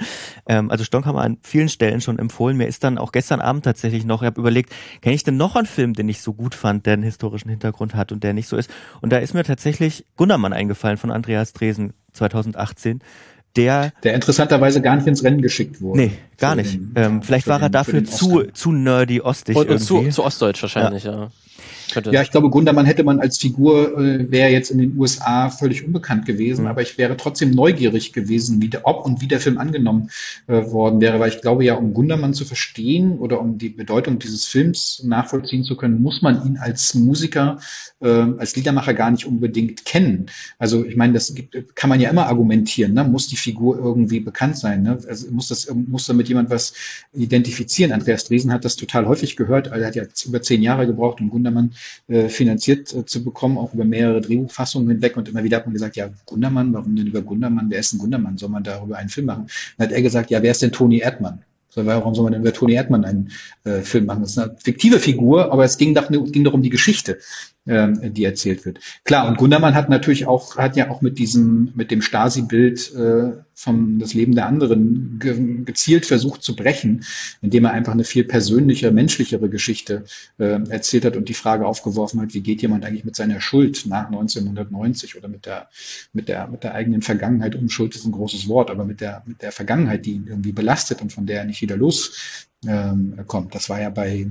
Ähm, 0.47 0.71
also 0.71 0.83
Stonk 0.83 1.07
haben 1.07 1.17
wir 1.17 1.23
an 1.23 1.39
vielen 1.43 1.69
Stellen 1.69 2.01
schon 2.01 2.19
empfohlen. 2.19 2.57
Mir 2.57 2.67
ist 2.67 2.83
dann 2.83 2.99
auch 2.99 3.13
gestern 3.13 3.41
Abend 3.41 3.65
tatsächlich 3.65 4.05
noch, 4.05 4.23
ich 4.23 4.27
habe 4.27 4.41
überlegt, 4.41 4.75
kenne 5.01 5.15
ich 5.15 5.23
denn 5.23 5.37
noch 5.37 5.55
einen 5.55 5.67
Film, 5.67 5.95
den 5.95 6.09
ich 6.09 6.21
so 6.21 6.35
gut 6.35 6.55
fand, 6.55 6.87
der 6.87 6.95
einen 6.95 7.05
historischen 7.05 7.49
Hintergrund 7.49 7.95
hat 7.95 8.11
und 8.11 8.25
der 8.25 8.33
nicht 8.33 8.49
so 8.49 8.57
ist? 8.57 8.71
Und 9.01 9.13
da 9.13 9.19
ist 9.19 9.35
mir 9.35 9.45
tatsächlich 9.45 10.05
Gundermann 10.17 10.53
eingefallen 10.53 10.99
von 10.99 11.13
Andreas 11.13 11.53
Dresen 11.53 11.93
2018 12.13 13.01
der. 13.59 13.93
Der 14.05 14.15
interessanterweise 14.15 14.81
gar 14.81 14.97
nicht 14.97 15.07
ins 15.07 15.23
Rennen 15.23 15.43
geschickt 15.43 15.81
wurde. 15.81 15.99
Nee, 15.99 16.13
gar 16.39 16.55
nicht. 16.55 16.75
Den, 16.75 16.93
ähm, 16.95 17.23
vielleicht 17.23 17.47
war 17.49 17.61
er 17.61 17.69
dafür 17.69 18.05
zu, 18.05 18.45
zu 18.53 18.73
nerdy 18.73 19.21
ostig. 19.21 19.57
Und, 19.57 19.69
und 19.69 19.79
zu, 19.81 20.09
zu 20.09 20.25
ostdeutsch 20.25 20.63
wahrscheinlich, 20.63 21.05
ja. 21.05 21.13
ja. 21.13 21.31
Könnte. 21.93 22.11
Ja, 22.11 22.23
ich 22.23 22.31
glaube, 22.31 22.51
Gundermann 22.51 22.87
hätte 22.87 23.05
man 23.05 23.21
als 23.21 23.39
Figur, 23.39 23.99
äh, 23.99 24.31
wäre 24.31 24.51
jetzt 24.51 24.71
in 24.71 24.79
den 24.79 24.97
USA 24.99 25.51
völlig 25.51 25.85
unbekannt 25.85 26.27
gewesen, 26.27 26.63
mhm. 26.63 26.69
aber 26.69 26.83
ich 26.83 26.99
wäre 26.99 27.17
trotzdem 27.17 27.51
neugierig 27.51 28.13
gewesen, 28.13 28.61
wie 28.63 28.69
der, 28.69 28.87
ob 28.87 29.05
und 29.05 29.21
wie 29.21 29.29
der 29.29 29.41
Film 29.41 29.59
angenommen 29.59 30.11
äh, 30.47 30.71
worden 30.71 31.01
wäre, 31.01 31.19
weil 31.21 31.31
ich 31.31 31.41
glaube 31.41 31.65
ja, 31.65 31.75
um 31.75 31.95
Gundermann 31.95 32.35
zu 32.35 32.45
verstehen 32.45 33.19
oder 33.19 33.41
um 33.41 33.59
die 33.59 33.71
Bedeutung 33.71 34.19
dieses 34.19 34.45
Films 34.45 35.03
nachvollziehen 35.05 35.65
zu 35.65 35.77
können, 35.77 36.03
muss 36.03 36.23
man 36.23 36.45
ihn 36.47 36.59
als 36.59 36.95
Musiker, 36.95 37.59
äh, 38.01 38.09
als 38.09 38.57
Liedermacher 38.57 38.95
gar 38.95 39.11
nicht 39.11 39.27
unbedingt 39.27 39.85
kennen. 39.85 40.27
Also 40.59 40.85
ich 40.85 40.97
meine, 40.97 41.15
das 41.15 41.35
gibt, 41.35 41.75
kann 41.75 41.91
man 41.91 42.01
ja 42.01 42.11
immer 42.11 42.27
argumentieren, 42.27 42.95
ne? 42.95 43.05
muss 43.05 43.29
die 43.29 43.37
Figur 43.37 43.79
irgendwie 43.79 44.21
bekannt 44.21 44.57
sein, 44.57 44.83
ne? 44.83 44.99
also 45.09 45.31
muss 45.31 45.49
das, 45.49 45.73
muss 45.75 46.07
damit 46.07 46.29
jemand 46.29 46.51
was 46.51 46.75
identifizieren. 47.13 47.93
Andreas 47.93 48.25
Dresen 48.25 48.53
hat 48.53 48.65
das 48.65 48.77
total 48.77 49.07
häufig 49.07 49.37
gehört, 49.37 49.69
also 49.69 49.83
er 49.83 49.89
hat 49.89 49.97
ja 49.97 50.05
über 50.27 50.43
zehn 50.43 50.63
Jahre 50.63 50.87
gebraucht, 50.87 51.21
um 51.21 51.31
Gundermann 51.31 51.73
äh, 52.09 52.29
finanziert 52.29 52.95
äh, 52.95 53.05
zu 53.05 53.25
bekommen, 53.25 53.59
auch 53.59 53.75
über 53.75 53.85
mehrere 53.85 54.21
Drehbuchfassungen 54.21 54.89
hinweg. 54.89 55.17
Und 55.17 55.29
immer 55.29 55.45
wieder 55.45 55.59
hat 55.59 55.67
man 55.67 55.75
gesagt, 55.75 55.97
ja, 55.97 56.11
Gundermann, 56.27 56.73
warum 56.73 56.97
denn 56.97 57.07
über 57.07 57.23
Gundermann? 57.23 57.67
Wer 57.71 57.81
ist 57.81 57.93
ein 57.93 57.99
Gundermann? 57.99 58.39
Soll 58.39 58.49
man 58.49 58.63
darüber 58.63 58.97
einen 58.97 59.09
Film 59.09 59.27
machen? 59.27 59.47
Dann 59.77 59.89
hat 59.89 59.95
er 59.95 60.03
gesagt, 60.03 60.31
ja, 60.31 60.43
wer 60.43 60.51
ist 60.51 60.63
denn 60.63 60.73
Toni 60.73 60.99
Erdmann? 60.99 61.43
So, 61.71 61.85
warum 61.85 62.15
soll 62.15 62.25
man 62.25 62.33
denn 62.33 62.43
über 62.43 62.53
Toni 62.53 62.75
Erdmann 62.75 63.05
einen 63.05 63.31
äh, 63.65 63.81
Film 63.83 64.07
machen? 64.07 64.23
Das 64.23 64.31
ist 64.31 64.39
eine 64.39 64.57
fiktive 64.59 64.99
Figur, 64.99 65.53
aber 65.53 65.65
es 65.65 65.77
ging, 65.77 65.95
doch, 65.95 66.09
ging 66.11 66.45
doch 66.45 66.55
um 66.55 66.63
die 66.63 66.71
Geschichte 66.71 67.19
ähm, 67.69 68.15
die 68.15 68.25
erzählt 68.25 68.65
wird. 68.65 68.81
Klar, 69.05 69.29
und 69.29 69.37
Gundermann 69.37 69.75
hat 69.75 69.89
natürlich 69.89 70.27
auch, 70.27 70.57
hat 70.57 70.77
ja 70.77 70.91
auch 70.91 71.03
mit 71.03 71.19
diesem, 71.19 71.71
mit 71.75 71.91
dem 71.91 72.03
Stasi-Bild 72.03 72.95
äh, 72.95 73.33
vom 73.55 73.99
das 73.99 74.15
Leben 74.15 74.35
der 74.35 74.47
anderen 74.47 75.19
ge 75.19 75.65
gezielt 75.65 76.07
versucht 76.07 76.43
zu 76.43 76.57
brechen, 76.57 77.05
indem 77.43 77.65
er 77.65 77.73
einfach 77.73 77.93
eine 77.93 78.05
viel 78.05 78.25
persönlichere, 78.25 78.93
menschlichere 78.93 79.51
Geschichte 79.51 80.05
äh, 80.39 80.61
erzählt 80.71 81.05
hat 81.05 81.17
und 81.17 81.29
die 81.29 81.35
Frage 81.35 81.67
aufgeworfen 81.67 82.21
hat, 82.21 82.35
wie 82.35 82.41
geht 82.41 82.63
jemand 82.63 82.85
eigentlich 82.85 83.05
mit 83.05 83.17
seiner 83.17 83.41
Schuld 83.41 83.85
nach 83.87 84.07
1990 84.07 85.17
oder 85.17 85.29
mit 85.29 85.45
der, 85.45 85.69
mit 86.13 86.29
der, 86.29 86.49
mit 86.49 86.63
der 86.63 86.75
eigenen 86.75 87.03
Vergangenheit 87.03 87.55
um. 87.55 87.69
Schuld 87.69 87.95
ist 87.95 88.07
ein 88.07 88.13
großes 88.13 88.49
Wort, 88.49 88.71
aber 88.71 88.85
mit 88.85 89.01
der, 89.01 89.23
mit 89.27 89.43
der 89.43 89.53
Vergangenheit, 89.53 90.07
die 90.07 90.13
ihn 90.13 90.27
irgendwie 90.27 90.53
belastet 90.53 91.03
und 91.03 91.13
von 91.13 91.27
der 91.27 91.41
er 91.41 91.45
nicht 91.45 91.61
wieder 91.61 91.77
loskommt. 91.77 92.17
Ähm, 92.67 93.49
das 93.51 93.69
war 93.69 93.81
ja 93.81 93.91
bei 93.91 94.31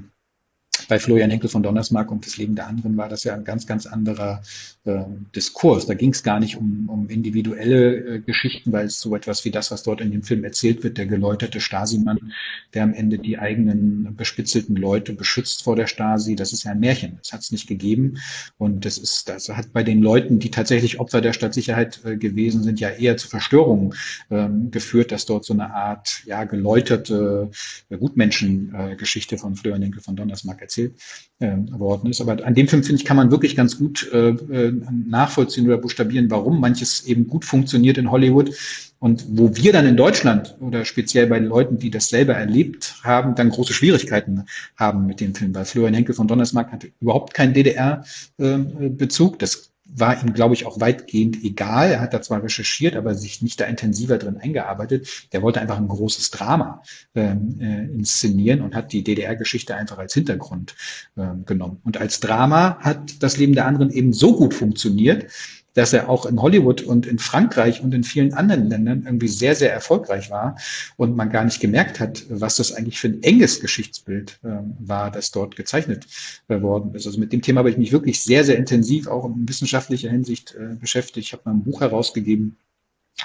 bei 0.88 1.00
Florian 1.00 1.30
Henkel 1.30 1.50
von 1.50 1.64
Donnersmarck 1.64 2.12
und 2.12 2.26
das 2.26 2.38
Leben 2.38 2.56
der 2.56 2.68
anderen 2.68 2.98
war 2.98 3.10
das 3.10 3.24
ja 3.24 3.34
ein 3.34 3.44
ganz, 3.44 3.68
ganz 3.68 3.86
anderer 3.86 4.42
äh, 4.86 5.04
Diskurs. 5.36 5.86
Da 5.86 5.94
ging 5.94 6.12
es 6.12 6.24
gar 6.24 6.40
nicht 6.40 6.58
um, 6.58 6.90
um 6.90 7.10
individuelle 7.10 7.96
äh, 7.96 8.20
Geschichten, 8.20 8.72
weil 8.72 8.88
es 8.88 9.00
so 9.00 9.16
etwas 9.16 9.44
wie 9.46 9.52
das, 9.52 9.72
was 9.72 9.84
dort 9.84 10.02
in 10.02 10.12
dem 10.12 10.24
Film 10.24 10.44
erzählt 10.44 10.84
wird, 10.84 10.98
der 10.98 11.06
geläuterte 11.06 11.60
Stasi-Mann, 11.60 12.34
der 12.74 12.84
am 12.84 12.94
Ende 12.94 13.20
die 13.20 13.38
eigenen 13.38 14.16
bespitzelten 14.16 14.76
Leute 14.76 15.14
beschützt 15.14 15.64
vor 15.64 15.76
der 15.76 15.88
Stasi, 15.88 16.36
das 16.36 16.54
ist 16.54 16.64
ja 16.64 16.72
ein 16.72 16.80
Märchen. 16.80 17.18
Das 17.22 17.34
hat 17.34 17.42
es 17.42 17.52
nicht 17.52 17.68
gegeben. 17.68 18.18
Und 18.58 18.86
das 18.86 18.98
ist, 18.98 19.30
das 19.30 19.50
hat 19.50 19.74
bei 19.74 19.84
den 19.84 20.02
Leuten, 20.02 20.40
die 20.40 20.52
tatsächlich 20.52 21.00
Opfer 21.00 21.22
der 21.22 21.34
Stadtsicherheit 21.34 22.00
äh, 22.06 22.18
gewesen 22.18 22.64
sind, 22.64 22.80
ja 22.80 22.90
eher 22.90 23.18
zu 23.18 23.28
Verstörungen 23.28 23.94
ähm, 24.32 24.72
geführt, 24.72 25.12
dass 25.12 25.26
dort 25.26 25.46
so 25.46 25.54
eine 25.54 25.74
Art 25.74 26.24
ja 26.26 26.46
geläuterte 26.46 27.52
äh, 27.90 27.98
Gutmenschengeschichte 27.98 29.38
von 29.38 29.56
Florian 29.56 29.82
Henkel 29.82 30.02
von 30.02 30.16
Donnersmarck 30.16 30.62
erzählt 30.62 30.77
äh, 30.78 31.56
worden 31.72 32.10
ist. 32.10 32.22
Aber 32.22 32.44
an 32.46 32.56
dem 32.56 32.68
Film, 32.68 32.84
finde 32.84 33.02
ich, 33.02 33.06
kann 33.06 33.18
man 33.18 33.32
wirklich 33.32 33.56
ganz 33.56 33.78
gut 33.78 34.10
äh, 34.12 34.30
äh, 34.30 34.74
nachvollziehen 35.08 35.68
oder 35.68 35.78
buchstabieren, 35.78 36.32
warum 36.32 36.60
manches 36.60 37.06
eben 37.06 37.28
gut 37.28 37.46
funktioniert 37.46 37.98
in 37.98 38.12
Hollywood 38.12 38.52
und 39.00 39.26
wo 39.30 39.56
wir 39.56 39.74
dann 39.74 39.86
in 39.86 39.98
Deutschland 39.98 40.58
oder 40.60 40.86
speziell 40.86 41.28
bei 41.28 41.40
den 41.40 41.50
Leuten, 41.50 41.78
die 41.78 41.92
das 41.92 42.10
selber 42.10 42.34
erlebt 42.34 42.96
haben, 43.04 43.36
dann 43.36 43.50
große 43.50 43.74
Schwierigkeiten 43.74 44.46
haben 44.76 45.06
mit 45.06 45.20
dem 45.20 45.36
Film. 45.36 45.54
Weil 45.54 45.66
Florian 45.66 45.94
Henkel 45.94 46.16
von 46.16 46.28
Donnersmarck 46.28 46.72
hatte 46.72 46.92
überhaupt 47.00 47.34
keinen 47.34 47.54
DDR-Bezug. 47.54 49.34
Ähm, 49.34 49.38
das 49.38 49.72
war 49.94 50.22
ihm, 50.22 50.34
glaube 50.34 50.54
ich, 50.54 50.66
auch 50.66 50.80
weitgehend 50.80 51.44
egal. 51.44 51.92
Er 51.92 52.02
hat 52.02 52.14
da 52.14 52.22
zwar 52.22 52.44
recherchiert, 52.44 52.96
aber 52.96 53.16
sich 53.16 53.42
nicht 53.42 53.60
da 53.60 53.66
intensiver 53.66 54.18
drin 54.18 54.38
eingearbeitet. 54.38 55.28
Der 55.32 55.42
wollte 55.42 55.62
einfach 55.62 55.78
ein 55.78 55.88
großes 55.88 56.32
Drama 56.32 56.84
ähm, 57.16 57.60
äh, 57.60 57.86
inszenieren 57.86 58.62
und 58.62 58.76
hat 58.76 58.92
die 58.94 59.04
DDR-Geschichte 59.04 59.76
einfach 59.76 59.98
als 59.98 60.14
Hintergrund 60.14 60.76
ähm, 61.18 61.46
genommen. 61.46 61.80
Und 61.84 61.98
als 61.98 62.20
Drama 62.20 62.78
hat 62.80 63.24
das 63.24 63.38
Leben 63.38 63.54
der 63.54 63.66
anderen 63.66 63.90
eben 63.90 64.14
so 64.14 64.36
gut 64.36 64.54
funktioniert, 64.54 65.32
dass 65.78 65.94
er 65.94 66.10
auch 66.10 66.26
in 66.26 66.42
Hollywood 66.42 66.82
und 66.82 67.06
in 67.06 67.20
Frankreich 67.20 67.84
und 67.84 67.94
in 67.94 68.04
vielen 68.04 68.34
anderen 68.34 68.68
Ländern 68.68 69.04
irgendwie 69.06 69.28
sehr, 69.28 69.54
sehr 69.54 69.72
erfolgreich 69.72 70.32
war 70.32 70.58
und 70.96 71.16
man 71.16 71.30
gar 71.30 71.44
nicht 71.44 71.60
gemerkt 71.60 72.00
hat, 72.00 72.26
was 72.30 72.56
das 72.56 72.74
eigentlich 72.74 73.00
für 73.00 73.10
ein 73.10 73.22
enges 73.22 73.62
Geschichtsbild 73.62 74.40
äh, 74.44 74.58
war, 74.80 75.12
das 75.12 75.30
dort 75.30 75.56
gezeichnet 75.56 76.08
äh, 76.48 76.62
worden 76.62 76.96
ist. 76.96 77.06
Also 77.06 77.20
mit 77.20 77.32
dem 77.32 77.44
Thema 77.44 77.60
habe 77.60 77.70
ich 77.70 77.78
mich 77.78 77.92
wirklich 77.92 78.24
sehr, 78.24 78.44
sehr 78.44 78.58
intensiv 78.58 79.08
auch 79.08 79.26
in 79.26 79.48
wissenschaftlicher 79.48 80.10
Hinsicht 80.10 80.56
äh, 80.56 80.74
beschäftigt. 80.74 81.28
Ich 81.28 81.34
habe 81.34 81.44
mal 81.46 81.52
ein 81.52 81.64
Buch 81.64 81.82
herausgegeben, 81.82 82.58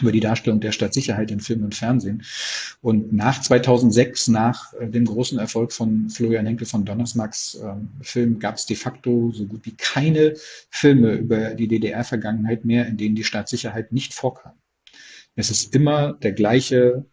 über 0.01 0.13
die 0.13 0.21
Darstellung 0.21 0.61
der 0.61 0.73
Stadtsicherheit 0.73 1.31
in 1.31 1.41
Film 1.41 1.65
und 1.65 1.75
Fernsehen. 1.75 2.23
Und 2.81 3.13
nach 3.13 3.41
2006, 3.41 4.29
nach 4.29 4.73
äh, 4.75 4.89
dem 4.89 5.05
großen 5.05 5.39
Erfolg 5.39 5.73
von 5.73 6.09
Florian 6.09 6.47
Henkel 6.47 6.67
von 6.67 6.85
Donnersmarks 6.85 7.57
äh, 7.57 7.75
Film, 8.01 8.39
gab 8.39 8.57
es 8.57 8.67
de 8.67 8.77
facto 8.77 9.31
so 9.33 9.45
gut 9.47 9.61
wie 9.65 9.77
keine 9.77 10.35
Filme 10.71 11.15
über 11.15 11.55
die 11.55 11.69
DDR-Vergangenheit 11.69 12.65
mehr, 12.65 12.87
in 12.87 12.97
denen 12.97 13.15
die 13.15 13.25
Staatssicherheit 13.25 13.93
nicht 13.93 14.15
vorkam. 14.15 14.53
Es 15.35 15.51
ist 15.51 15.75
immer 15.75 16.15
der 16.15 16.33
gleiche 16.33 17.05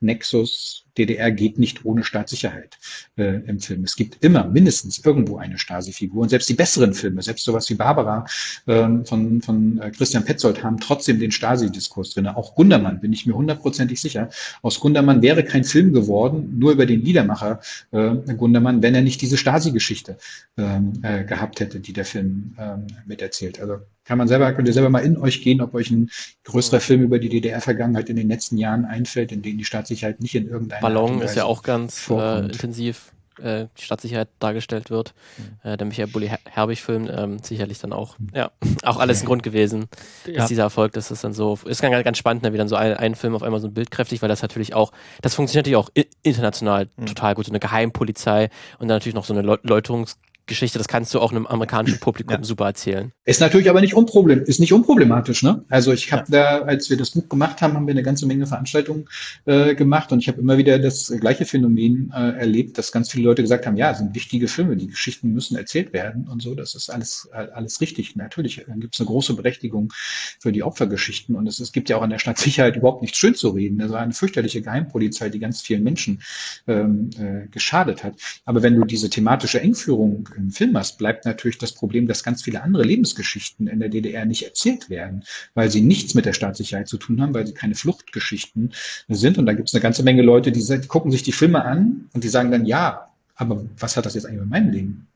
Nexus 0.00 0.85
DDR 0.98 1.30
geht 1.30 1.58
nicht 1.58 1.84
ohne 1.84 2.04
Staatssicherheit 2.04 2.78
äh, 3.16 3.40
im 3.46 3.60
Film. 3.60 3.84
Es 3.84 3.96
gibt 3.96 4.24
immer 4.24 4.44
mindestens 4.44 5.04
irgendwo 5.04 5.38
eine 5.38 5.58
Stasi-Figur. 5.58 6.22
Und 6.22 6.28
selbst 6.28 6.48
die 6.48 6.54
besseren 6.54 6.94
Filme, 6.94 7.22
selbst 7.22 7.44
sowas 7.44 7.68
wie 7.70 7.74
Barbara 7.74 8.26
äh, 8.66 8.88
von, 9.04 9.42
von 9.42 9.80
äh, 9.80 9.90
Christian 9.90 10.24
Petzold 10.24 10.62
haben 10.62 10.78
trotzdem 10.78 11.18
den 11.18 11.30
Stasi-Diskurs 11.30 12.14
drin. 12.14 12.26
Auch 12.26 12.54
Gundermann, 12.54 13.00
bin 13.00 13.12
ich 13.12 13.26
mir 13.26 13.34
hundertprozentig 13.34 14.00
sicher. 14.00 14.28
Aus 14.62 14.80
Gundermann 14.80 15.22
wäre 15.22 15.44
kein 15.44 15.64
Film 15.64 15.92
geworden, 15.92 16.58
nur 16.58 16.72
über 16.72 16.86
den 16.86 17.02
Liedermacher 17.02 17.60
äh, 17.92 18.14
Gundermann, 18.34 18.82
wenn 18.82 18.94
er 18.94 19.02
nicht 19.02 19.20
diese 19.22 19.36
Stasi-Geschichte 19.36 20.16
ähm, 20.56 20.94
äh, 21.02 21.24
gehabt 21.24 21.60
hätte, 21.60 21.80
die 21.80 21.92
der 21.92 22.04
Film 22.04 22.54
äh, 22.58 22.76
miterzählt. 23.06 23.60
Also 23.60 23.78
kann 24.06 24.18
man 24.18 24.28
selber, 24.28 24.52
könnt 24.52 24.68
ihr 24.68 24.74
selber 24.74 24.88
mal 24.88 25.04
in 25.04 25.16
euch 25.16 25.42
gehen, 25.42 25.60
ob 25.60 25.74
euch 25.74 25.90
ein 25.90 26.10
größerer 26.44 26.80
Film 26.80 27.02
über 27.02 27.18
die 27.18 27.28
DDR-Vergangenheit 27.28 28.08
in 28.08 28.16
den 28.16 28.28
letzten 28.28 28.56
Jahren 28.56 28.84
einfällt, 28.84 29.32
in 29.32 29.42
denen 29.42 29.58
die 29.58 29.64
Staatssicherheit 29.64 30.20
nicht 30.20 30.36
in 30.36 30.48
irgendeiner 30.48 30.80
Ballon 30.94 31.22
ist 31.22 31.34
ja 31.34 31.44
auch 31.44 31.62
ganz 31.62 32.08
äh, 32.10 32.40
intensiv 32.40 33.12
äh, 33.38 33.66
die 33.76 33.82
Stadtsicherheit 33.82 34.28
dargestellt 34.38 34.90
wird. 34.90 35.14
Mhm. 35.36 35.70
Äh, 35.70 35.76
der 35.76 35.86
Michael 35.86 36.08
Bulli 36.08 36.30
Herbig-Film 36.48 37.08
ähm, 37.12 37.38
sicherlich 37.40 37.78
dann 37.78 37.92
auch, 37.92 38.18
mhm. 38.18 38.30
ja, 38.34 38.50
auch 38.82 38.98
alles 38.98 39.22
ein 39.22 39.26
Grund 39.26 39.42
gewesen, 39.42 39.88
dass 40.24 40.34
ja. 40.34 40.46
dieser 40.46 40.62
Erfolg, 40.62 40.92
dass 40.92 41.10
es 41.10 41.20
dann 41.20 41.32
so, 41.32 41.58
ist 41.66 41.82
ganz, 41.82 42.04
ganz 42.04 42.18
spannend, 42.18 42.42
ne, 42.42 42.52
wie 42.52 42.58
dann 42.58 42.68
so 42.68 42.76
ein, 42.76 42.94
ein 42.94 43.14
Film 43.14 43.34
auf 43.34 43.42
einmal 43.42 43.60
so 43.60 43.68
bildkräftig, 43.68 44.22
weil 44.22 44.28
das 44.28 44.42
natürlich 44.42 44.74
auch, 44.74 44.92
das 45.22 45.34
funktioniert 45.34 45.66
natürlich 45.66 45.76
auch 45.76 46.06
international 46.22 46.88
mhm. 46.96 47.06
total 47.06 47.34
gut, 47.34 47.46
so 47.46 47.52
eine 47.52 47.60
Geheimpolizei 47.60 48.50
und 48.78 48.88
dann 48.88 48.96
natürlich 48.96 49.14
noch 49.14 49.24
so 49.24 49.34
eine 49.34 49.42
Läuterungs 49.42 50.18
Geschichte, 50.46 50.78
das 50.78 50.88
kannst 50.88 51.12
du 51.14 51.20
auch 51.20 51.32
einem 51.32 51.46
amerikanischen 51.46 51.98
Publikum 51.98 52.36
ja. 52.36 52.44
super 52.44 52.66
erzählen. 52.66 53.12
Ist 53.24 53.40
natürlich 53.40 53.68
aber 53.68 53.80
nicht 53.80 53.94
unproblem, 53.94 54.42
ist 54.42 54.60
nicht 54.60 54.72
unproblematisch, 54.72 55.42
ne? 55.42 55.64
Also 55.68 55.92
ich 55.92 56.12
habe 56.12 56.24
ja. 56.30 56.58
da, 56.58 56.64
als 56.64 56.88
wir 56.88 56.96
das 56.96 57.10
Buch 57.10 57.28
gemacht 57.28 57.60
haben, 57.62 57.74
haben 57.74 57.86
wir 57.86 57.94
eine 57.94 58.02
ganze 58.02 58.26
Menge 58.26 58.46
Veranstaltungen 58.46 59.08
äh, 59.44 59.74
gemacht 59.74 60.12
und 60.12 60.20
ich 60.20 60.28
habe 60.28 60.40
immer 60.40 60.56
wieder 60.58 60.78
das 60.78 61.12
gleiche 61.20 61.44
Phänomen 61.44 62.12
äh, 62.14 62.38
erlebt, 62.38 62.78
dass 62.78 62.92
ganz 62.92 63.10
viele 63.10 63.24
Leute 63.24 63.42
gesagt 63.42 63.66
haben, 63.66 63.76
ja, 63.76 63.92
sind 63.94 64.14
wichtige 64.14 64.48
Filme, 64.48 64.76
die 64.76 64.86
Geschichten 64.86 65.32
müssen 65.32 65.56
erzählt 65.56 65.92
werden 65.92 66.28
und 66.28 66.42
so, 66.42 66.54
das 66.54 66.74
ist 66.74 66.90
alles 66.90 67.28
alles 67.32 67.80
richtig. 67.80 68.16
Natürlich 68.16 68.64
dann 68.66 68.80
gibt 68.80 68.94
es 68.94 69.00
eine 69.00 69.06
große 69.06 69.34
Berechtigung 69.34 69.92
für 70.40 70.52
die 70.52 70.62
Opfergeschichten 70.62 71.34
und 71.34 71.46
es, 71.46 71.58
es 71.58 71.72
gibt 71.72 71.88
ja 71.88 71.96
auch 71.96 72.02
an 72.02 72.10
der 72.10 72.18
Stadtsicherheit 72.18 72.76
überhaupt 72.76 73.02
nichts 73.02 73.18
schön 73.18 73.34
zu 73.34 73.50
reden. 73.50 73.78
Das 73.78 73.90
war 73.90 74.00
eine 74.00 74.12
fürchterliche 74.12 74.62
Geheimpolizei, 74.62 75.28
die 75.28 75.38
ganz 75.38 75.60
vielen 75.60 75.82
Menschen 75.82 76.22
ähm, 76.66 77.10
äh, 77.18 77.48
geschadet 77.48 78.04
hat. 78.04 78.14
Aber 78.44 78.62
wenn 78.62 78.76
du 78.76 78.84
diese 78.84 79.10
thematische 79.10 79.60
Engführung 79.60 80.28
im 80.36 80.50
Film 80.50 80.76
hast, 80.76 80.98
bleibt 80.98 81.24
natürlich 81.24 81.58
das 81.58 81.72
Problem, 81.72 82.06
dass 82.06 82.22
ganz 82.22 82.42
viele 82.42 82.62
andere 82.62 82.84
Lebensgeschichten 82.84 83.66
in 83.66 83.80
der 83.80 83.88
DDR 83.88 84.24
nicht 84.24 84.44
erzählt 84.44 84.90
werden, 84.90 85.24
weil 85.54 85.70
sie 85.70 85.80
nichts 85.80 86.14
mit 86.14 86.26
der 86.26 86.32
Staatssicherheit 86.32 86.88
zu 86.88 86.98
tun 86.98 87.20
haben, 87.20 87.34
weil 87.34 87.46
sie 87.46 87.54
keine 87.54 87.74
Fluchtgeschichten 87.74 88.72
sind. 89.08 89.38
Und 89.38 89.46
da 89.46 89.52
gibt 89.52 89.68
es 89.68 89.74
eine 89.74 89.82
ganze 89.82 90.02
Menge 90.02 90.22
Leute, 90.22 90.52
die, 90.52 90.64
die 90.64 90.88
gucken 90.88 91.10
sich 91.10 91.22
die 91.22 91.32
Filme 91.32 91.64
an 91.64 92.08
und 92.12 92.24
die 92.24 92.28
sagen 92.28 92.50
dann, 92.50 92.66
ja, 92.66 93.08
aber 93.34 93.64
was 93.78 93.96
hat 93.96 94.06
das 94.06 94.14
jetzt 94.14 94.26
eigentlich 94.26 94.40
mit 94.40 94.50
meinem 94.50 94.70
Leben 94.70 95.06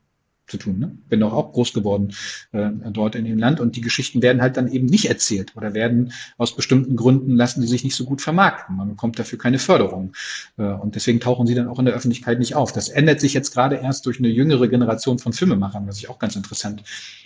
zu 0.50 0.58
tun. 0.58 0.78
Ne? 0.78 0.98
Bin 1.08 1.20
doch 1.20 1.32
auch 1.32 1.52
groß 1.52 1.72
geworden 1.72 2.12
äh, 2.52 2.70
dort 2.90 3.14
in 3.14 3.24
dem 3.24 3.38
Land 3.38 3.60
und 3.60 3.76
die 3.76 3.80
Geschichten 3.80 4.22
werden 4.22 4.42
halt 4.42 4.56
dann 4.56 4.68
eben 4.68 4.86
nicht 4.86 5.06
erzählt 5.06 5.56
oder 5.56 5.74
werden 5.74 6.12
aus 6.36 6.54
bestimmten 6.54 6.96
Gründen 6.96 7.36
lassen 7.36 7.60
die 7.60 7.66
sich 7.66 7.84
nicht 7.84 7.96
so 7.96 8.04
gut 8.04 8.20
vermarkten. 8.20 8.76
Man 8.76 8.88
bekommt 8.88 9.18
dafür 9.18 9.38
keine 9.38 9.58
Förderung 9.58 10.12
äh, 10.58 10.62
und 10.62 10.94
deswegen 10.94 11.20
tauchen 11.20 11.46
sie 11.46 11.54
dann 11.54 11.68
auch 11.68 11.78
in 11.78 11.84
der 11.84 11.94
Öffentlichkeit 11.94 12.38
nicht 12.38 12.54
auf. 12.54 12.72
Das 12.72 12.88
ändert 12.88 13.20
sich 13.20 13.34
jetzt 13.34 13.52
gerade 13.52 13.76
erst 13.76 14.06
durch 14.06 14.18
eine 14.18 14.28
jüngere 14.28 14.68
Generation 14.68 15.18
von 15.18 15.32
Filmemachern, 15.32 15.86
was 15.86 15.98
ich 15.98 16.08
auch 16.08 16.18
ganz 16.18 16.36
interessant 16.36 16.82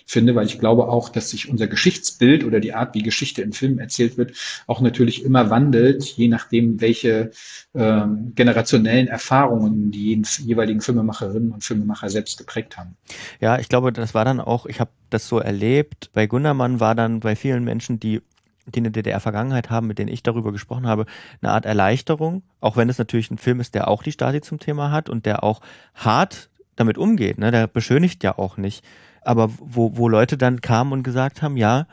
finde, 0.07 0.35
weil 0.35 0.47
ich 0.47 0.59
glaube 0.59 0.89
auch, 0.89 1.09
dass 1.09 1.31
sich 1.31 1.49
unser 1.49 1.67
Geschichtsbild 1.67 2.45
oder 2.45 2.61
die 2.61 2.75
Art, 2.75 2.95
wie 2.95 3.03
Geschichte 3.03 3.43
in 3.43 3.53
Filmen 3.53 3.79
erzählt 3.79 4.17
wird, 4.19 4.37
auch 4.67 4.81
natürlich 4.81 5.25
immer 5.25 5.51
wandelt, 5.51 6.05
je 6.05 6.29
nachdem, 6.29 6.81
welche 6.81 7.31
ähm, 7.75 8.33
generationellen 8.35 9.09
Erfahrungen 9.09 9.91
die 9.91 10.23
jeweiligen 10.45 10.81
Filmemacherinnen 10.81 11.53
und 11.53 11.65
Filmemacher 11.65 12.11
selbst 12.11 12.39
geprägt 12.39 12.77
haben. 12.77 12.97
Ja, 13.41 13.59
ich 13.59 13.69
glaube, 13.69 13.93
das 13.93 14.15
war 14.15 14.25
dann 14.25 14.41
auch, 14.41 14.67
ich 14.67 14.81
habe 14.81 14.91
das 15.11 15.29
so 15.29 15.39
erlebt, 15.39 16.11
bei 16.13 16.27
Gundermann 16.27 16.81
war 16.81 16.95
dann 16.95 17.21
bei 17.21 17.37
vielen 17.37 17.65
Menschen, 17.65 18.01
die 18.01 18.23
die 18.67 18.81
eine 18.81 18.91
DDR-Vergangenheit 18.91 19.71
haben, 19.71 19.87
mit 19.87 19.99
denen 19.99 20.11
ich 20.11 20.23
darüber 20.23 20.53
gesprochen 20.53 20.87
habe, 20.87 21.07
eine 21.43 21.53
Art 21.53 21.67
Erleichterung, 21.67 22.43
auch 22.61 22.77
wenn 22.77 22.89
es 22.89 22.99
natürlich 22.99 23.31
ein 23.31 23.39
Film 23.39 23.61
ist, 23.61 23.75
der 23.75 23.89
auch 23.89 24.03
die 24.03 24.13
Stasi 24.13 24.41
zum 24.41 24.59
Thema 24.59 24.91
hat 24.91 25.09
und 25.11 25.27
der 25.27 25.45
auch 25.45 25.61
hart 25.95 26.49
damit 26.77 26.99
umgeht, 26.99 27.39
ne? 27.39 27.51
der 27.51 27.67
beschönigt 27.67 28.25
ja 28.25 28.39
auch 28.39 28.57
nicht. 28.57 28.85
Aber 29.23 29.51
wo, 29.59 29.97
wo 29.97 30.09
Leute 30.09 30.37
dann 30.37 30.61
kamen 30.61 30.93
und 30.93 31.03
gesagt 31.03 31.43
haben, 31.43 31.57
ja, 31.57 31.87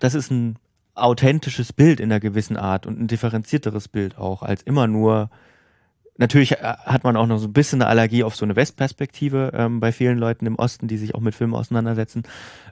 das 0.00 0.14
ist 0.14 0.30
ein 0.30 0.56
authentisches 0.94 1.72
Bild 1.72 2.00
in 2.00 2.10
einer 2.10 2.20
gewissen 2.20 2.56
Art 2.56 2.86
und 2.86 3.00
ein 3.00 3.06
differenzierteres 3.06 3.88
Bild 3.88 4.18
auch, 4.18 4.42
als 4.42 4.62
immer 4.62 4.86
nur 4.86 5.30
Natürlich 6.16 6.52
äh, 6.52 6.56
hat 6.62 7.04
man 7.04 7.16
auch 7.16 7.26
noch 7.26 7.38
so 7.38 7.48
ein 7.48 7.52
bisschen 7.52 7.82
eine 7.82 7.90
Allergie 7.90 8.24
auf 8.24 8.36
so 8.36 8.44
eine 8.44 8.56
Westperspektive 8.56 9.52
ähm, 9.54 9.80
bei 9.80 9.92
vielen 9.92 10.18
Leuten 10.18 10.46
im 10.46 10.56
Osten, 10.56 10.86
die 10.86 10.96
sich 10.96 11.14
auch 11.14 11.20
mit 11.20 11.34
Filmen 11.34 11.54
auseinandersetzen, 11.54 12.22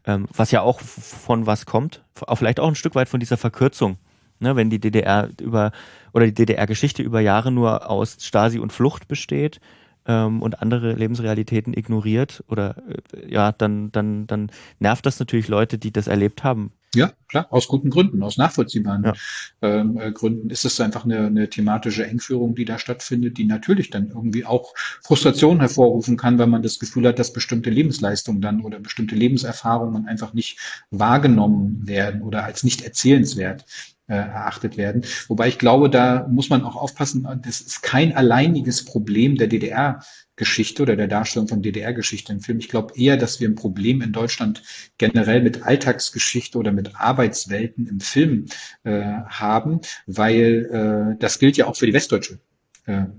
ähm, 0.06 0.26
was 0.32 0.50
ja 0.50 0.62
auch 0.62 0.80
von 0.80 1.46
was 1.46 1.66
kommt, 1.66 2.02
vielleicht 2.34 2.60
auch 2.60 2.68
ein 2.68 2.74
Stück 2.74 2.94
weit 2.94 3.08
von 3.08 3.20
dieser 3.20 3.36
Verkürzung. 3.36 3.96
Ne, 4.38 4.56
wenn 4.56 4.70
die 4.70 4.80
DDR 4.80 5.28
über 5.40 5.70
oder 6.12 6.26
die 6.26 6.34
DDR-Geschichte 6.34 7.00
über 7.04 7.20
Jahre 7.20 7.52
nur 7.52 7.88
aus 7.88 8.16
Stasi 8.20 8.58
und 8.58 8.72
Flucht 8.72 9.06
besteht 9.06 9.60
ähm, 10.04 10.42
und 10.42 10.60
andere 10.60 10.94
Lebensrealitäten 10.94 11.74
ignoriert 11.74 12.42
oder 12.48 12.76
äh, 12.88 13.32
ja, 13.32 13.52
dann, 13.52 13.92
dann, 13.92 14.26
dann 14.26 14.50
nervt 14.80 15.06
das 15.06 15.20
natürlich 15.20 15.46
Leute, 15.46 15.78
die 15.78 15.92
das 15.92 16.08
erlebt 16.08 16.42
haben, 16.42 16.72
ja, 16.94 17.12
klar, 17.28 17.46
aus 17.50 17.68
guten 17.68 17.88
Gründen, 17.88 18.22
aus 18.22 18.36
nachvollziehbaren 18.36 19.04
ja. 19.04 19.14
ähm, 19.62 19.98
äh, 19.98 20.12
Gründen 20.12 20.50
ist 20.50 20.64
es 20.64 20.80
einfach 20.80 21.04
eine, 21.04 21.26
eine 21.26 21.48
thematische 21.48 22.06
Engführung, 22.06 22.54
die 22.54 22.66
da 22.66 22.78
stattfindet, 22.78 23.38
die 23.38 23.44
natürlich 23.44 23.88
dann 23.88 24.08
irgendwie 24.08 24.44
auch 24.44 24.74
Frustration 25.02 25.60
hervorrufen 25.60 26.16
kann, 26.16 26.38
weil 26.38 26.48
man 26.48 26.62
das 26.62 26.78
Gefühl 26.78 27.08
hat, 27.08 27.18
dass 27.18 27.32
bestimmte 27.32 27.70
Lebensleistungen 27.70 28.42
dann 28.42 28.60
oder 28.60 28.78
bestimmte 28.78 29.14
Lebenserfahrungen 29.14 30.06
einfach 30.06 30.34
nicht 30.34 30.58
wahrgenommen 30.90 31.86
werden 31.86 32.22
oder 32.22 32.44
als 32.44 32.62
nicht 32.62 32.82
erzählenswert 32.82 33.64
äh, 34.06 34.14
erachtet 34.14 34.76
werden. 34.76 35.04
Wobei 35.28 35.48
ich 35.48 35.58
glaube, 35.58 35.90
da 35.90 36.26
muss 36.28 36.50
man 36.50 36.64
auch 36.64 36.76
aufpassen, 36.76 37.26
das 37.44 37.60
ist 37.60 37.82
kein 37.82 38.14
alleiniges 38.14 38.84
Problem 38.84 39.36
der 39.36 39.48
DDR 39.48 40.00
Geschichte 40.36 40.82
oder 40.82 40.96
der 40.96 41.08
Darstellung 41.08 41.46
von 41.46 41.62
DDR-Geschichte 41.62 42.32
im 42.32 42.40
Film. 42.40 42.58
Ich 42.58 42.68
glaube 42.68 42.94
eher, 42.96 43.16
dass 43.16 43.38
wir 43.38 43.48
ein 43.48 43.54
Problem 43.54 44.00
in 44.00 44.12
Deutschland 44.12 44.62
generell 44.96 45.42
mit 45.42 45.62
Alltagsgeschichte 45.64 46.58
oder 46.58 46.72
mit 46.72 46.96
Arbeitswelten 46.96 47.86
im 47.86 48.00
Film 48.00 48.46
äh, 48.82 49.02
haben, 49.02 49.80
weil 50.06 51.14
äh, 51.14 51.18
das 51.20 51.38
gilt 51.38 51.56
ja 51.56 51.66
auch 51.66 51.76
für 51.76 51.86
die 51.86 51.92
westdeutsche 51.92 52.40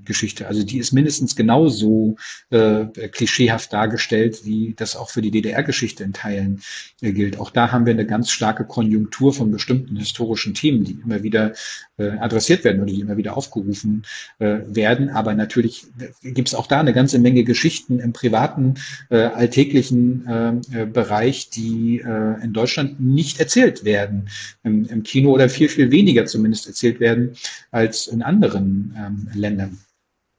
Geschichte. 0.03 0.47
Also 0.47 0.64
die 0.64 0.78
ist 0.78 0.91
mindestens 0.91 1.38
genauso 1.38 2.18
äh, 2.49 2.86
klischeehaft 2.86 3.72
dargestellt, 3.72 4.41
wie 4.43 4.74
das 4.76 4.97
auch 4.97 5.09
für 5.09 5.22
die 5.22 5.32
DDR-Geschichte 5.32 6.03
in 6.03 6.11
Teilen 6.11 6.61
äh, 7.01 7.14
gilt. 7.14 7.39
Auch 7.39 7.49
da 7.49 7.72
haben 7.72 7.86
wir 7.86 7.93
eine 7.93 8.05
ganz 8.05 8.30
starke 8.30 8.66
Konjunktur 8.66 9.34
von 9.34 9.51
bestimmten 9.51 9.95
historischen 9.95 10.53
Themen, 10.53 10.84
die 10.84 10.99
immer 11.03 11.24
wieder 11.24 11.53
äh, 11.97 12.09
adressiert 12.09 12.66
werden 12.66 12.82
oder 12.82 12.91
die 12.91 12.99
immer 12.99 13.16
wieder 13.16 13.38
aufgerufen 13.38 14.03
äh, 14.39 14.59
werden. 14.68 15.09
Aber 15.09 15.34
natürlich 15.34 15.86
gibt 16.24 16.49
es 16.49 16.55
auch 16.55 16.68
da 16.68 16.82
eine 16.82 16.93
ganze 16.93 17.20
Menge 17.20 17.45
Geschichten 17.45 17.99
im 17.99 18.11
privaten, 18.11 18.76
äh, 19.09 19.18
alltäglichen 19.18 20.28
äh, 20.28 20.82
äh, 20.82 20.86
Bereich, 20.86 21.49
die 21.51 22.01
äh, 22.05 22.43
in 22.43 22.51
Deutschland 22.51 22.99
nicht 22.99 23.39
erzählt 23.39 23.86
werden 23.86 24.28
im, 24.64 24.86
im 24.86 25.03
Kino 25.03 25.32
oder 25.32 25.47
viel, 25.47 25.70
viel 25.70 25.89
weniger 25.89 26.26
zumindest 26.26 26.68
erzählt 26.68 26.99
werden 26.99 27.38
als 27.72 28.07
in 28.07 28.22
anderen 28.22 28.93
ähm, 28.97 29.30
Ländern. 29.34 29.53
them. 29.58 29.93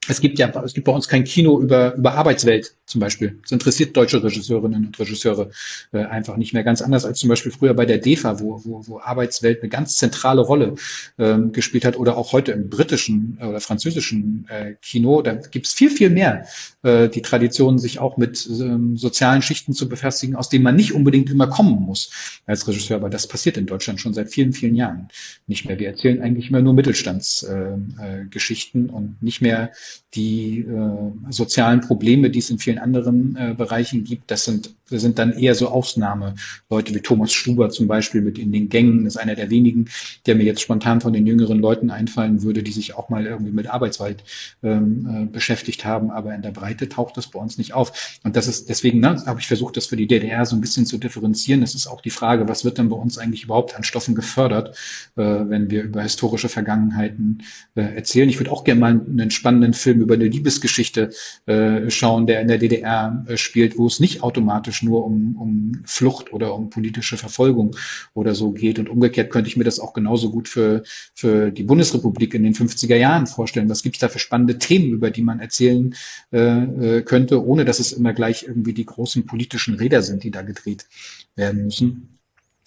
Es 0.07 0.21
gibt 0.21 0.39
ja, 0.39 0.47
es 0.63 0.73
gibt 0.73 0.85
bei 0.85 0.91
uns 0.91 1.07
kein 1.07 1.23
Kino 1.23 1.59
über, 1.59 1.95
über 1.95 2.13
Arbeitswelt 2.13 2.75
zum 2.85 3.01
Beispiel. 3.01 3.39
Das 3.41 3.51
interessiert 3.51 3.97
deutsche 3.97 4.23
Regisseurinnen 4.23 4.85
und 4.85 4.99
Regisseure 4.99 5.49
äh, 5.91 6.03
einfach 6.03 6.37
nicht 6.37 6.53
mehr. 6.53 6.63
Ganz 6.63 6.81
anders 6.81 7.05
als 7.05 7.19
zum 7.19 7.29
Beispiel 7.29 7.51
früher 7.51 7.73
bei 7.73 7.85
der 7.85 7.97
DEFA, 7.97 8.39
wo, 8.39 8.61
wo, 8.63 8.87
wo 8.87 8.99
Arbeitswelt 8.99 9.61
eine 9.61 9.69
ganz 9.69 9.97
zentrale 9.97 10.41
Rolle 10.41 10.75
ähm, 11.17 11.51
gespielt 11.51 11.85
hat 11.85 11.97
oder 11.97 12.17
auch 12.17 12.33
heute 12.33 12.51
im 12.51 12.69
britischen 12.69 13.37
äh, 13.41 13.45
oder 13.45 13.59
französischen 13.59 14.47
äh, 14.49 14.75
Kino. 14.81 15.21
Da 15.21 15.33
gibt's 15.33 15.73
viel, 15.73 15.89
viel 15.89 16.09
mehr 16.09 16.45
äh, 16.83 17.09
die 17.09 17.21
Tradition, 17.21 17.79
sich 17.79 17.99
auch 17.99 18.17
mit 18.17 18.47
ähm, 18.47 18.97
sozialen 18.97 19.41
Schichten 19.41 19.73
zu 19.73 19.89
befestigen, 19.89 20.35
aus 20.35 20.49
denen 20.49 20.63
man 20.63 20.75
nicht 20.75 20.93
unbedingt 20.93 21.31
immer 21.31 21.47
kommen 21.47 21.81
muss 21.81 22.41
als 22.45 22.67
Regisseur. 22.67 22.97
Aber 22.97 23.09
das 23.09 23.27
passiert 23.27 23.57
in 23.57 23.65
Deutschland 23.65 23.99
schon 23.99 24.13
seit 24.13 24.29
vielen, 24.29 24.53
vielen 24.53 24.75
Jahren 24.75 25.07
nicht 25.47 25.65
mehr. 25.65 25.79
Wir 25.79 25.87
erzählen 25.87 26.21
eigentlich 26.21 26.49
immer 26.49 26.61
nur 26.61 26.73
Mittelstandsgeschichten 26.73 28.85
äh, 28.85 28.89
äh, 28.89 28.91
und 28.91 29.23
nicht 29.23 29.41
mehr 29.41 29.71
die 30.15 30.59
äh, 30.59 31.31
sozialen 31.31 31.81
Probleme, 31.81 32.29
die 32.29 32.39
es 32.39 32.49
in 32.49 32.59
vielen 32.59 32.77
anderen 32.77 33.35
äh, 33.35 33.53
Bereichen 33.53 34.03
gibt. 34.03 34.31
Das 34.31 34.45
sind, 34.45 34.73
das 34.89 35.01
sind 35.01 35.19
dann 35.19 35.33
eher 35.33 35.55
so 35.55 35.67
Ausnahme. 35.67 36.35
Leute 36.69 36.93
wie 36.95 37.01
Thomas 37.01 37.33
Stuber 37.33 37.69
zum 37.69 37.87
Beispiel 37.87 38.21
mit 38.21 38.37
in 38.37 38.51
den 38.51 38.69
Gängen 38.69 39.05
ist 39.05 39.17
einer 39.17 39.35
der 39.35 39.49
wenigen, 39.49 39.89
der 40.25 40.35
mir 40.35 40.43
jetzt 40.43 40.61
spontan 40.61 41.01
von 41.01 41.11
den 41.11 41.27
jüngeren 41.27 41.59
Leuten 41.59 41.89
einfallen 41.89 42.43
würde, 42.43 42.63
die 42.63 42.71
sich 42.71 42.95
auch 42.95 43.09
mal 43.09 43.25
irgendwie 43.25 43.51
mit 43.51 43.67
Arbeitswald 43.67 44.23
ähm, 44.63 45.07
äh, 45.09 45.25
beschäftigt 45.25 45.83
haben. 45.83 46.11
Aber 46.11 46.33
in 46.33 46.41
der 46.41 46.51
Breite 46.51 46.87
taucht 46.87 47.17
das 47.17 47.27
bei 47.27 47.39
uns 47.39 47.57
nicht 47.57 47.73
auf. 47.73 48.19
Und 48.23 48.35
das 48.35 48.47
ist 48.47 48.69
deswegen, 48.69 48.99
ne, 48.99 49.21
habe 49.25 49.39
ich 49.39 49.47
versucht, 49.47 49.75
das 49.75 49.87
für 49.87 49.97
die 49.97 50.07
DDR 50.07 50.45
so 50.45 50.55
ein 50.55 50.61
bisschen 50.61 50.85
zu 50.85 50.97
differenzieren. 50.97 51.61
Es 51.61 51.75
ist 51.75 51.87
auch 51.87 52.01
die 52.01 52.09
Frage, 52.09 52.47
was 52.47 52.63
wird 52.63 52.77
denn 52.77 52.89
bei 52.89 52.95
uns 52.95 53.17
eigentlich 53.17 53.43
überhaupt 53.43 53.75
an 53.75 53.83
Stoffen 53.83 54.15
gefördert, 54.15 54.77
äh, 55.17 55.21
wenn 55.21 55.69
wir 55.69 55.83
über 55.83 56.01
historische 56.01 56.47
Vergangenheiten 56.47 57.43
äh, 57.75 57.81
erzählen. 57.81 58.29
Ich 58.29 58.39
würde 58.39 58.51
auch 58.51 58.63
gerne 58.63 58.79
mal 58.79 58.91
einen 58.91 59.31
spannenden 59.31 59.73
Film 59.85 60.01
über 60.01 60.15
eine 60.15 60.25
Liebesgeschichte 60.25 61.11
äh, 61.45 61.91
schauen, 61.91 62.25
der 62.25 62.41
in 62.41 62.47
der 62.47 62.57
DDR 62.57 63.23
äh, 63.27 63.37
spielt, 63.37 63.77
wo 63.77 63.85
es 63.85 63.99
nicht 63.99 64.23
automatisch 64.23 64.81
nur 64.81 65.05
um, 65.05 65.35
um 65.35 65.83
Flucht 65.85 66.33
oder 66.33 66.55
um 66.55 66.71
politische 66.71 67.17
Verfolgung 67.17 67.75
oder 68.15 68.33
so 68.33 68.51
geht. 68.51 68.79
Und 68.79 68.89
umgekehrt 68.89 69.29
könnte 69.29 69.47
ich 69.47 69.57
mir 69.57 69.63
das 69.63 69.79
auch 69.79 69.93
genauso 69.93 70.31
gut 70.31 70.49
für, 70.49 70.81
für 71.13 71.51
die 71.51 71.61
Bundesrepublik 71.63 72.33
in 72.33 72.43
den 72.43 72.55
50er 72.55 72.95
Jahren 72.95 73.27
vorstellen. 73.27 73.69
Was 73.69 73.83
gibt 73.83 73.97
es 73.97 73.99
da 73.99 74.09
für 74.09 74.17
spannende 74.17 74.57
Themen, 74.57 74.91
über 74.91 75.11
die 75.11 75.21
man 75.21 75.39
erzählen 75.39 75.93
äh, 76.31 76.39
äh, 76.39 77.01
könnte, 77.03 77.45
ohne 77.45 77.63
dass 77.63 77.79
es 77.79 77.91
immer 77.91 78.13
gleich 78.13 78.43
irgendwie 78.47 78.73
die 78.73 78.85
großen 78.85 79.27
politischen 79.27 79.75
Räder 79.75 80.01
sind, 80.01 80.23
die 80.23 80.31
da 80.31 80.41
gedreht 80.41 80.87
werden 81.35 81.65
müssen. 81.65 82.17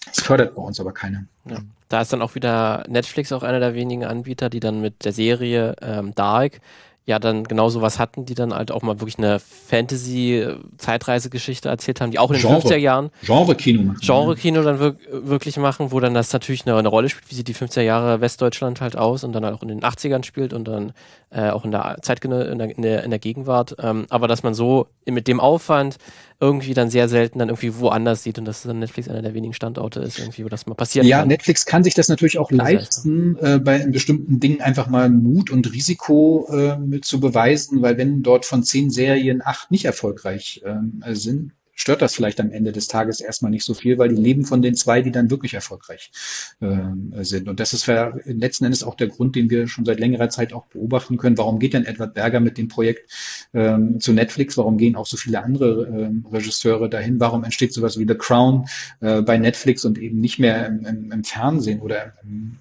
Das 0.05 0.21
fördert 0.21 0.55
bei 0.55 0.61
uns 0.61 0.79
aber 0.79 0.93
keiner. 0.93 1.25
Ja. 1.49 1.57
Da 1.89 2.01
ist 2.01 2.13
dann 2.13 2.21
auch 2.21 2.35
wieder 2.35 2.85
Netflix 2.87 3.31
auch 3.31 3.41
einer 3.41 3.59
der 3.59 3.73
wenigen 3.73 4.05
Anbieter, 4.05 4.49
die 4.49 4.59
dann 4.59 4.79
mit 4.79 5.05
der 5.05 5.11
Serie 5.11 5.75
ähm, 5.81 6.13
Dark 6.13 6.61
ja 7.09 7.17
dann 7.17 7.43
genau 7.43 7.69
sowas 7.69 7.97
hatten, 7.97 8.25
die 8.25 8.35
dann 8.35 8.53
halt 8.53 8.69
auch 8.71 8.83
mal 8.83 8.99
wirklich 9.01 9.17
eine 9.17 9.39
Fantasy-Zeitreisegeschichte 9.39 11.67
erzählt 11.67 12.01
haben, 12.01 12.11
die 12.11 12.19
auch 12.19 12.29
in 12.29 12.37
den 12.37 12.43
Genre, 12.43 12.59
50er 12.59 12.77
Jahren 12.77 13.09
Genre-Kino 13.23 13.81
machen. 13.81 13.97
Genre-Kino 13.99 14.61
dann 14.61 14.79
wir 14.79 14.95
wirklich 15.11 15.57
machen, 15.57 15.91
wo 15.91 15.99
dann 15.99 16.13
das 16.13 16.31
natürlich 16.31 16.67
eine, 16.67 16.77
eine, 16.77 16.87
Rolle 16.87 17.09
spielt, 17.09 17.31
wie 17.31 17.35
sieht 17.35 17.47
die 17.47 17.55
50er 17.55 17.81
Jahre 17.81 18.21
Westdeutschland 18.21 18.79
halt 18.79 18.95
aus 18.95 19.23
und 19.23 19.33
dann 19.33 19.43
halt 19.43 19.55
auch 19.55 19.63
in 19.63 19.69
den 19.69 19.81
80ern 19.81 20.23
spielt 20.23 20.53
und 20.53 20.67
dann 20.67 20.93
äh, 21.31 21.49
auch 21.49 21.65
in 21.65 21.71
der 21.71 21.97
Zeit 22.03 22.23
in 22.23 22.29
der, 22.29 22.51
in 22.51 22.59
der, 22.83 23.03
in 23.03 23.09
der 23.09 23.19
Gegenwart. 23.19 23.75
Ähm, 23.79 24.05
aber 24.09 24.27
dass 24.27 24.43
man 24.43 24.53
so 24.53 24.85
mit 25.05 25.27
dem 25.27 25.39
Aufwand 25.39 25.97
irgendwie 26.41 26.73
dann 26.73 26.89
sehr 26.89 27.09
selten 27.09 27.39
dann 27.39 27.49
irgendwie 27.49 27.75
woanders 27.75 28.23
sieht 28.23 28.39
und 28.39 28.45
dass 28.45 28.63
dann 28.63 28.79
Netflix 28.79 29.09
einer 29.09 29.21
der 29.21 29.33
wenigen 29.33 29.53
Standorte 29.53 29.99
ist, 29.99 30.19
irgendwie, 30.19 30.45
wo 30.45 30.49
das 30.49 30.65
mal 30.67 30.75
passieren 30.75 31.05
ja, 31.05 31.19
kann. 31.19 31.27
Netflix 31.27 31.65
kann 31.65 31.83
sich 31.83 31.93
das 31.95 32.07
natürlich 32.07 32.37
auch 32.37 32.49
leisten, 32.51 33.37
äh, 33.41 33.59
bei 33.59 33.85
bestimmten 33.87 34.39
Dingen 34.39 34.61
einfach 34.61 34.87
mal 34.87 35.09
Mut 35.09 35.51
und 35.51 35.71
Risiko 35.73 36.47
äh, 36.49 37.01
zu 37.01 37.19
beweisen, 37.19 37.81
weil 37.81 37.97
wenn 37.97 38.23
dort 38.23 38.45
von 38.45 38.63
zehn 38.63 38.89
Serien 38.89 39.41
acht 39.43 39.69
nicht 39.69 39.83
erfolgreich 39.83 40.61
äh, 40.63 41.13
sind, 41.13 41.51
stört 41.79 42.01
das 42.01 42.13
vielleicht 42.13 42.39
am 42.41 42.51
Ende 42.51 42.73
des 42.73 42.87
Tages 42.87 43.21
erstmal 43.21 43.51
nicht 43.51 43.63
so 43.63 43.73
viel, 43.73 43.97
weil 43.97 44.09
die 44.09 44.21
leben 44.21 44.43
von 44.43 44.61
den 44.61 44.75
zwei, 44.75 45.01
die 45.01 45.11
dann 45.11 45.31
wirklich 45.31 45.53
erfolgreich 45.53 46.11
äh, 46.59 47.23
sind. 47.23 47.47
Und 47.47 47.59
das 47.59 47.73
ist 47.73 47.87
letzten 48.25 48.65
Endes 48.65 48.83
auch 48.83 48.95
der 48.95 49.07
Grund, 49.07 49.35
den 49.35 49.49
wir 49.49 49.67
schon 49.67 49.85
seit 49.85 49.99
längerer 49.99 50.29
Zeit 50.29 50.51
auch 50.51 50.65
beobachten 50.67 51.17
können. 51.17 51.37
Warum 51.37 51.57
geht 51.57 51.73
denn 51.73 51.85
Edward 51.85 52.13
Berger 52.13 52.41
mit 52.41 52.57
dem 52.57 52.67
Projekt 52.67 53.09
ähm, 53.53 53.99
zu 53.99 54.11
Netflix? 54.11 54.57
Warum 54.57 54.77
gehen 54.77 54.97
auch 54.97 55.07
so 55.07 55.15
viele 55.15 55.41
andere 55.41 55.85
ähm, 55.87 56.25
Regisseure 56.29 56.89
dahin? 56.89 57.19
Warum 57.19 57.45
entsteht 57.45 57.73
sowas 57.73 57.97
wie 57.97 58.05
The 58.07 58.15
Crown 58.15 58.65
äh, 58.99 59.21
bei 59.21 59.37
Netflix 59.37 59.85
und 59.85 59.97
eben 59.97 60.19
nicht 60.19 60.37
mehr 60.37 60.67
im, 60.67 60.85
im, 60.85 61.11
im 61.13 61.23
Fernsehen 61.23 61.79
oder 61.79 62.13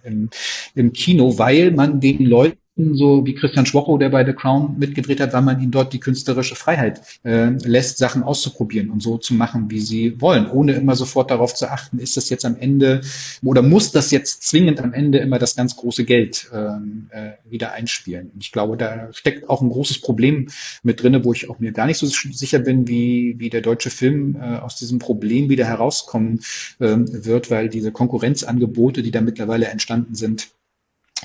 im, 0.05 0.31
im 0.75 0.93
Kino? 0.93 1.39
Weil 1.39 1.73
man 1.73 2.01
den 2.01 2.25
Leuten 2.25 2.59
so 2.79 3.27
wie 3.27 3.35
Christian 3.35 3.67
Schwocho, 3.67 3.99
der 3.99 4.09
bei 4.09 4.25
The 4.25 4.33
Crown 4.33 4.77
mitgedreht 4.79 5.21
hat, 5.21 5.33
weil 5.33 5.43
man 5.43 5.61
ihnen 5.61 5.73
dort 5.73 5.93
die 5.93 6.01
künstlerische 6.01 6.55
Freiheit 6.55 7.01
äh, 7.25 7.51
lässt, 7.65 7.99
Sachen 7.99 8.23
auszuprobieren 8.23 8.91
und 8.91 9.03
so 9.03 9.19
zu 9.19 9.35
machen, 9.35 9.71
wie 9.71 9.81
sie 9.81 10.21
wollen, 10.21 10.49
ohne 10.49 10.73
immer 10.73 10.95
sofort 10.95 11.31
darauf 11.31 11.55
zu 11.55 11.69
achten, 11.69 11.99
ist 11.99 12.17
das 12.17 12.31
jetzt 12.31 12.45
am 12.45 12.57
Ende 12.57 13.01
oder 13.43 13.63
muss 13.63 13.91
das 13.91 14.11
jetzt 14.13 14.45
zwingend 14.45 14.81
am 14.81 14.93
Ende 14.93 15.19
immer 15.19 15.39
das 15.39 15.57
ganz 15.57 15.77
große 15.77 16.05
Geld 16.05 16.51
ähm, 16.55 17.09
äh, 17.11 17.33
wieder 17.51 17.73
einspielen. 17.73 18.31
Und 18.33 18.45
ich 18.45 18.53
glaube, 18.53 18.77
da 18.77 19.13
steckt 19.13 19.49
auch 19.49 19.61
ein 19.61 19.71
großes 19.71 20.01
Problem 20.01 20.49
mit 20.85 21.03
drinne, 21.03 21.25
wo 21.25 21.33
ich 21.33 21.51
auch 21.51 21.59
mir 21.59 21.73
gar 21.73 21.87
nicht 21.87 21.99
so 21.99 22.07
sicher 22.07 22.61
bin, 22.61 22.87
wie, 22.87 23.35
wie 23.39 23.51
der 23.51 23.61
deutsche 23.61 23.91
Film 23.91 24.37
äh, 24.41 24.59
aus 24.59 24.77
diesem 24.77 25.01
Problem 25.01 25.49
wieder 25.49 25.67
herauskommen 25.67 26.41
äh, 26.79 26.97
wird, 26.97 27.51
weil 27.51 27.69
diese 27.69 27.91
Konkurrenzangebote, 27.91 29.03
die 29.03 29.11
da 29.11 29.21
mittlerweile 29.21 29.67
entstanden 29.67 30.15
sind, 30.15 30.49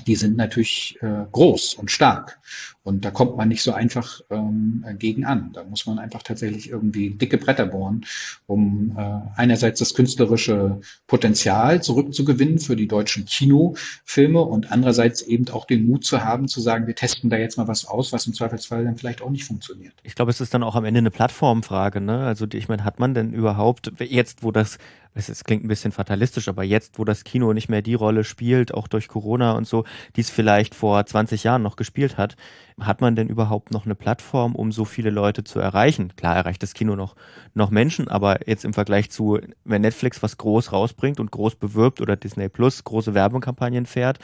die 0.08 0.16
sind 0.16 0.38
natürlich 0.38 0.98
äh, 1.02 1.26
groß 1.32 1.76
und 1.76 1.92
stark. 1.92 2.40
Und 2.84 3.06
da 3.06 3.12
kommt 3.12 3.38
man 3.38 3.48
nicht 3.48 3.64
so 3.64 3.72
einfach 3.72 4.20
ähm, 4.30 4.84
gegen 5.00 5.24
an. 5.24 5.52
Da 5.54 5.64
muss 5.64 5.86
man 5.86 6.00
einfach 6.00 6.22
tatsächlich 6.22 6.70
irgendwie 6.70 7.12
dicke 7.12 7.38
Bretter 7.38 7.66
bohren, 7.66 8.06
um 8.46 8.98
äh, 8.98 9.40
einerseits 9.40 9.80
das 9.80 9.94
künstlerische 9.94 10.82
Potenzial 11.08 11.82
zurückzugewinnen 11.82 12.60
für 12.60 12.76
die 12.76 12.88
deutschen 12.88 13.26
Kinofilme 13.26 14.42
und 14.42 14.72
andererseits 14.72 15.22
eben 15.22 15.48
auch 15.50 15.66
den 15.66 15.86
Mut 15.86 16.04
zu 16.04 16.26
haben, 16.26 16.50
zu 16.50 16.60
sagen, 16.60 16.86
wir 16.86 16.96
testen 16.96 17.30
da 17.30 17.38
jetzt 17.38 17.58
mal 17.58 17.70
was 17.70 17.86
aus, 17.86 18.12
was 18.12 18.28
im 18.28 18.34
Zweifelsfall 18.34 18.84
dann 18.84 18.98
vielleicht 18.98 19.22
auch 19.22 19.30
nicht 19.30 19.46
funktioniert. 19.46 19.94
Ich 20.04 20.16
glaube, 20.16 20.32
es 20.32 20.42
ist 20.42 20.54
dann 20.54 20.64
auch 20.64 20.76
am 20.76 20.84
Ende 20.84 20.98
eine 20.98 21.12
Plattformfrage. 21.12 22.02
Ne? 22.02 22.20
Also 22.26 22.46
ich 22.52 22.68
meine, 22.68 22.84
hat 22.84 23.00
man 23.00 23.14
denn 23.14 23.32
überhaupt 23.32 23.94
jetzt, 24.00 24.44
wo 24.44 24.52
das 24.52 24.78
es 25.16 25.44
klingt 25.44 25.64
ein 25.64 25.68
bisschen 25.68 25.92
fatalistisch, 25.92 26.48
aber 26.48 26.64
jetzt, 26.64 26.98
wo 26.98 27.06
das 27.06 27.24
Kino 27.24 27.54
nicht 27.54 27.70
mehr 27.70 27.82
die 27.82 27.94
Rolle 27.94 28.24
spielt, 28.24 28.74
auch 28.74 28.88
durch 28.88 29.08
Corona 29.08 29.52
und 29.54 29.68
so, 29.68 29.86
die 30.16 30.22
es 30.22 30.30
vielleicht 30.30 30.74
vor 30.74 31.06
20 31.06 31.44
Jahren 31.44 31.62
noch 31.62 31.76
gespielt 31.76 32.18
hat, 32.18 32.36
hat 32.80 33.02
man 33.02 33.16
denn 33.16 33.28
überhaupt 33.28 33.72
noch 33.72 33.86
eine 33.86 33.94
Plattform, 33.94 34.56
um 34.56 34.72
so 34.72 34.86
viele 34.86 35.12
Leute 35.12 35.44
zu 35.44 35.60
erreichen? 35.60 36.16
Klar 36.16 36.36
erreicht 36.36 36.64
das 36.64 36.74
Kino 36.74 36.96
noch, 36.96 37.16
noch 37.54 37.70
Menschen, 37.70 38.08
aber 38.08 38.48
jetzt 38.48 38.66
im 38.66 38.74
Vergleich 38.74 39.12
zu, 39.12 39.40
wenn 39.64 39.82
Netflix 39.82 40.24
was 40.24 40.38
groß 40.38 40.72
rausbringt 40.72 41.20
und 41.20 41.32
groß 41.32 41.56
bewirbt 41.56 42.02
oder 42.02 42.16
Disney 42.16 42.50
Plus 42.50 42.84
große 42.84 43.14
Werbekampagnen 43.14 43.86
fährt, 43.86 44.18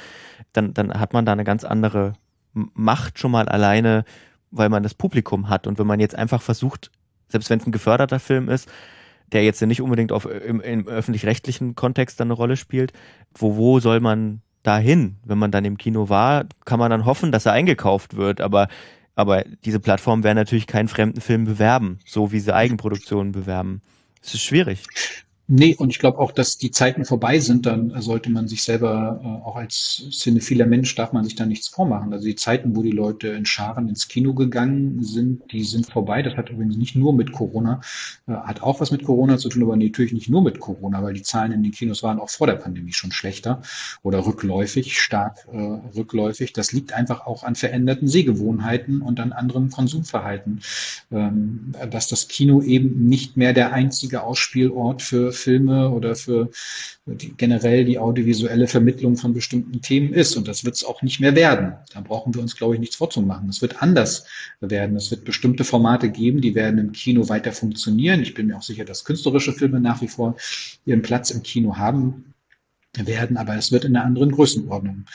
dann, 0.54 0.74
dann 0.74 1.00
hat 1.00 1.14
man 1.14 1.26
da 1.26 1.34
eine 1.34 1.44
ganz 1.44 1.64
andere 1.64 2.14
Macht 2.54 3.20
schon 3.20 3.32
mal 3.32 3.48
alleine, 3.48 4.06
weil 4.50 4.70
man 4.70 4.82
das 4.82 4.96
Publikum 4.96 5.50
hat. 5.50 5.68
Und 5.68 5.78
wenn 5.78 5.86
man 5.86 6.00
jetzt 6.00 6.16
einfach 6.16 6.42
versucht, 6.42 6.90
selbst 7.28 7.52
wenn 7.52 7.60
es 7.60 7.68
ein 7.68 7.72
geförderter 7.72 8.20
Film 8.20 8.50
ist, 8.50 8.68
der 9.32 9.44
jetzt 9.44 9.62
nicht 9.62 9.82
unbedingt 9.82 10.12
auf, 10.12 10.26
im, 10.26 10.62
im 10.62 10.88
öffentlich-rechtlichen 10.88 11.76
Kontext 11.76 12.20
dann 12.20 12.28
eine 12.28 12.34
Rolle 12.34 12.58
spielt. 12.58 12.94
Wo, 13.34 13.56
wo 13.56 13.80
soll 13.80 14.00
man 14.00 14.42
dahin? 14.64 15.18
Wenn 15.24 15.38
man 15.38 15.52
dann 15.52 15.66
im 15.66 15.78
Kino 15.78 16.10
war, 16.10 16.46
kann 16.66 16.80
man 16.80 16.92
dann 16.92 17.06
hoffen, 17.06 17.32
dass 17.32 17.46
er 17.46 17.54
eingekauft 17.54 18.16
wird, 18.16 18.42
aber 18.42 18.68
aber 19.16 19.44
diese 19.66 19.82
Plattformen 19.82 20.24
werden 20.24 20.38
natürlich 20.38 20.66
keinen 20.66 20.88
fremden 20.88 21.20
Film 21.20 21.44
bewerben, 21.44 22.00
so 22.06 22.32
wie 22.32 22.40
sie 22.40 22.56
Eigenproduktionen 22.56 23.34
bewerben. 23.34 23.82
Es 24.24 24.34
ist 24.34 24.44
schwierig. 24.44 24.86
Nee, 25.52 25.76
und 25.76 25.90
ich 25.90 25.98
glaube 25.98 26.20
auch, 26.20 26.32
dass 26.32 26.60
die 26.60 26.70
Zeiten 26.70 27.06
vorbei 27.06 27.40
sind, 27.40 27.66
dann 27.66 28.00
sollte 28.02 28.30
man 28.30 28.48
sich 28.48 28.62
selber, 28.62 29.20
äh, 29.24 29.48
auch 29.48 29.56
als 29.56 30.04
cinephiler 30.12 30.68
Mensch, 30.68 30.94
darf 30.94 31.12
man 31.12 31.24
sich 31.24 31.34
da 31.34 31.48
nichts 31.48 31.68
vormachen. 31.68 32.14
Also 32.14 32.28
die 32.28 32.36
Zeiten, 32.36 32.76
wo 32.76 32.84
die 32.84 32.92
Leute 32.92 33.30
in 33.30 33.48
Scharen 33.48 33.90
ins 33.90 34.08
Kino 34.08 34.36
gegangen 34.36 35.02
sind, 35.02 35.42
die 35.52 35.64
sind 35.64 35.88
vorbei. 35.88 36.22
Das 36.22 36.38
hat 36.38 36.52
übrigens 36.52 36.78
nicht 36.78 36.96
nur 36.96 37.14
mit 37.14 37.32
Corona, 37.32 37.82
äh, 38.28 38.34
hat 38.34 38.62
auch 38.62 38.80
was 38.80 38.92
mit 38.92 39.04
Corona 39.04 39.40
zu 39.40 39.50
tun, 39.50 39.64
aber 39.64 39.76
natürlich 39.76 40.14
nicht 40.14 40.30
nur 40.30 40.44
mit 40.44 40.60
Corona, 40.60 41.02
weil 41.02 41.16
die 41.16 41.24
Zahlen 41.24 41.52
in 41.52 41.64
den 41.64 41.72
Kinos 41.72 42.04
waren 42.04 42.20
auch 42.20 42.30
vor 42.30 42.46
der 42.46 42.54
Pandemie 42.54 42.94
schon 42.94 43.12
schlechter 43.12 43.64
oder 44.04 44.28
rückläufig, 44.28 45.02
stark 45.02 45.48
äh, 45.52 45.58
rückläufig. 45.98 46.54
Das 46.54 46.74
liegt 46.74 46.94
einfach 46.94 47.26
auch 47.26 47.42
an 47.42 47.56
veränderten 47.56 48.08
Sehgewohnheiten 48.08 49.02
und 49.02 49.20
an 49.20 49.32
anderen 49.32 49.72
Konsumverhalten, 49.72 50.62
ähm, 51.12 51.74
dass 51.90 52.08
das 52.08 52.28
Kino 52.28 52.62
eben 52.62 53.08
nicht 53.08 53.36
mehr 53.36 53.54
der 53.54 53.74
einzige 53.74 54.22
Ausspielort 54.22 55.02
für 55.02 55.39
Filme 55.40 55.90
oder 55.90 56.16
für 56.16 56.50
die, 57.06 57.34
generell 57.36 57.86
die 57.86 57.98
audiovisuelle 57.98 58.68
Vermittlung 58.68 59.18
von 59.18 59.34
bestimmten 59.34 59.82
Themen 59.82 60.14
ist. 60.14 60.36
Und 60.36 60.48
das 60.48 60.64
wird 60.64 60.76
es 60.76 60.84
auch 60.84 61.02
nicht 61.02 61.20
mehr 61.20 61.36
werden. 61.36 61.74
Da 61.94 62.02
brauchen 62.02 62.34
wir 62.36 62.42
uns, 62.42 62.56
glaube 62.56 62.76
ich, 62.76 62.80
nichts 62.80 62.98
vorzumachen. 62.98 63.50
Es 63.50 63.62
wird 63.62 63.82
anders 63.82 64.26
werden. 64.60 64.96
Es 64.96 65.10
wird 65.12 65.26
bestimmte 65.26 65.64
Formate 65.64 66.10
geben, 66.10 66.42
die 66.42 66.56
werden 66.56 66.80
im 66.80 66.92
Kino 66.92 67.30
weiter 67.30 67.52
funktionieren. 67.52 68.22
Ich 68.22 68.34
bin 68.34 68.48
mir 68.48 68.58
auch 68.58 68.64
sicher, 68.64 68.86
dass 68.86 69.06
künstlerische 69.06 69.54
Filme 69.54 69.80
nach 69.80 70.02
wie 70.02 70.08
vor 70.08 70.36
ihren 70.86 71.02
Platz 71.02 71.32
im 71.32 71.42
Kino 71.44 71.78
haben 71.78 72.34
werden, 72.98 73.38
aber 73.38 73.56
es 73.56 73.72
wird 73.72 73.86
in 73.86 73.96
einer 73.96 74.06
anderen 74.06 74.32
Größenordnung 74.32 75.06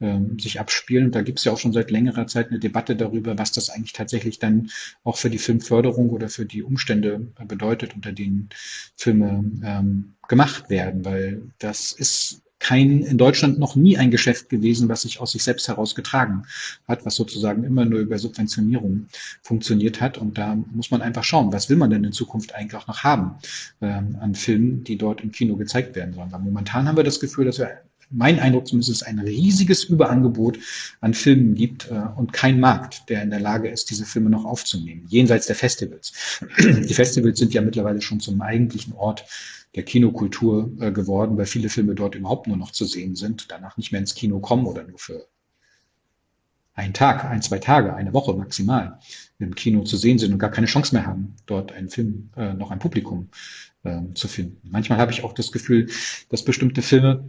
ähm, 0.00 0.38
sich 0.38 0.60
abspielen. 0.60 1.06
Und 1.06 1.14
da 1.14 1.22
gibt 1.22 1.38
es 1.38 1.44
ja 1.44 1.52
auch 1.52 1.58
schon 1.58 1.72
seit 1.72 1.90
längerer 1.90 2.26
Zeit 2.26 2.50
eine 2.50 2.60
Debatte 2.60 2.96
darüber, 2.96 3.36
was 3.38 3.52
das 3.52 3.70
eigentlich 3.70 3.92
tatsächlich 3.92 4.38
dann 4.38 4.70
auch 5.02 5.16
für 5.16 5.30
die 5.30 5.38
Filmförderung 5.38 6.10
oder 6.10 6.28
für 6.28 6.46
die 6.46 6.62
Umstände 6.62 7.32
bedeutet, 7.46 7.94
unter 7.94 8.12
denen 8.12 8.50
Filme 8.96 9.44
ähm, 9.64 10.14
gemacht 10.28 10.70
werden, 10.70 11.04
weil 11.04 11.42
das 11.58 11.92
ist 11.92 12.43
kein, 12.64 13.02
in 13.02 13.18
Deutschland 13.18 13.58
noch 13.58 13.76
nie 13.76 13.98
ein 13.98 14.10
Geschäft 14.10 14.48
gewesen, 14.48 14.88
was 14.88 15.02
sich 15.02 15.20
aus 15.20 15.32
sich 15.32 15.42
selbst 15.42 15.68
heraus 15.68 15.94
getragen 15.94 16.44
hat, 16.88 17.04
was 17.04 17.14
sozusagen 17.14 17.62
immer 17.62 17.84
nur 17.84 18.00
über 18.00 18.18
Subventionierung 18.18 19.06
funktioniert 19.42 20.00
hat. 20.00 20.16
Und 20.16 20.38
da 20.38 20.56
muss 20.72 20.90
man 20.90 21.02
einfach 21.02 21.24
schauen, 21.24 21.52
was 21.52 21.68
will 21.68 21.76
man 21.76 21.90
denn 21.90 22.04
in 22.04 22.12
Zukunft 22.12 22.54
eigentlich 22.54 22.80
auch 22.80 22.86
noch 22.88 23.04
haben 23.04 23.34
ähm, 23.82 24.16
an 24.18 24.34
Filmen, 24.34 24.82
die 24.82 24.96
dort 24.96 25.20
im 25.20 25.30
Kino 25.30 25.56
gezeigt 25.56 25.94
werden 25.94 26.14
sollen. 26.14 26.32
Weil 26.32 26.40
momentan 26.40 26.88
haben 26.88 26.96
wir 26.96 27.04
das 27.04 27.20
Gefühl, 27.20 27.44
dass 27.44 27.58
wir 27.58 27.82
mein 28.10 28.38
Eindruck 28.38 28.66
zumindest 28.66 29.06
ein 29.06 29.18
riesiges 29.18 29.84
Überangebot 29.84 30.58
an 31.02 31.12
Filmen 31.12 31.54
gibt 31.54 31.90
äh, 31.90 32.00
und 32.16 32.32
kein 32.32 32.60
Markt, 32.60 33.10
der 33.10 33.22
in 33.22 33.30
der 33.30 33.40
Lage 33.40 33.68
ist, 33.68 33.90
diese 33.90 34.06
Filme 34.06 34.30
noch 34.30 34.46
aufzunehmen, 34.46 35.04
jenseits 35.08 35.46
der 35.46 35.56
Festivals. 35.56 36.40
Die 36.58 36.94
Festivals 36.94 37.38
sind 37.38 37.52
ja 37.52 37.60
mittlerweile 37.60 38.00
schon 38.00 38.20
zum 38.20 38.40
eigentlichen 38.40 38.94
Ort 38.94 39.24
der 39.74 39.82
Kinokultur 39.82 40.70
äh, 40.80 40.92
geworden, 40.92 41.36
weil 41.36 41.46
viele 41.46 41.68
Filme 41.68 41.94
dort 41.94 42.14
überhaupt 42.14 42.46
nur 42.46 42.56
noch 42.56 42.70
zu 42.70 42.84
sehen 42.84 43.16
sind, 43.16 43.50
danach 43.50 43.76
nicht 43.76 43.92
mehr 43.92 44.00
ins 44.00 44.14
Kino 44.14 44.38
kommen 44.38 44.66
oder 44.66 44.84
nur 44.84 44.98
für 44.98 45.26
einen 46.74 46.92
Tag, 46.92 47.24
ein, 47.24 47.42
zwei 47.42 47.58
Tage, 47.58 47.94
eine 47.94 48.12
Woche 48.12 48.34
maximal 48.34 48.98
im 49.38 49.54
Kino 49.54 49.82
zu 49.82 49.96
sehen 49.96 50.18
sind 50.18 50.32
und 50.32 50.38
gar 50.38 50.50
keine 50.50 50.66
Chance 50.66 50.94
mehr 50.94 51.06
haben, 51.06 51.34
dort 51.46 51.72
einen 51.72 51.88
Film, 51.88 52.30
äh, 52.36 52.52
noch 52.54 52.70
ein 52.70 52.78
Publikum 52.78 53.28
äh, 53.84 54.00
zu 54.14 54.28
finden. 54.28 54.60
Manchmal 54.70 54.98
habe 54.98 55.12
ich 55.12 55.22
auch 55.22 55.32
das 55.32 55.52
Gefühl, 55.52 55.88
dass 56.30 56.44
bestimmte 56.44 56.82
Filme 56.82 57.28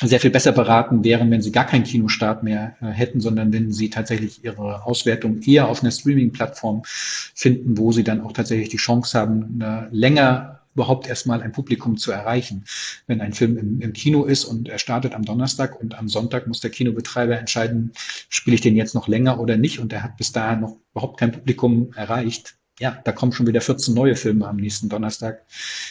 sehr 0.00 0.20
viel 0.20 0.30
besser 0.30 0.52
beraten 0.52 1.02
wären, 1.02 1.30
wenn 1.30 1.42
sie 1.42 1.50
gar 1.50 1.66
keinen 1.66 1.82
Kinostart 1.84 2.42
mehr 2.42 2.76
äh, 2.80 2.86
hätten, 2.86 3.20
sondern 3.20 3.52
wenn 3.52 3.72
sie 3.72 3.90
tatsächlich 3.90 4.44
ihre 4.44 4.84
Auswertung 4.84 5.40
eher 5.42 5.68
auf 5.68 5.82
einer 5.82 5.90
Streaming-Plattform 5.90 6.82
finden, 6.84 7.78
wo 7.78 7.90
sie 7.92 8.04
dann 8.04 8.20
auch 8.20 8.32
tatsächlich 8.32 8.68
die 8.68 8.76
Chance 8.76 9.18
haben, 9.18 9.60
länger 9.90 10.57
überhaupt 10.78 11.08
erstmal 11.08 11.42
ein 11.42 11.50
Publikum 11.50 11.96
zu 11.96 12.12
erreichen. 12.12 12.64
Wenn 13.08 13.20
ein 13.20 13.32
Film 13.32 13.58
im, 13.58 13.80
im, 13.80 13.92
Kino 13.92 14.24
ist 14.24 14.44
und 14.44 14.68
er 14.68 14.78
startet 14.78 15.12
am 15.12 15.24
Donnerstag 15.24 15.80
und 15.80 15.98
am 15.98 16.08
Sonntag 16.08 16.46
muss 16.46 16.60
der 16.60 16.70
Kinobetreiber 16.70 17.36
entscheiden, 17.36 17.90
spiele 18.28 18.54
ich 18.54 18.60
den 18.60 18.76
jetzt 18.76 18.94
noch 18.94 19.08
länger 19.08 19.40
oder 19.40 19.56
nicht 19.56 19.80
und 19.80 19.92
er 19.92 20.04
hat 20.04 20.16
bis 20.16 20.30
dahin 20.30 20.60
noch 20.60 20.76
überhaupt 20.92 21.18
kein 21.18 21.32
Publikum 21.32 21.92
erreicht. 21.94 22.54
Ja, 22.78 22.96
da 23.02 23.10
kommen 23.10 23.32
schon 23.32 23.48
wieder 23.48 23.60
14 23.60 23.92
neue 23.92 24.14
Filme 24.14 24.46
am 24.46 24.54
nächsten 24.54 24.88
Donnerstag. 24.88 25.44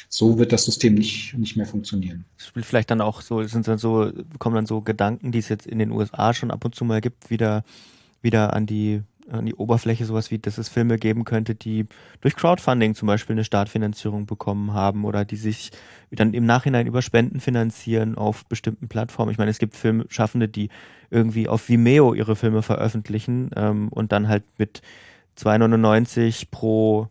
So 0.08 0.40
wird 0.40 0.54
das 0.54 0.64
System 0.64 0.94
nicht, 0.94 1.38
nicht 1.38 1.58
mehr 1.58 1.66
funktionieren. 1.66 2.24
Vielleicht 2.38 2.90
dann 2.90 3.02
auch 3.02 3.20
so, 3.20 3.44
sind 3.44 3.68
dann 3.68 3.78
so, 3.78 4.10
kommen 4.40 4.56
dann 4.56 4.68
so 4.68 4.80
Gedanken, 4.80 5.34
die 5.34 5.40
es 5.40 5.50
jetzt 5.50 5.68
in 5.68 5.80
den 5.80 5.92
USA 5.92 6.34
schon 6.34 6.50
ab 6.50 6.64
und 6.64 6.76
zu 6.76 6.86
mal 6.86 7.02
gibt, 7.02 7.30
wieder, 7.30 7.66
wieder 8.22 8.54
an 8.54 8.66
die 8.66 9.02
an 9.30 9.46
die 9.46 9.56
Oberfläche 9.56 10.06
sowas 10.06 10.32
wie, 10.32 10.40
dass 10.40 10.58
es 10.58 10.70
Filme 10.70 10.98
geben 10.98 11.26
könnte, 11.26 11.56
die 11.56 11.86
durch 12.22 12.36
Crowdfunding 12.36 12.96
zum 12.96 13.08
Beispiel 13.08 13.36
eine 13.36 13.44
Startfinanzierung 13.44 14.26
bekommen 14.26 14.74
haben 14.74 15.06
oder 15.06 15.26
die 15.26 15.36
sich 15.36 15.72
dann 16.12 16.34
im 16.34 16.46
Nachhinein 16.46 16.88
über 16.88 17.02
Spenden 17.02 17.40
finanzieren 17.40 18.16
auf 18.16 18.46
bestimmten 18.46 18.88
Plattformen. 18.88 19.32
Ich 19.32 19.38
meine, 19.38 19.52
es 19.52 19.60
gibt 19.60 19.76
Filmschaffende, 19.76 20.48
die 20.48 20.70
irgendwie 21.10 21.48
auf 21.48 21.70
Vimeo 21.70 22.14
ihre 22.14 22.36
Filme 22.36 22.62
veröffentlichen 22.62 23.52
ähm, 23.56 23.90
und 23.90 24.12
dann 24.12 24.28
halt 24.28 24.44
mit 24.58 24.82
2,99 25.38 26.48
pro 26.50 27.10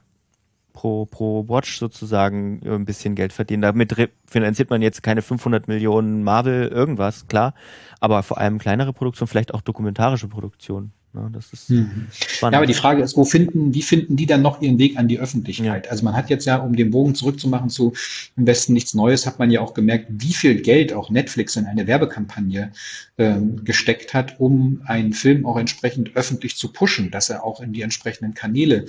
pro, 0.77 1.07
pro 1.07 1.49
Watch 1.49 1.79
sozusagen 1.79 2.61
ein 2.65 2.85
bisschen 2.85 3.15
Geld 3.15 3.33
verdienen. 3.33 3.63
Damit 3.63 4.11
finanziert 4.27 4.71
man 4.71 4.83
jetzt 4.83 5.03
keine 5.03 5.23
500 5.23 5.67
Millionen 5.69 6.23
Marvel 6.23 6.69
irgendwas, 6.69 7.27
klar, 7.27 7.55
aber 7.99 8.23
vor 8.23 8.39
allem 8.39 8.59
kleinere 8.59 8.93
Produktionen, 8.93 9.27
vielleicht 9.27 9.55
auch 9.55 9.63
dokumentarische 9.63 10.29
Produktionen. 10.29 10.93
Ne? 11.17 11.31
Das 11.33 11.53
ist 11.53 11.69
hm. 11.69 12.07
spannend. 12.11 12.53
Ja, 12.53 12.59
aber 12.59 12.67
die 12.67 12.75
Frage 12.75 13.03
ist, 13.03 13.17
wo 13.17 13.25
finden, 13.25 13.75
wie 13.75 13.83
finden 13.83 14.17
die 14.17 14.27
dann 14.27 14.43
noch 14.43 14.61
ihren 14.61 14.79
Weg 14.79 14.99
an 14.99 15.09
die 15.09 15.19
Öffentlichkeit? 15.19 15.87
Ja. 15.87 15.91
Also 15.91 16.05
man 16.05 16.15
hat 16.15 16.31
jetzt 16.31 16.45
ja, 16.45 16.57
um 16.59 16.77
den 16.77 16.91
Bogen 16.91 17.15
zurückzumachen 17.15 17.71
zu 17.71 17.95
im 18.37 18.47
Westen 18.47 18.75
nichts 18.75 18.95
Neues, 18.95 19.27
hat 19.27 19.39
man 19.39 19.51
ja 19.51 19.61
auch 19.61 19.75
gemerkt, 19.75 20.07
wie 20.11 20.35
viel 20.35 20.61
Geld 20.61 20.93
auch 20.93 21.11
Netflix 21.11 21.57
in 21.57 21.67
eine 21.67 21.87
Werbekampagne 21.87 22.73
ähm, 23.19 23.65
gesteckt 23.65 24.15
hat, 24.15 24.39
um 24.39 24.83
einen 24.85 25.13
Film 25.13 25.47
auch 25.47 25.57
entsprechend 25.57 26.15
öffentlich 26.15 26.57
zu 26.57 26.73
pushen, 26.73 27.11
dass 27.11 27.31
er 27.31 27.45
auch 27.45 27.61
in 27.61 27.73
die 27.73 27.83
entsprechenden 27.83 28.35
Kanäle 28.35 28.87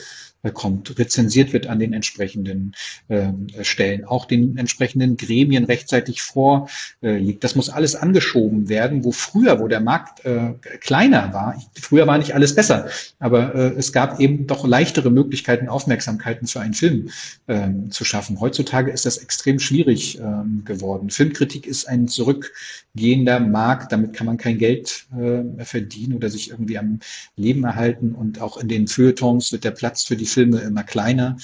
kommt, 0.53 0.97
rezensiert 0.97 1.53
wird 1.53 1.67
an 1.67 1.79
den 1.79 1.93
entsprechenden 1.93 2.73
äh, 3.07 3.31
Stellen, 3.61 4.05
auch 4.05 4.25
den 4.25 4.57
entsprechenden 4.57 5.17
Gremien 5.17 5.65
rechtzeitig 5.65 6.21
vorliegt. 6.21 7.43
Das 7.43 7.55
muss 7.55 7.69
alles 7.69 7.95
angeschoben 7.95 8.69
werden, 8.69 9.03
wo 9.03 9.11
früher, 9.11 9.59
wo 9.59 9.67
der 9.67 9.81
Markt 9.81 10.25
äh, 10.25 10.53
kleiner 10.79 11.33
war, 11.33 11.61
früher 11.79 12.07
war 12.07 12.17
nicht 12.17 12.33
alles 12.33 12.55
besser, 12.55 12.87
aber 13.19 13.55
äh, 13.55 13.73
es 13.77 13.91
gab 13.91 14.19
eben 14.19 14.47
doch 14.47 14.65
leichtere 14.65 15.09
Möglichkeiten, 15.09 15.67
Aufmerksamkeiten 15.67 16.47
für 16.47 16.61
einen 16.61 16.73
Film 16.73 17.09
ähm, 17.47 17.91
zu 17.91 18.05
schaffen. 18.05 18.39
Heutzutage 18.39 18.91
ist 18.91 19.05
das 19.05 19.17
extrem 19.17 19.59
schwierig 19.59 20.19
ähm, 20.19 20.63
geworden. 20.65 21.09
Filmkritik 21.09 21.65
ist 21.65 21.87
ein 21.87 22.07
zurückgehender 22.07 23.39
Markt, 23.39 23.91
damit 23.91 24.13
kann 24.13 24.27
man 24.27 24.37
kein 24.37 24.57
Geld 24.57 25.07
äh, 25.17 25.63
verdienen 25.65 26.13
oder 26.13 26.29
sich 26.29 26.49
irgendwie 26.51 26.77
am 26.77 26.99
Leben 27.35 27.63
erhalten 27.63 28.13
und 28.13 28.41
auch 28.41 28.57
in 28.57 28.67
den 28.67 28.87
Feuilletons 28.87 29.51
wird 29.51 29.63
der 29.63 29.71
Platz 29.71 30.03
für 30.03 30.15
die 30.15 30.26
Filme 30.27 30.59
immer 30.59 30.83
kleiner. 30.83 31.37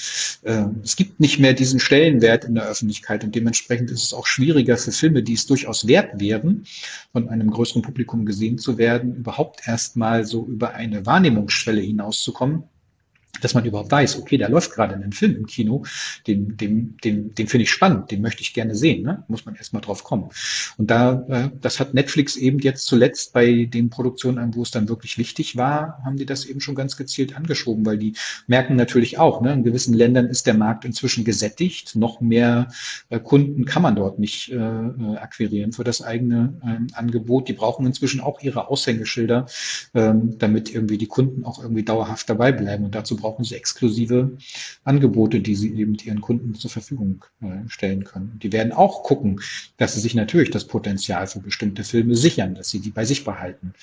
Ähm, 0.44 0.82
es 0.84 0.96
gibt 0.96 1.20
nicht 1.20 1.40
mehr 1.40 1.54
diesen 1.54 1.80
Stellenwert 1.80 2.46
in 2.46 2.56
der 2.56 2.68
Öffentlichkeit 2.68 3.24
und 3.24 3.34
dementsprechend 3.34 3.92
ist 3.92 4.04
es 4.04 4.14
auch 4.14 4.28
schwieriger 4.28 4.78
für 4.78 4.92
Filme, 4.92 5.24
die 5.24 5.34
es 5.34 5.48
durchaus 5.48 5.88
wert 5.88 6.20
wären, 6.20 6.66
von 7.12 7.30
einem 7.30 7.50
größeren 7.50 7.82
Publikum 7.82 8.26
gesehen 8.26 8.58
zu 8.58 8.78
werden, 8.78 9.16
überhaupt 9.16 9.68
erstmal 9.68 10.26
so 10.26 10.46
über 10.46 10.74
eine 10.74 11.06
Wahrnehmungsschwelle 11.06 11.82
hinauszukommen, 11.82 12.64
dass 13.42 13.54
man 13.54 13.66
überhaupt 13.66 13.92
weiß, 13.92 14.20
okay, 14.20 14.38
da 14.38 14.48
läuft 14.48 14.72
gerade 14.72 14.96
ein 14.96 15.12
Film 15.12 15.36
im 15.36 15.48
Kino, 15.48 15.84
den, 16.28 16.56
den, 16.56 16.98
den, 17.04 17.34
den 17.34 17.48
finde 17.48 17.64
ich 17.64 17.72
spannend, 17.72 18.12
den 18.12 18.22
möchte 18.22 18.42
ich 18.42 18.54
gerne 18.54 18.76
sehen, 18.76 19.04
ne? 19.04 19.24
muss 19.28 19.46
man 19.46 19.56
erstmal 19.56 19.82
drauf 19.82 20.04
kommen. 20.04 20.30
Und 20.78 20.92
da, 20.92 21.26
äh, 21.28 21.50
das 21.60 21.80
hat 21.80 21.94
Netflix 21.94 22.36
eben 22.36 22.60
jetzt 22.60 22.86
zuletzt 22.86 23.34
bei 23.34 23.66
den 23.66 23.90
Produktionen, 23.90 24.56
wo 24.56 24.62
es 24.62 24.72
dann 24.72 24.88
wirklich 24.88 25.18
wichtig 25.18 25.58
war, 25.58 26.02
haben 26.06 26.18
die 26.18 26.26
das 26.26 26.46
eben 26.46 26.62
schon 26.62 26.76
ganz 26.76 26.96
gezielt 26.96 27.36
angeschoben, 27.36 27.86
weil 27.86 27.98
die 27.98 28.14
merken 28.48 28.76
natürlich 28.76 29.18
auch, 29.18 29.42
ne, 29.42 29.54
in 29.54 29.64
gewissen 29.64 29.94
Ländern 29.94 30.28
ist 30.28 30.46
der 30.46 30.54
Markt 30.54 30.86
inzwischen 30.86 31.26
gesättigt, 31.26 31.96
noch 31.96 32.22
mehr 32.22 32.70
äh, 33.10 33.20
Kunden 33.20 33.66
kann 33.66 33.82
man 33.82 33.96
dort 33.96 34.20
nicht 34.20 34.52
äh, 34.52 34.56
äh 34.56 35.18
akquirieren 35.18 35.72
für 35.72 35.84
das 35.84 36.02
eigene 36.02 36.54
äh, 36.64 36.94
Angebot. 36.94 37.48
Die 37.48 37.54
brauchen 37.54 37.86
inzwischen 37.86 38.22
auch 38.22 38.42
ihre 38.42 38.68
Aushängeschilder, 38.68 39.48
äh, 39.94 40.14
damit 40.38 40.74
irgendwie 40.74 40.98
die 40.98 41.08
Kunden 41.08 41.46
auch 41.46 41.62
irgendwie 41.62 41.84
dauerhaft 41.84 42.30
dabei 42.30 42.52
bleiben. 42.52 42.86
Und 42.86 42.96
dazu 42.96 43.16
brauchen 43.24 43.46
sie 43.46 43.56
exklusive 43.56 44.38
Angebote, 44.84 45.40
die 45.40 45.56
sie 45.56 45.74
eben 45.76 45.96
ihren 45.96 46.20
Kunden 46.20 46.56
zur 46.56 46.70
Verfügung 46.70 47.24
äh, 47.42 47.68
stellen 47.70 48.04
können. 48.04 48.38
Die 48.44 48.52
werden 48.52 48.74
auch 48.74 49.04
gucken, 49.04 49.40
dass 49.78 49.94
sie 49.94 50.02
sich 50.02 50.14
natürlich 50.14 50.52
das 50.52 50.68
Potenzial 50.68 51.26
für 51.28 51.40
bestimmte 51.40 51.86
Filme 51.86 52.16
sichern, 52.16 52.54
dass 52.54 52.70
sie 52.70 52.80
die 52.80 52.90
bei 52.90 53.06
sich 53.06 53.24
behalten. 53.24 53.74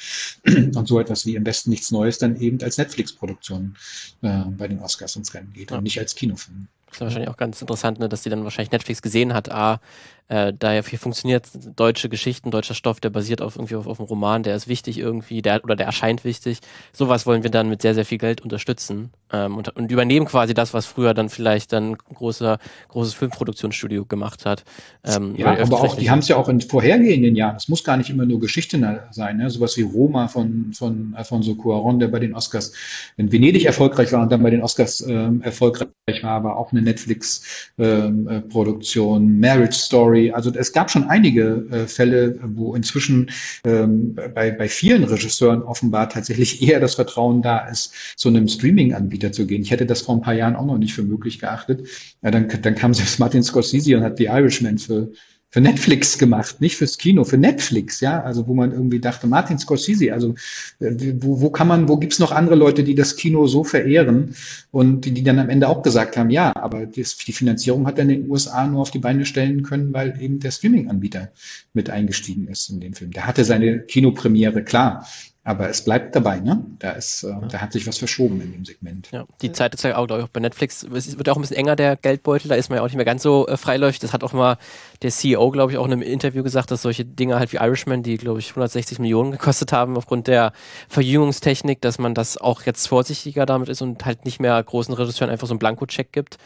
Und 0.47 0.87
so 0.87 1.01
etwas 1.01 1.25
wie 1.25 1.37
im 1.37 1.45
Besten 1.45 1.71
nichts 1.71 1.91
Neues 1.91 2.19
dann 2.19 2.39
eben 2.39 2.63
als 2.63 2.77
Netflix-Produktion 2.77 3.77
äh, 4.21 4.43
bei 4.59 4.69
den 4.69 4.81
Oscars 4.81 5.17
ins 5.17 5.33
Rennen 5.33 5.55
geht 5.55 5.71
ja. 5.71 5.79
und 5.79 5.85
nicht 5.85 5.99
als 5.99 6.15
Kinofilm. 6.15 6.69
Das 6.87 6.97
ist 6.97 7.01
wahrscheinlich 7.01 7.31
auch 7.31 7.37
ganz 7.37 7.61
interessant, 7.61 7.99
ne, 8.01 8.09
dass 8.09 8.23
die 8.23 8.31
dann 8.31 8.45
wahrscheinlich 8.45 8.73
Netflix 8.73 9.01
gesehen 9.01 9.33
hat, 9.33 9.51
ah, 9.51 9.81
äh, 10.29 10.53
da 10.57 10.73
ja 10.73 10.83
viel 10.83 10.99
funktioniert, 10.99 11.49
deutsche 11.77 12.09
Geschichten, 12.09 12.51
deutscher 12.51 12.75
Stoff, 12.75 13.01
der 13.01 13.11
basiert 13.11 13.41
auf 13.41 13.57
irgendwie 13.57 13.77
auf, 13.77 13.87
auf 13.87 14.01
einem 14.01 14.09
Roman, 14.09 14.43
der 14.43 14.57
ist 14.57 14.69
wichtig 14.69 14.99
irgendwie, 14.99 15.41
der 15.41 15.63
oder 15.65 15.77
der 15.77 15.87
erscheint 15.87 16.25
wichtig. 16.25 16.59
Sowas 16.93 17.27
wollen 17.27 17.43
wir 17.43 17.51
dann 17.51 17.69
mit 17.69 17.81
sehr, 17.81 17.95
sehr 17.95 18.05
viel 18.05 18.19
Geld 18.19 18.41
unterstützen 18.41 19.11
ähm, 19.33 19.57
und, 19.57 19.75
und 19.77 19.91
übernehmen 19.91 20.27
quasi 20.27 20.55
das, 20.55 20.73
was 20.75 20.87
früher 20.87 21.15
dann 21.15 21.29
vielleicht 21.29 21.73
dann 21.73 21.97
großer, 21.97 22.59
großes 22.89 23.15
Filmproduktionsstudio 23.15 24.05
gemacht 24.05 24.47
hat. 24.47 24.65
Ähm, 25.05 25.35
ja, 25.37 25.59
aber 25.59 25.81
auch, 25.81 25.97
die 25.97 26.09
haben 26.11 26.21
es 26.21 26.29
ja 26.29 26.37
auch 26.37 26.49
in 26.49 26.61
vorhergehenden 26.61 27.35
Jahren, 27.37 27.57
es 27.57 27.69
muss 27.69 27.85
gar 27.85 27.97
nicht 27.97 28.11
immer 28.11 28.27
nur 28.27 28.41
Geschichte 28.41 28.71
sein, 29.11 29.39
ne? 29.39 29.51
sowas 29.51 29.77
wie 29.77 29.83
Roma 29.83 30.29
von, 30.29 30.73
von 30.73 31.15
Alfonso 31.15 31.55
Cuaron, 31.55 31.99
der 31.99 32.09
bei 32.09 32.19
den 32.19 32.35
Oscars 32.35 32.73
in 33.17 33.33
Venedig 33.33 33.65
erfolgreich 33.65 34.13
war 34.13 34.23
und 34.23 34.33
dann 34.33 34.43
bei 34.43 34.51
den 34.51 34.63
Oscars 34.63 35.01
ähm, 35.09 35.41
erfolgreich 35.43 35.89
war, 36.23 36.33
aber 36.33 36.57
auch 36.57 36.73
eine 36.73 36.83
Netflix-Produktion, 36.83 39.23
ähm, 39.23 39.43
äh, 39.43 39.49
Marriage 39.49 39.79
Story, 39.79 40.01
Story. 40.01 40.33
Also 40.33 40.51
es 40.55 40.73
gab 40.73 40.91
schon 40.91 41.05
einige 41.05 41.67
äh, 41.71 41.87
Fälle, 41.87 42.39
wo 42.43 42.75
inzwischen 42.75 43.31
ähm, 43.65 44.17
bei, 44.35 44.51
bei 44.51 44.69
vielen 44.69 45.05
Regisseuren 45.05 45.63
offenbar 45.63 46.09
tatsächlich 46.09 46.63
eher 46.63 46.81
das 46.81 46.95
Vertrauen 46.95 47.43
da 47.43 47.69
ist, 47.69 47.93
zu 48.17 48.29
einem 48.29 48.49
Streaming-Anbieter 48.49 49.20
zu 49.21 49.47
gehen. 49.47 49.63
Ich 49.63 49.71
hätte 49.71 49.87
das 49.87 50.03
vor 50.03 50.15
ein 50.15 50.23
paar 50.23 50.35
Jahren 50.35 50.57
auch 50.57 50.67
noch 50.67 50.79
nicht 50.79 50.95
für 50.95 51.03
möglich 51.03 51.39
geachtet. 51.39 51.87
Ja, 52.23 52.31
dann, 52.31 52.49
dann 52.63 52.75
kam 52.75 52.95
selbst 52.95 53.19
Martin 53.19 53.43
Scorsese 53.43 53.97
und 53.97 54.03
hat 54.03 54.19
The 54.19 54.27
Irishman 54.27 54.79
für 54.79 55.13
für 55.51 55.61
Netflix 55.61 56.17
gemacht, 56.17 56.61
nicht 56.61 56.77
fürs 56.77 56.97
Kino, 56.97 57.25
für 57.25 57.37
Netflix, 57.37 58.01
ja, 58.01 58.23
also 58.23 58.47
wo 58.47 58.55
man 58.55 58.71
irgendwie 58.71 59.01
dachte, 59.01 59.27
Martin 59.27 59.59
Scorsese, 59.59 60.13
also 60.13 60.37
äh, 60.79 61.15
wo, 61.19 61.41
wo 61.41 61.51
kann 61.51 61.67
man, 61.67 61.89
wo 61.89 61.97
gibt's 61.97 62.21
noch 62.21 62.31
andere 62.31 62.55
Leute, 62.55 62.85
die 62.85 62.95
das 62.95 63.17
Kino 63.17 63.49
so 63.49 63.65
verehren 63.65 64.37
und 64.71 65.05
die, 65.05 65.11
die 65.11 65.25
dann 65.25 65.41
am 65.41 65.51
Ende 65.51 65.69
auch 65.69 65.83
gesagt 65.83 66.17
haben, 66.17 66.31
ja, 66.31 66.53
aber 66.55 66.87
das, 66.87 67.17
die 67.17 67.33
Finanzierung 67.33 67.87
hat 67.87 67.99
dann 67.99 68.11
in 68.11 68.23
den 68.23 68.31
USA 68.31 68.65
nur 68.67 68.83
auf 68.83 68.93
die 68.93 69.01
Beine 69.01 69.27
stellen 69.27 69.65
können, 69.65 69.93
weil 69.93 70.21
eben 70.23 70.39
der 70.39 70.53
Streaming-Anbieter 70.53 71.33
mit 71.75 71.91
eingestiegen 71.91 72.47
ist 72.47 72.71
in 72.71 72.81
den 72.81 72.95
Film. 72.95 73.11
Der 73.11 73.27
hatte 73.27 73.45
seine 73.45 73.81
Kinopremiere, 73.81 74.63
klar, 74.63 75.05
aber 75.43 75.71
es 75.71 75.83
bleibt 75.83 76.15
dabei, 76.15 76.39
ne? 76.39 76.63
Da 76.79 76.91
ist, 76.91 77.23
äh, 77.23 77.29
ja. 77.29 77.41
da 77.41 77.61
hat 77.63 77.73
sich 77.73 77.87
was 77.87 77.97
verschoben 77.97 78.43
in 78.43 78.53
dem 78.53 78.67
Segment. 78.67 79.09
Ja, 79.11 79.25
die 79.41 79.53
Zeit 79.53 79.75
ist 79.75 79.83
ja 79.83 79.97
auch, 79.97 80.07
glaube 80.07 80.23
ich, 80.23 80.29
bei 80.29 80.41
Netflix. 80.41 80.83
Es 80.83 81.17
wird 81.17 81.31
auch 81.31 81.37
ein 81.37 81.41
bisschen 81.41 81.57
enger, 81.57 81.77
der 81.77 81.97
Geldbeutel. 81.97 82.49
Da 82.49 82.57
ist 82.57 82.69
man 82.69 82.77
ja 82.77 82.83
auch 82.83 82.89
nicht 82.89 82.97
mehr 82.97 83.07
ganz 83.07 83.23
so 83.23 83.47
äh, 83.47 83.57
freiläufig. 83.57 84.01
Das 84.01 84.13
hat 84.13 84.23
auch 84.23 84.35
mal 84.35 84.59
der 85.01 85.11
CEO, 85.11 85.51
glaube 85.51 85.73
ich, 85.73 85.79
auch 85.79 85.87
in 85.87 85.93
einem 85.93 86.03
Interview 86.03 86.43
gesagt, 86.43 86.71
dass 86.71 86.83
solche 86.83 87.07
Dinge 87.07 87.39
halt 87.39 87.55
wie 87.55 87.57
Irishman, 87.57 88.03
die, 88.03 88.19
glaube 88.19 88.39
ich, 88.39 88.51
160 88.51 88.99
Millionen 88.99 89.33
gekostet 89.33 89.73
haben 89.73 89.97
aufgrund 89.97 90.27
der 90.27 90.53
Verjüngungstechnik, 90.91 91.81
dass 91.81 91.99
man 91.99 92.15
das 92.15 92.37
auch 92.37 92.63
jetzt 92.65 92.87
vorsichtiger 92.87 93.47
damit 93.47 93.71
ist 93.71 93.81
und 93.81 94.05
halt 94.05 94.27
nicht 94.27 94.41
mehr 94.41 94.63
großen 94.63 94.93
Regisseuren 94.93 95.31
einfach 95.31 95.47
so 95.47 95.55
einen 95.55 95.59
Blankocheck 95.59 96.13
gibt. 96.13 96.37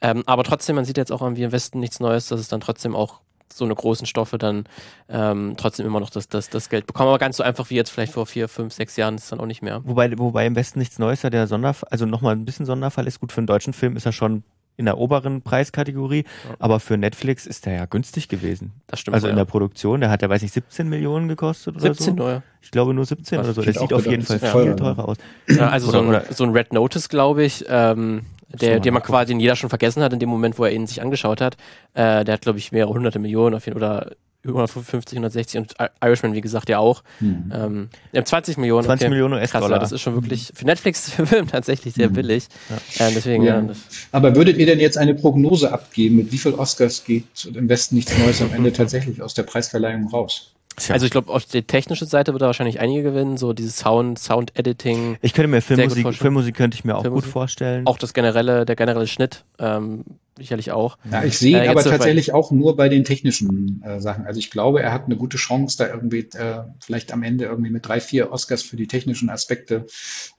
Ähm, 0.00 0.22
aber 0.26 0.44
trotzdem, 0.44 0.76
man 0.76 0.84
sieht 0.84 0.96
jetzt 0.96 1.10
auch 1.10 1.22
irgendwie 1.22 1.42
im 1.42 1.50
Westen 1.50 1.80
nichts 1.80 1.98
Neues, 1.98 2.28
dass 2.28 2.38
es 2.38 2.48
dann 2.48 2.60
trotzdem 2.60 2.94
auch 2.94 3.20
so 3.56 3.64
eine 3.64 3.74
großen 3.74 4.06
Stoffe 4.06 4.38
dann 4.38 4.64
ähm, 5.08 5.54
trotzdem 5.56 5.86
immer 5.86 6.00
noch 6.00 6.10
das, 6.10 6.28
das, 6.28 6.50
das 6.50 6.68
Geld 6.68 6.86
bekommen. 6.86 7.08
Aber 7.08 7.18
ganz 7.18 7.36
so 7.36 7.42
einfach 7.42 7.70
wie 7.70 7.74
jetzt 7.74 7.90
vielleicht 7.90 8.12
vor 8.12 8.26
vier, 8.26 8.48
fünf, 8.48 8.72
sechs 8.72 8.96
Jahren 8.96 9.16
ist 9.16 9.24
es 9.24 9.30
dann 9.30 9.40
auch 9.40 9.46
nicht 9.46 9.62
mehr. 9.62 9.80
Wobei, 9.84 10.16
wobei 10.18 10.46
im 10.46 10.56
Westen 10.56 10.78
nichts 10.78 10.98
Neues 10.98 11.22
ja 11.22 11.30
der 11.30 11.46
Sonderfall, 11.46 11.88
also 11.90 12.06
nochmal 12.06 12.34
ein 12.34 12.44
bisschen 12.44 12.66
Sonderfall 12.66 13.06
ist 13.06 13.20
gut 13.20 13.32
für 13.32 13.38
einen 13.38 13.46
deutschen 13.46 13.72
Film, 13.72 13.96
ist 13.96 14.06
er 14.06 14.12
schon 14.12 14.44
in 14.76 14.86
der 14.86 14.98
oberen 14.98 15.42
Preiskategorie, 15.42 16.24
ja. 16.24 16.56
aber 16.58 16.80
für 16.80 16.96
Netflix 16.96 17.46
ist 17.46 17.66
der 17.66 17.74
ja 17.74 17.84
günstig 17.84 18.28
gewesen. 18.28 18.72
Das 18.88 19.00
stimmt. 19.00 19.14
Also 19.14 19.28
in 19.28 19.36
der 19.36 19.44
Produktion, 19.44 20.00
der 20.00 20.10
hat 20.10 20.22
ja, 20.22 20.28
weiß 20.28 20.42
ich, 20.42 20.52
17 20.52 20.88
Millionen 20.88 21.28
gekostet 21.28 21.76
oder 21.76 21.94
17, 21.94 22.16
so. 22.16 22.24
17, 22.24 22.42
Ich 22.60 22.70
glaube 22.72 22.92
nur 22.92 23.04
17 23.04 23.38
Was 23.38 23.46
oder 23.46 23.54
so. 23.54 23.62
Der 23.62 23.72
sieht 23.72 23.92
auf 23.92 24.06
jeden 24.06 24.24
Fall 24.24 24.40
viel 24.40 24.74
teurer 24.74 25.08
aus. 25.08 25.16
Ja, 25.48 25.68
also 25.68 25.88
oder, 25.90 25.98
so, 25.98 26.28
ein, 26.28 26.34
so 26.34 26.44
ein 26.44 26.50
Red 26.50 26.72
Notice, 26.72 27.08
glaube 27.08 27.44
ich, 27.44 27.64
ähm, 27.68 28.22
der, 28.54 28.80
den 28.80 28.94
man 28.94 29.02
quasi 29.02 29.32
in 29.32 29.40
jeder 29.40 29.56
schon 29.56 29.68
vergessen 29.68 30.02
hat 30.02 30.12
in 30.12 30.18
dem 30.18 30.28
Moment, 30.28 30.58
wo 30.58 30.64
er 30.64 30.72
ihn 30.72 30.86
sich 30.86 31.02
angeschaut 31.02 31.40
hat. 31.40 31.56
Äh, 31.94 32.24
der 32.24 32.34
hat, 32.34 32.42
glaube 32.42 32.58
ich, 32.58 32.72
mehrere 32.72 32.92
hunderte 32.92 33.18
Millionen 33.18 33.54
auf 33.54 33.66
jeden 33.66 33.76
oder 33.76 34.12
150, 34.46 35.16
160 35.16 35.60
und 35.60 35.74
Irishman, 36.02 36.34
wie 36.34 36.40
gesagt, 36.40 36.68
ja 36.68 36.78
auch. 36.78 37.02
Mhm. 37.20 37.88
Ähm, 38.12 38.24
20 38.24 38.58
Millionen. 38.58 38.84
20 38.84 39.06
okay. 39.06 39.10
Millionen 39.10 39.34
US-Dollar. 39.34 39.78
Das 39.78 39.92
ist 39.92 40.02
schon 40.02 40.14
wirklich 40.14 40.52
für 40.54 40.66
Netflix-Film 40.66 41.48
tatsächlich 41.50 41.94
sehr 41.94 42.10
mhm. 42.10 42.14
billig. 42.14 42.48
Ja. 42.98 43.06
Äh, 43.06 43.12
deswegen, 43.14 43.42
ja. 43.44 43.60
ja 43.60 43.70
Aber 44.12 44.36
würdet 44.36 44.58
ihr 44.58 44.66
denn 44.66 44.80
jetzt 44.80 44.98
eine 44.98 45.14
Prognose 45.14 45.72
abgeben, 45.72 46.16
mit 46.16 46.32
wie 46.32 46.38
viel 46.38 46.52
Oscars 46.52 47.04
geht 47.04 47.46
im 47.46 47.68
Westen 47.68 47.94
nichts 47.94 48.16
Neues 48.18 48.42
am 48.42 48.52
Ende 48.52 48.72
tatsächlich 48.72 49.22
aus 49.22 49.34
der 49.34 49.44
Preisverleihung 49.44 50.08
raus? 50.08 50.53
Tja. 50.76 50.94
Also 50.94 51.06
ich 51.06 51.12
glaube, 51.12 51.32
auf 51.32 51.44
der 51.44 51.66
technischen 51.66 52.08
Seite 52.08 52.32
wird 52.32 52.42
er 52.42 52.46
wahrscheinlich 52.46 52.80
einige 52.80 53.02
gewinnen, 53.02 53.36
so 53.36 53.52
dieses 53.52 53.76
Sound, 53.78 54.18
Sound-Editing. 54.18 55.18
Ich 55.22 55.32
könnte 55.32 55.48
mir 55.48 55.62
Filmmusik, 55.62 56.14
Filmmusik 56.14 56.56
könnte 56.56 56.76
ich 56.76 56.84
mir 56.84 56.96
auch 56.96 57.02
Filmmusik. 57.02 57.26
gut 57.26 57.32
vorstellen. 57.32 57.86
Auch 57.86 57.98
das 57.98 58.12
generelle, 58.12 58.64
der 58.64 58.74
generelle 58.74 59.06
Schnitt. 59.06 59.44
Ähm, 59.58 60.04
sicherlich 60.36 60.72
auch. 60.72 60.98
Ja, 61.10 61.24
ich 61.24 61.38
sehe 61.38 61.58
ihn 61.58 61.64
äh, 61.64 61.68
aber 61.68 61.82
tatsächlich 61.82 62.32
auch 62.32 62.50
nur 62.50 62.76
bei 62.76 62.88
den 62.88 63.04
technischen 63.04 63.82
äh, 63.82 64.00
Sachen. 64.00 64.26
Also 64.26 64.38
ich 64.38 64.50
glaube, 64.50 64.82
er 64.82 64.92
hat 64.92 65.04
eine 65.04 65.16
gute 65.16 65.36
Chance, 65.36 65.78
da 65.78 65.88
irgendwie 65.88 66.28
äh, 66.34 66.62
vielleicht 66.80 67.12
am 67.12 67.22
Ende 67.22 67.44
irgendwie 67.44 67.70
mit 67.70 67.86
drei, 67.86 68.00
vier 68.00 68.32
Oscars 68.32 68.62
für 68.62 68.76
die 68.76 68.86
technischen 68.86 69.30
Aspekte 69.30 69.86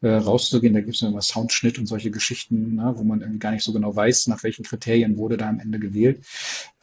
äh, 0.01 0.09
rauszugehen. 0.09 0.73
Da 0.73 0.81
gibt 0.81 0.95
es 0.95 1.01
immer 1.01 1.21
Soundschnitt 1.21 1.79
und 1.79 1.85
solche 1.85 2.11
Geschichten, 2.11 2.75
ne, 2.75 2.93
wo 2.95 3.03
man 3.03 3.21
irgendwie 3.21 3.39
gar 3.39 3.51
nicht 3.51 3.63
so 3.63 3.73
genau 3.73 3.95
weiß, 3.95 4.27
nach 4.27 4.43
welchen 4.43 4.63
Kriterien 4.63 5.17
wurde 5.17 5.37
da 5.37 5.47
am 5.47 5.59
Ende 5.59 5.79
gewählt. 5.79 6.23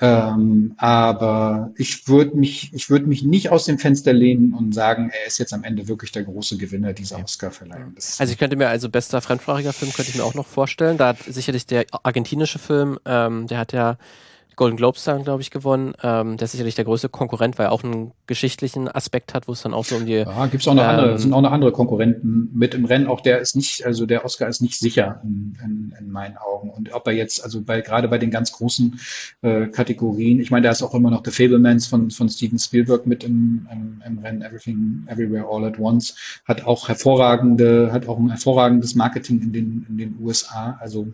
Ähm, 0.00 0.74
aber 0.78 1.72
ich 1.76 2.08
würde 2.08 2.36
mich, 2.36 2.72
ich 2.72 2.90
würde 2.90 3.06
mich 3.06 3.22
nicht 3.22 3.50
aus 3.50 3.66
dem 3.66 3.78
Fenster 3.78 4.12
lehnen 4.12 4.52
und 4.52 4.74
sagen, 4.74 5.10
er 5.12 5.26
ist 5.26 5.38
jetzt 5.38 5.52
am 5.52 5.64
Ende 5.64 5.86
wirklich 5.86 6.12
der 6.12 6.24
große 6.24 6.56
Gewinner 6.56 6.92
dieser 6.92 7.22
Oscar-Verleihung. 7.22 7.94
Also 8.18 8.32
ich 8.32 8.38
könnte 8.38 8.56
mir 8.56 8.68
also 8.68 8.88
bester 8.88 9.20
fremdsprachiger 9.20 9.72
Film 9.72 9.92
könnte 9.92 10.10
ich 10.10 10.16
mir 10.16 10.24
auch 10.24 10.34
noch 10.34 10.46
vorstellen. 10.46 10.98
Da 10.98 11.08
hat 11.08 11.18
sicherlich 11.22 11.66
der 11.66 11.86
argentinische 12.02 12.58
Film 12.58 12.98
ähm, 13.04 13.46
der 13.46 13.58
hat 13.58 13.72
ja 13.72 13.96
Golden 14.56 14.76
Globes 14.76 15.04
dann, 15.04 15.24
glaube 15.24 15.42
ich, 15.42 15.50
gewonnen. 15.50 15.94
Ähm, 16.02 16.36
der 16.36 16.44
ist 16.44 16.52
sicherlich 16.52 16.74
der 16.74 16.84
größte 16.84 17.08
Konkurrent, 17.08 17.58
weil 17.58 17.66
er 17.66 17.72
auch 17.72 17.84
einen 17.84 18.12
geschichtlichen 18.26 18.88
Aspekt 18.88 19.34
hat, 19.34 19.48
wo 19.48 19.52
es 19.52 19.62
dann 19.62 19.74
auch 19.74 19.84
so 19.84 19.96
um 19.96 20.06
die. 20.06 20.12
Ja, 20.12 20.46
gibt's 20.46 20.68
auch 20.68 20.74
noch 20.74 20.82
ähm, 20.82 20.88
andere, 20.88 21.18
sind 21.18 21.32
auch 21.32 21.40
noch 21.40 21.52
andere 21.52 21.72
Konkurrenten 21.72 22.50
mit 22.54 22.74
im 22.74 22.84
Rennen. 22.84 23.06
Auch 23.06 23.20
der 23.20 23.40
ist 23.40 23.56
nicht, 23.56 23.84
also 23.84 24.06
der 24.06 24.24
Oscar 24.24 24.48
ist 24.48 24.60
nicht 24.60 24.78
sicher 24.78 25.20
in, 25.24 25.56
in, 25.64 25.94
in 25.98 26.10
meinen 26.10 26.36
Augen. 26.36 26.70
Und 26.70 26.92
ob 26.92 27.06
er 27.06 27.12
jetzt, 27.12 27.42
also 27.42 27.60
bei 27.62 27.80
gerade 27.80 28.08
bei 28.08 28.18
den 28.18 28.30
ganz 28.30 28.52
großen 28.52 28.98
äh, 29.42 29.66
Kategorien, 29.66 30.40
ich 30.40 30.50
meine, 30.50 30.64
da 30.64 30.70
ist 30.70 30.82
auch 30.82 30.94
immer 30.94 31.10
noch 31.10 31.22
The 31.24 31.30
Fablemans 31.30 31.86
von, 31.86 32.10
von 32.10 32.28
Steven 32.28 32.58
Spielberg 32.58 33.06
mit 33.06 33.24
im, 33.24 33.66
im, 33.70 34.02
im 34.06 34.18
Rennen, 34.18 34.42
Everything 34.42 35.06
Everywhere 35.08 35.46
All 35.48 35.64
at 35.64 35.78
Once, 35.78 36.14
hat 36.44 36.64
auch 36.66 36.88
hervorragende, 36.88 37.90
hat 37.92 38.08
auch 38.08 38.18
ein 38.18 38.28
hervorragendes 38.28 38.94
Marketing 38.94 39.40
in 39.42 39.52
den, 39.52 39.86
in 39.88 39.98
den 39.98 40.18
USA. 40.20 40.78
Also 40.80 41.08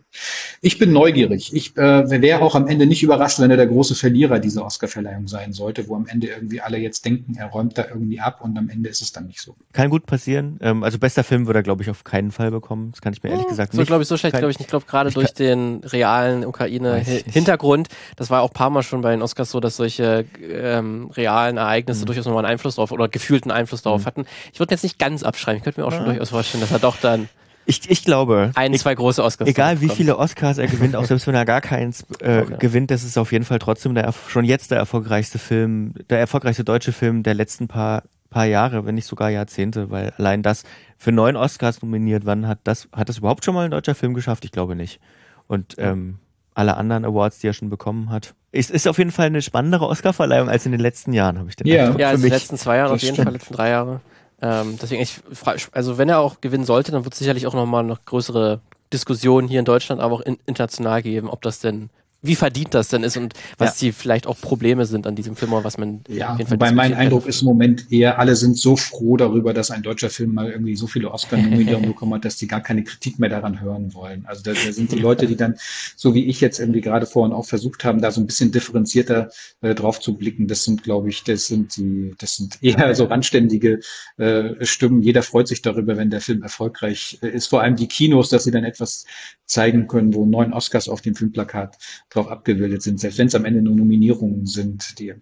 ich 0.61 0.79
bin 0.79 0.93
neugierig. 0.93 1.55
Ich 1.55 1.77
äh, 1.77 2.23
wäre 2.23 2.43
auch 2.43 2.55
am 2.55 2.67
Ende 2.67 2.87
nicht 2.87 3.03
überrascht, 3.03 3.38
wenn 3.41 3.51
er 3.51 3.57
der 3.57 3.67
große 3.67 3.95
Verlierer 3.95 4.39
dieser 4.39 4.65
Oscarverleihung 4.65 5.29
sein 5.29 5.53
sollte, 5.53 5.89
wo 5.89 5.97
am 5.97 6.07
Ende 6.07 6.29
irgendwie 6.29 6.61
alle 6.61 6.79
jetzt 6.79 7.05
denken, 7.05 7.37
er 7.37 7.47
räumt 7.47 7.79
da 7.79 7.87
irgendwie 7.89 8.21
ab 8.21 8.41
und 8.43 8.57
am 8.57 8.69
Ende 8.69 8.89
ist 8.89 9.03
es 9.03 9.13
dann 9.13 9.27
nicht 9.27 9.41
so. 9.41 9.57
Kann 9.73 9.91
gut 9.91 10.07
passieren. 10.07 10.59
Ähm, 10.61 10.83
also 10.83 10.99
bester 10.99 11.25
Film 11.25 11.47
würde 11.47 11.61
er, 11.61 11.63
glaube 11.63 11.83
ich, 11.83 11.91
auf 11.91 12.05
keinen 12.05 12.31
Fall 12.31 12.51
bekommen. 12.51 12.91
Das 12.93 13.01
kann 13.01 13.13
ich 13.13 13.23
mir 13.23 13.31
ehrlich 13.31 13.47
gesagt 13.47 13.73
so, 13.73 13.79
nicht. 13.79 13.87
So 13.87 13.91
glaube 13.91 14.03
ich, 14.03 14.09
so 14.09 14.17
schlecht 14.17 14.37
glaube 14.37 14.51
ich 14.51 14.59
nicht. 14.59 14.67
Ich 14.67 14.71
glaube 14.71 14.87
gerade 14.87 15.11
durch 15.11 15.33
den 15.33 15.83
realen 15.85 16.45
Ukraine-Hintergrund, 16.45 17.89
das 18.17 18.31
war 18.31 18.43
auch 18.43 18.51
ein 18.51 18.55
paar 18.55 18.71
Mal 18.71 18.83
schon 18.83 19.01
bei 19.01 19.11
den 19.11 19.23
Oscars 19.23 19.51
so, 19.51 19.61
dass 19.61 19.77
solche 19.77 20.25
ähm, 20.41 21.11
realen 21.11 21.57
Ereignisse 21.57 22.03
mhm. 22.03 22.07
durchaus 22.07 22.25
nochmal 22.25 22.45
einen 22.45 22.53
Einfluss 22.53 22.77
darauf 22.77 22.93
oder 22.93 23.09
gefühlten 23.09 23.51
Einfluss 23.51 23.83
darauf 23.83 24.03
mhm. 24.03 24.07
hatten. 24.07 24.27
Ich 24.53 24.61
würde 24.61 24.75
jetzt 24.75 24.83
nicht 24.83 24.99
ganz 24.99 25.23
abschreiben. 25.23 25.59
Ich 25.59 25.65
könnte 25.65 25.81
mir 25.81 25.87
auch 25.87 25.93
schon 25.93 26.03
ja. 26.03 26.13
durchaus 26.13 26.31
vorstellen, 26.31 26.61
dass 26.61 26.73
er 26.73 26.79
doch 26.79 26.97
dann 26.97 27.29
Ich, 27.69 27.91
ich 27.91 28.03
glaube. 28.03 28.51
Ein, 28.55 28.73
zwei 28.79 28.95
große 28.95 29.23
Oscars. 29.23 29.47
Egal 29.47 29.83
wie 29.83 29.91
viele 29.91 30.17
Oscars 30.17 30.57
er 30.57 30.69
gewinnt, 30.69 30.97
auch 30.97 31.05
selbst 31.05 31.27
wenn 31.27 31.35
er 31.35 31.45
gar 31.45 31.61
keins 31.61 32.07
äh, 32.21 32.41
okay. 32.43 32.57
gewinnt, 32.59 32.91
das 32.91 33.05
ist 33.05 33.19
auf 33.19 33.31
jeden 33.31 33.45
Fall 33.45 33.59
trotzdem 33.59 33.95
der, 33.95 34.11
schon 34.29 34.47
jetzt 34.47 34.71
der 34.71 34.79
erfolgreichste 34.79 35.39
Film, 35.39 35.93
der 36.09 36.19
erfolgreichste 36.19 36.65
deutsche 36.65 36.93
Film 36.93 37.23
der 37.23 37.35
letzten 37.35 37.69
paar 37.69 38.05
paar 38.31 38.47
Jahre, 38.47 38.87
wenn 38.87 38.95
nicht 38.95 39.07
sogar 39.07 39.31
Jahrzehnte, 39.31 39.91
weil 39.91 40.13
allein 40.17 40.43
das 40.43 40.65
für 40.97 41.13
neun 41.13 41.37
Oscars 41.37 41.83
nominiert, 41.83 42.25
wann 42.27 42.47
hat 42.47 42.59
das, 42.65 42.89
hat 42.93 43.09
das 43.09 43.19
überhaupt 43.19 43.45
schon 43.45 43.55
mal 43.55 43.65
ein 43.67 43.71
deutscher 43.71 43.95
Film 43.95 44.15
geschafft? 44.15 44.45
Ich 44.45 44.53
glaube 44.53 44.75
nicht. 44.75 45.01
Und 45.47 45.75
ähm, 45.79 46.19
alle 46.55 46.77
anderen 46.77 47.05
Awards, 47.05 47.39
die 47.39 47.49
er 47.49 47.53
schon 47.53 47.71
bekommen 47.71 48.11
hat. 48.11 48.35
Es 48.51 48.71
ist 48.71 48.89
auf 48.89 48.99
jeden 48.99 49.13
Fall 49.13 49.27
eine 49.27 49.43
spannendere 49.43 49.87
Oscarverleihung 49.87 50.49
als 50.49 50.67
in 50.67 50.73
den 50.73 50.81
letzten 50.81 51.13
Jahren, 51.13 51.39
habe 51.39 51.49
ich 51.49 51.57
den 51.57 51.67
Ja, 51.67 51.85
Eindruck. 51.85 52.01
ja 52.01 52.09
also 52.09 52.25
in 52.25 52.31
den 52.31 52.39
letzten 52.39 52.57
zwei 52.57 52.79
Jahren 52.79 52.93
auf 52.93 53.01
jeden 53.01 53.15
stimmt. 53.15 53.27
Fall, 53.27 53.33
letzten 53.35 53.55
drei 53.55 53.71
Jahre. 53.71 54.01
Ähm, 54.41 54.79
deswegen, 54.81 55.03
ich 55.03 55.21
also 55.73 55.99
wenn 55.99 56.09
er 56.09 56.21
auch 56.21 56.41
gewinnen 56.41 56.65
sollte, 56.65 56.93
dann 56.93 57.05
wird 57.05 57.15
es 57.15 57.19
sicherlich 57.19 57.47
auch 57.47 57.55
nochmal 57.55 57.83
noch 57.85 58.05
größere 58.05 58.61
Diskussionen 58.93 59.49
hier 59.49 59.59
in 59.59 59.65
Deutschland, 59.65 60.01
aber 60.01 60.15
auch 60.15 60.21
in, 60.21 60.39
international 60.47 61.03
geben, 61.03 61.29
ob 61.29 61.43
das 61.43 61.61
denn 61.61 61.91
wie 62.21 62.35
verdient 62.35 62.75
das 62.75 62.89
denn 62.89 63.05
ist 63.05 63.17
und 63.17 63.35
was 63.59 63.81
ja. 63.81 63.87
die 63.87 63.93
vielleicht 63.93 64.27
auch 64.27 64.41
Probleme 64.41 64.87
sind 64.87 65.07
an 65.07 65.15
diesem 65.15 65.37
Film 65.37 65.53
oder 65.53 65.63
was 65.63 65.79
man 65.79 66.01
ja, 66.09 66.33
auf 66.33 66.39
jeden 66.39 66.49
Fall 66.49 66.57
wobei 66.57 66.73
mein 66.73 66.95
Eindruck 66.95 67.27
ist 67.27 67.43
im 67.43 67.47
Moment 67.47 67.93
eher, 67.93 68.19
alle 68.19 68.35
sind 68.35 68.59
so 68.59 68.77
froh 68.77 69.17
darüber, 69.17 69.55
dass 69.55 69.71
ein 69.71 69.83
deutscher 69.83 70.11
Film 70.11 70.35
mal 70.35 70.51
irgendwie 70.51 70.75
so 70.75 70.89
viele 70.89 71.13
Oscar-Nominierungen 71.13 71.91
bekommen 71.91 72.15
hat, 72.15 72.25
dass 72.25 72.37
die 72.37 72.49
gar 72.49 72.61
keine 72.61 72.83
Kritik 72.83 73.21
mehr 73.21 73.29
daran 73.29 73.61
hören 73.61 73.95
wollen. 73.95 74.25
Also 74.27 74.43
da, 74.43 74.53
da 74.53 74.73
sind 74.73 74.91
die 74.91 74.99
Leute, 74.99 75.29
die 75.29 75.37
dann, 75.37 75.55
so 75.95 76.13
wie 76.15 76.27
ich 76.27 76.41
jetzt 76.41 76.59
irgendwie 76.59 76.81
gerade 76.81 77.07
vorhin 77.07 77.33
auch 77.33 77.47
versucht 77.47 77.85
haben, 77.85 78.01
da 78.01 78.11
so 78.11 78.21
ein 78.21 78.27
bisschen 78.27 78.51
differenzierter 78.51 79.31
äh, 79.61 79.77
drauf 79.77 80.01
zu 80.01 80.17
blicken, 80.17 80.49
das 80.49 80.65
sind, 80.65 80.83
glaube 80.83 81.11
ich, 81.11 81.23
das 81.23 81.47
sind 81.47 81.77
die, 81.77 82.15
das 82.19 82.35
sind 82.35 82.59
eher 82.63 82.97
so 82.97 83.05
randständige 83.05 83.79
äh, 84.17 84.65
Stimmen. 84.65 85.03
Jeder 85.03 85.23
freut 85.23 85.47
sich 85.47 85.63
darüber, 85.63 85.97
wenn 85.97 86.11
der 86.11 86.21
Film 86.21 86.43
erfolgreich 86.43 87.21
äh, 87.23 87.29
ist. 87.29 87.47
Vor 87.47 87.63
allem 87.63 87.77
die 87.77 87.87
Kinos, 87.87 88.29
dass 88.29 88.43
sie 88.43 88.51
dann 88.51 88.65
etwas 88.65 89.05
zeigen 89.49 89.87
können, 89.87 90.15
wo 90.15 90.27
neun 90.27 90.53
Oscars 90.53 90.89
auf 90.89 91.01
dem 91.01 91.15
Filmplakat 91.15 91.79
drauf 92.19 92.31
abgebildet 92.31 92.83
sind, 92.83 93.01
selbst 93.01 93.19
wenn 93.19 93.29
es 93.29 93.35
am 93.35 93.45
Ende 93.45 93.63
nur 93.63 93.77
Nominierungen 93.77 94.47
sind. 94.47 94.99
Die 94.99 95.09
äh, 95.09 95.17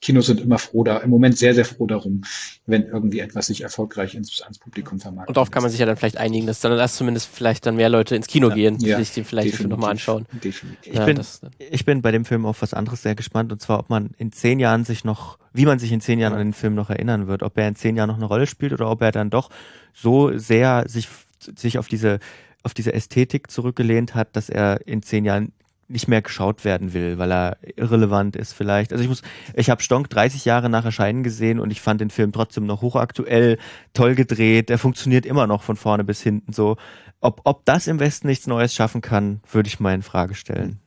Kinos 0.00 0.26
sind 0.26 0.40
immer 0.40 0.58
froh 0.58 0.84
da, 0.84 0.98
im 0.98 1.10
Moment 1.10 1.36
sehr, 1.36 1.54
sehr 1.54 1.64
froh 1.64 1.86
darum, 1.86 2.22
wenn 2.66 2.84
irgendwie 2.84 3.18
etwas 3.18 3.46
sich 3.46 3.62
erfolgreich 3.62 4.14
ins, 4.14 4.40
ans 4.42 4.58
Publikum 4.58 5.00
vermarktet. 5.00 5.28
Und 5.28 5.36
darauf 5.36 5.50
kann 5.50 5.62
man 5.62 5.72
sich 5.72 5.80
ja 5.80 5.86
dann 5.86 5.96
vielleicht 5.96 6.18
einigen, 6.18 6.46
dass 6.46 6.60
dann 6.60 6.78
erst 6.78 6.96
zumindest 6.96 7.28
vielleicht 7.32 7.66
dann 7.66 7.74
mehr 7.74 7.88
Leute 7.88 8.14
ins 8.14 8.28
Kino 8.28 8.48
ja, 8.50 8.54
gehen, 8.54 8.78
die 8.78 8.86
ja, 8.86 8.98
sich 8.98 9.12
den 9.12 9.24
vielleicht 9.24 9.60
nochmal 9.66 9.90
anschauen. 9.90 10.26
Definitiv. 10.32 10.92
Ich, 10.92 11.04
bin, 11.04 11.16
das, 11.16 11.40
ich 11.58 11.84
bin 11.84 12.00
bei 12.00 12.12
dem 12.12 12.24
Film 12.24 12.46
auf 12.46 12.62
was 12.62 12.74
anderes 12.74 13.02
sehr 13.02 13.16
gespannt, 13.16 13.50
und 13.50 13.60
zwar, 13.60 13.80
ob 13.80 13.90
man 13.90 14.10
in 14.18 14.30
zehn 14.30 14.60
Jahren 14.60 14.84
sich 14.84 15.04
noch, 15.04 15.38
wie 15.52 15.66
man 15.66 15.80
sich 15.80 15.90
in 15.90 16.00
zehn 16.00 16.20
Jahren 16.20 16.34
ja. 16.34 16.38
an 16.38 16.46
den 16.46 16.52
Film 16.52 16.76
noch 16.76 16.90
erinnern 16.90 17.26
wird, 17.26 17.42
ob 17.42 17.58
er 17.58 17.66
in 17.66 17.74
zehn 17.74 17.96
Jahren 17.96 18.08
noch 18.08 18.18
eine 18.18 18.26
Rolle 18.26 18.46
spielt 18.46 18.72
oder 18.72 18.88
ob 18.88 19.02
er 19.02 19.10
dann 19.10 19.30
doch 19.30 19.50
so 19.92 20.36
sehr 20.38 20.84
sich, 20.86 21.08
sich 21.56 21.78
auf 21.78 21.88
diese 21.88 22.20
auf 22.64 22.74
diese 22.74 22.92
Ästhetik 22.92 23.50
zurückgelehnt 23.50 24.14
hat, 24.14 24.34
dass 24.36 24.48
er 24.48 24.86
in 24.86 25.02
zehn 25.02 25.24
Jahren 25.24 25.52
nicht 25.88 26.06
mehr 26.06 26.22
geschaut 26.22 26.64
werden 26.64 26.92
will, 26.92 27.18
weil 27.18 27.32
er 27.32 27.56
irrelevant 27.76 28.36
ist 28.36 28.52
vielleicht. 28.52 28.92
Also 28.92 29.02
ich 29.02 29.08
muss, 29.08 29.22
ich 29.54 29.70
habe 29.70 29.82
Stonk 29.82 30.10
30 30.10 30.44
Jahre 30.44 30.68
nach 30.68 30.84
Erscheinen 30.84 31.22
gesehen 31.22 31.58
und 31.58 31.70
ich 31.70 31.80
fand 31.80 32.00
den 32.00 32.10
Film 32.10 32.30
trotzdem 32.32 32.66
noch 32.66 32.82
hochaktuell, 32.82 33.58
toll 33.94 34.14
gedreht, 34.14 34.68
der 34.68 34.78
funktioniert 34.78 35.24
immer 35.24 35.46
noch 35.46 35.62
von 35.62 35.76
vorne 35.76 36.04
bis 36.04 36.22
hinten 36.22 36.52
so. 36.52 36.76
Ob, 37.20 37.40
ob 37.44 37.64
das 37.64 37.86
im 37.86 38.00
Westen 38.00 38.28
nichts 38.28 38.46
Neues 38.46 38.74
schaffen 38.74 39.00
kann, 39.00 39.40
würde 39.50 39.68
ich 39.68 39.80
mal 39.80 39.94
in 39.94 40.02
Frage 40.02 40.34
stellen. 40.34 40.78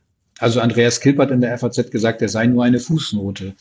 Also 0.42 0.60
Andreas 0.60 1.00
Kilpert 1.00 1.30
in 1.30 1.40
der 1.40 1.56
FAZ 1.56 1.88
gesagt, 1.92 2.20
er 2.20 2.28
sei 2.28 2.46
nur 2.46 2.64
eine 2.64 2.80
Fußnote 2.80 3.54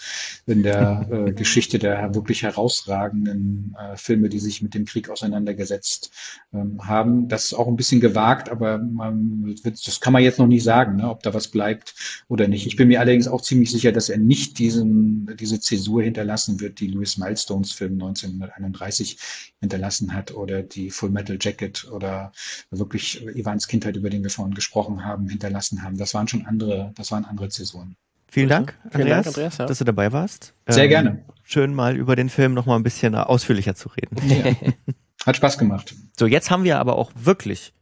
in 0.48 0.64
der 0.64 1.08
äh, 1.28 1.32
Geschichte 1.32 1.78
der 1.78 2.16
wirklich 2.16 2.42
herausragenden 2.42 3.76
äh, 3.78 3.96
Filme, 3.96 4.30
die 4.30 4.40
sich 4.40 4.64
mit 4.64 4.74
dem 4.74 4.86
Krieg 4.86 5.08
auseinandergesetzt 5.08 6.10
ähm, 6.52 6.88
haben. 6.88 7.28
Das 7.28 7.46
ist 7.46 7.54
auch 7.54 7.68
ein 7.68 7.76
bisschen 7.76 8.02
gewagt, 8.02 8.50
aber 8.50 8.80
man, 8.80 9.56
das 9.64 10.00
kann 10.02 10.12
man 10.12 10.24
jetzt 10.24 10.40
noch 10.40 10.48
nicht 10.48 10.64
sagen, 10.64 10.96
ne, 10.96 11.08
ob 11.08 11.22
da 11.22 11.36
was 11.36 11.50
bleibt 11.50 11.94
oder 12.30 12.48
nicht. 12.48 12.66
Ich 12.66 12.78
bin 12.78 12.88
mir 12.88 13.00
allerdings 13.00 13.28
auch 13.28 13.42
ziemlich 13.42 13.70
sicher, 13.70 13.92
dass 13.92 14.10
er 14.10 14.18
nicht 14.18 14.58
diesen, 14.58 15.38
diese 15.40 15.60
Zäsur 15.60 16.02
hinterlassen 16.02 16.62
wird, 16.62 16.80
die 16.80 16.88
Louis 16.88 17.16
Milestones 17.16 17.74
Film 17.74 17.94
1931 17.94 19.20
hinterlassen 19.60 20.16
hat 20.16 20.34
oder 20.34 20.64
die 20.64 20.90
Full 20.90 21.12
Metal 21.12 21.38
Jacket 21.40 21.92
oder 21.92 22.32
wirklich 22.72 23.24
Ivans 23.36 23.68
Kindheit, 23.68 23.98
über 23.98 24.10
den 24.10 24.24
wir 24.24 24.32
vorhin 24.32 24.56
gesprochen 24.56 25.06
haben, 25.06 25.30
hinterlassen 25.30 25.84
haben. 25.84 25.98
Das 25.98 26.16
waren 26.16 26.28
schon 26.28 26.48
andere 26.48 26.71
andere, 26.72 26.94
das 26.96 27.12
waren 27.12 27.26
andere 27.26 27.50
Zäsuren. 27.50 27.96
Vielen 28.28 28.50
Dank, 28.50 28.78
Andreas, 28.86 28.94
Vielen 28.96 29.10
Dank, 29.10 29.28
Andreas 29.28 29.58
ja. 29.58 29.66
dass 29.66 29.78
du 29.78 29.84
dabei 29.84 30.12
warst. 30.12 30.54
Sehr 30.68 30.86
ähm, 30.86 30.90
gerne. 30.90 31.26
Schön 31.44 31.74
mal 31.74 31.98
über 31.98 32.16
den 32.16 32.30
Film 32.30 32.54
noch 32.54 32.66
mal 32.66 32.78
ein 32.78 32.84
bisschen 32.84 33.14
ausführlicher 33.16 33.76
zu 33.76 33.90
reden. 33.90 34.18
Ja. 34.30 34.56
Hat 35.26 35.36
Spaß 35.36 35.58
gemacht. 35.58 35.94
So, 36.18 36.26
jetzt 36.26 36.50
haben 36.50 36.64
wir 36.64 36.80
aber 36.80 36.98
auch 36.98 37.12
wirklich 37.16 37.74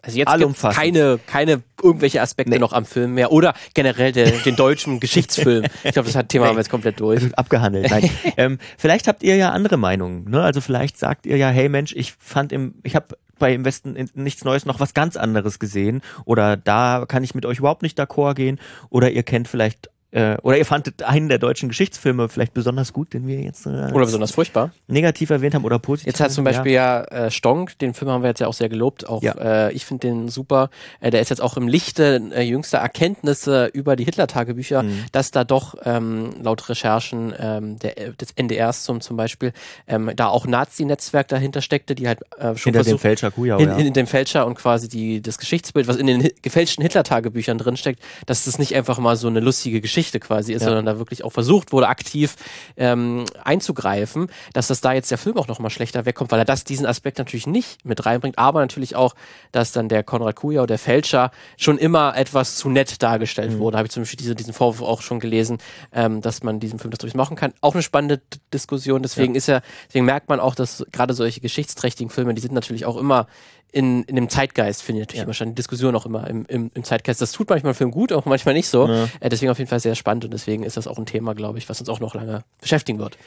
also 0.00 0.16
jetzt 0.16 0.32
gibt 0.38 0.74
keine, 0.74 1.18
keine 1.26 1.62
irgendwelche 1.82 2.22
Aspekte 2.22 2.52
nee. 2.52 2.58
noch 2.58 2.72
am 2.72 2.84
Film 2.84 3.14
mehr 3.14 3.32
oder 3.32 3.54
generell 3.74 4.12
der, 4.12 4.30
den 4.30 4.54
deutschen 4.54 5.00
Geschichtsfilm. 5.00 5.64
Ich 5.82 5.92
glaube, 5.92 6.06
das 6.06 6.14
hat 6.14 6.28
Thema 6.28 6.44
nee. 6.44 6.48
haben 6.50 6.56
wir 6.56 6.60
jetzt 6.60 6.70
komplett 6.70 7.00
durch. 7.00 7.36
Abgehandelt. 7.36 7.90
Nein. 7.90 8.08
ähm, 8.36 8.58
vielleicht 8.76 9.08
habt 9.08 9.24
ihr 9.24 9.34
ja 9.34 9.50
andere 9.50 9.76
Meinungen. 9.76 10.30
Ne? 10.30 10.40
Also 10.40 10.60
vielleicht 10.60 10.98
sagt 10.98 11.26
ihr 11.26 11.36
ja, 11.36 11.48
hey 11.48 11.68
Mensch, 11.68 11.94
ich 11.96 12.12
fand 12.12 12.52
im, 12.52 12.76
ich 12.84 12.94
habe 12.94 13.18
bei 13.38 13.54
im 13.54 13.64
Westen 13.64 13.96
nichts 14.14 14.44
Neues 14.44 14.66
noch 14.66 14.80
was 14.80 14.94
ganz 14.94 15.16
anderes 15.16 15.58
gesehen. 15.58 16.02
Oder 16.24 16.56
da 16.56 17.04
kann 17.06 17.24
ich 17.24 17.34
mit 17.34 17.46
euch 17.46 17.58
überhaupt 17.58 17.82
nicht 17.82 17.98
d'accord 17.98 18.34
gehen. 18.34 18.58
Oder 18.90 19.10
ihr 19.10 19.22
kennt 19.22 19.48
vielleicht 19.48 19.90
äh, 20.10 20.38
oder 20.42 20.56
ihr 20.56 20.64
fandet 20.64 21.02
einen 21.02 21.28
der 21.28 21.38
deutschen 21.38 21.68
Geschichtsfilme 21.68 22.30
vielleicht 22.30 22.54
besonders 22.54 22.94
gut, 22.94 23.12
den 23.12 23.26
wir 23.26 23.40
jetzt 23.42 23.66
äh, 23.66 23.68
oder 23.68 24.06
besonders 24.06 24.30
furchtbar 24.30 24.72
negativ 24.86 25.28
erwähnt 25.28 25.54
haben 25.54 25.66
oder 25.66 25.78
positiv. 25.78 26.06
Jetzt 26.06 26.20
hast 26.20 26.32
du 26.32 26.34
zum 26.36 26.44
Beispiel 26.44 26.72
ja, 26.72 27.04
ja 27.10 27.26
äh, 27.26 27.30
Stonk, 27.30 27.78
den 27.78 27.92
Film 27.92 28.10
haben 28.10 28.22
wir 28.22 28.28
jetzt 28.28 28.40
ja 28.40 28.46
auch 28.46 28.54
sehr 28.54 28.70
gelobt. 28.70 29.06
Auch 29.06 29.22
ja. 29.22 29.66
äh, 29.66 29.72
ich 29.72 29.84
finde 29.84 30.06
den 30.06 30.28
super. 30.28 30.70
Äh, 31.00 31.10
der 31.10 31.20
ist 31.20 31.28
jetzt 31.28 31.42
auch 31.42 31.58
im 31.58 31.68
Lichte 31.68 32.22
äh, 32.34 32.42
jüngster 32.42 32.78
Erkenntnisse 32.78 33.66
über 33.66 33.96
die 33.96 34.04
Hitler-Tagebücher, 34.04 34.82
mhm. 34.82 35.04
dass 35.12 35.30
da 35.30 35.44
doch 35.44 35.74
ähm, 35.84 36.30
laut 36.42 36.66
Recherchen 36.70 37.34
ähm, 37.38 37.78
der, 37.78 38.12
des 38.12 38.32
NDRs 38.32 38.84
zum 38.84 39.02
zum 39.02 39.18
Beispiel 39.18 39.52
ähm, 39.86 40.10
da 40.16 40.28
auch 40.28 40.46
Nazi-Netzwerk 40.46 41.28
dahinter 41.28 41.60
steckte, 41.60 41.94
die 41.94 42.08
halt 42.08 42.20
äh, 42.38 42.56
schon 42.56 42.72
hinter 42.72 42.88
dem 42.88 42.98
Fälscher 42.98 43.30
Kujau, 43.30 43.58
in, 43.58 43.68
in, 43.72 43.86
in 43.88 43.92
dem 43.92 44.06
Fälscher 44.06 44.46
und 44.46 44.54
quasi 44.54 44.88
die 44.88 45.20
das 45.20 45.36
Geschichtsbild, 45.36 45.86
was 45.86 45.96
in 45.96 46.06
den 46.06 46.30
gefälschten 46.40 46.80
Hitler-Tagebüchern 46.82 47.58
drinsteckt, 47.58 48.02
dass 48.24 48.46
das 48.46 48.58
nicht 48.58 48.74
einfach 48.74 48.98
mal 48.98 49.16
so 49.16 49.28
eine 49.28 49.40
lustige 49.40 49.82
Geschichte 49.82 49.97
Geschichte 49.98 50.20
quasi 50.20 50.52
ist, 50.52 50.62
ja. 50.62 50.68
sondern 50.68 50.86
da 50.86 50.98
wirklich 50.98 51.24
auch 51.24 51.32
versucht 51.32 51.72
wurde, 51.72 51.88
aktiv 51.88 52.36
ähm, 52.76 53.24
einzugreifen, 53.42 54.28
dass 54.52 54.68
das 54.68 54.80
da 54.80 54.92
jetzt 54.92 55.10
der 55.10 55.18
Film 55.18 55.36
auch 55.38 55.48
nochmal 55.48 55.70
schlechter 55.70 56.06
wegkommt, 56.06 56.30
weil 56.30 56.38
er 56.38 56.44
das, 56.44 56.62
diesen 56.62 56.86
Aspekt 56.86 57.18
natürlich 57.18 57.48
nicht 57.48 57.84
mit 57.84 58.06
reinbringt, 58.06 58.38
aber 58.38 58.60
natürlich 58.60 58.94
auch, 58.94 59.16
dass 59.50 59.72
dann 59.72 59.88
der 59.88 60.04
Konrad 60.04 60.36
Kujau, 60.36 60.66
der 60.66 60.78
Fälscher, 60.78 61.32
schon 61.56 61.78
immer 61.78 62.16
etwas 62.16 62.54
zu 62.54 62.70
nett 62.70 63.02
dargestellt 63.02 63.52
mhm. 63.52 63.58
wurde. 63.58 63.76
Habe 63.76 63.86
ich 63.86 63.92
zum 63.92 64.04
Beispiel 64.04 64.18
diese, 64.18 64.36
diesen 64.36 64.52
Vorwurf 64.52 64.88
auch 64.88 65.02
schon 65.02 65.18
gelesen, 65.18 65.58
ähm, 65.92 66.20
dass 66.20 66.44
man 66.44 66.60
diesen 66.60 66.78
Film 66.78 66.92
das 66.92 66.98
durchaus 66.98 67.16
machen 67.16 67.36
kann. 67.36 67.52
Auch 67.60 67.74
eine 67.74 67.82
spannende 67.82 68.20
Diskussion, 68.54 69.02
deswegen 69.02 69.34
ja. 69.34 69.38
ist 69.38 69.48
ja, 69.48 69.62
deswegen 69.88 70.04
merkt 70.04 70.28
man 70.28 70.38
auch, 70.38 70.54
dass 70.54 70.86
gerade 70.92 71.12
solche 71.12 71.40
geschichtsträchtigen 71.40 72.10
Filme, 72.10 72.34
die 72.34 72.40
sind 72.40 72.54
natürlich 72.54 72.86
auch 72.86 72.96
immer 72.96 73.26
in, 73.70 74.02
in 74.04 74.16
dem 74.16 74.28
Zeitgeist 74.28 74.82
finde 74.82 75.00
ich 75.00 75.08
natürlich 75.08 75.22
ja. 75.22 75.26
wahrscheinlich 75.26 75.54
die 75.54 75.60
Diskussion 75.60 75.94
auch 75.94 76.06
immer 76.06 76.26
im, 76.28 76.46
im, 76.46 76.70
im 76.74 76.84
Zeitgeist. 76.84 77.20
Das 77.20 77.32
tut 77.32 77.50
manchmal 77.50 77.74
Film 77.74 77.90
gut, 77.90 78.12
auch 78.12 78.24
manchmal 78.24 78.54
nicht 78.54 78.68
so. 78.68 78.88
Ja. 78.88 79.08
Äh, 79.20 79.28
deswegen 79.28 79.50
auf 79.50 79.58
jeden 79.58 79.68
Fall 79.68 79.80
sehr 79.80 79.94
spannend 79.94 80.24
und 80.24 80.32
deswegen 80.32 80.62
ist 80.62 80.76
das 80.76 80.86
auch 80.86 80.98
ein 80.98 81.06
Thema, 81.06 81.34
glaube 81.34 81.58
ich, 81.58 81.68
was 81.68 81.80
uns 81.80 81.88
auch 81.88 82.00
noch 82.00 82.14
lange 82.14 82.44
beschäftigen 82.60 82.98
wird. 82.98 83.18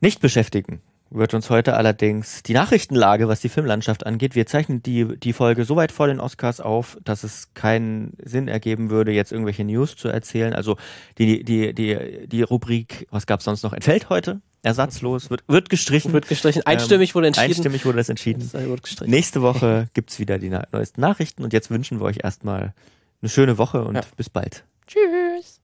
Nicht 0.00 0.20
beschäftigen 0.20 0.82
wird 1.10 1.34
uns 1.34 1.50
heute 1.50 1.74
allerdings 1.74 2.42
die 2.42 2.52
Nachrichtenlage, 2.52 3.28
was 3.28 3.40
die 3.40 3.48
Filmlandschaft 3.48 4.04
angeht. 4.06 4.34
Wir 4.34 4.46
zeichnen 4.46 4.82
die, 4.82 5.16
die 5.18 5.32
Folge 5.32 5.64
so 5.64 5.76
weit 5.76 5.92
vor 5.92 6.08
den 6.08 6.20
Oscars 6.20 6.60
auf, 6.60 6.98
dass 7.04 7.22
es 7.22 7.54
keinen 7.54 8.14
Sinn 8.22 8.48
ergeben 8.48 8.90
würde, 8.90 9.12
jetzt 9.12 9.32
irgendwelche 9.32 9.64
News 9.64 9.96
zu 9.96 10.08
erzählen. 10.08 10.52
Also 10.52 10.76
die, 11.18 11.44
die, 11.44 11.74
die, 11.74 12.26
die 12.26 12.42
Rubrik, 12.42 13.06
was 13.10 13.26
gab 13.26 13.40
es 13.40 13.44
sonst 13.44 13.62
noch, 13.62 13.72
entfällt 13.72 14.10
heute 14.10 14.40
ersatzlos, 14.62 15.30
wird, 15.30 15.44
wird 15.46 15.70
gestrichen. 15.70 16.12
Wird 16.12 16.28
gestrichen. 16.28 16.66
Einstimmig 16.66 17.14
wurde 17.14 17.28
entschieden. 17.28 17.50
Einstimmig 17.50 17.86
wurde 17.86 17.98
das 17.98 18.08
entschieden. 18.08 18.50
Das 18.52 19.00
Nächste 19.06 19.40
Woche 19.40 19.88
gibt's 19.94 20.18
wieder 20.18 20.38
die 20.38 20.50
neuesten 20.72 21.00
Nachrichten 21.00 21.44
und 21.44 21.52
jetzt 21.52 21.70
wünschen 21.70 22.00
wir 22.00 22.06
euch 22.06 22.18
erstmal 22.24 22.74
eine 23.22 23.28
schöne 23.28 23.58
Woche 23.58 23.84
und 23.84 23.94
ja. 23.94 24.00
bis 24.16 24.28
bald. 24.28 24.64
Tschüss. 24.86 25.54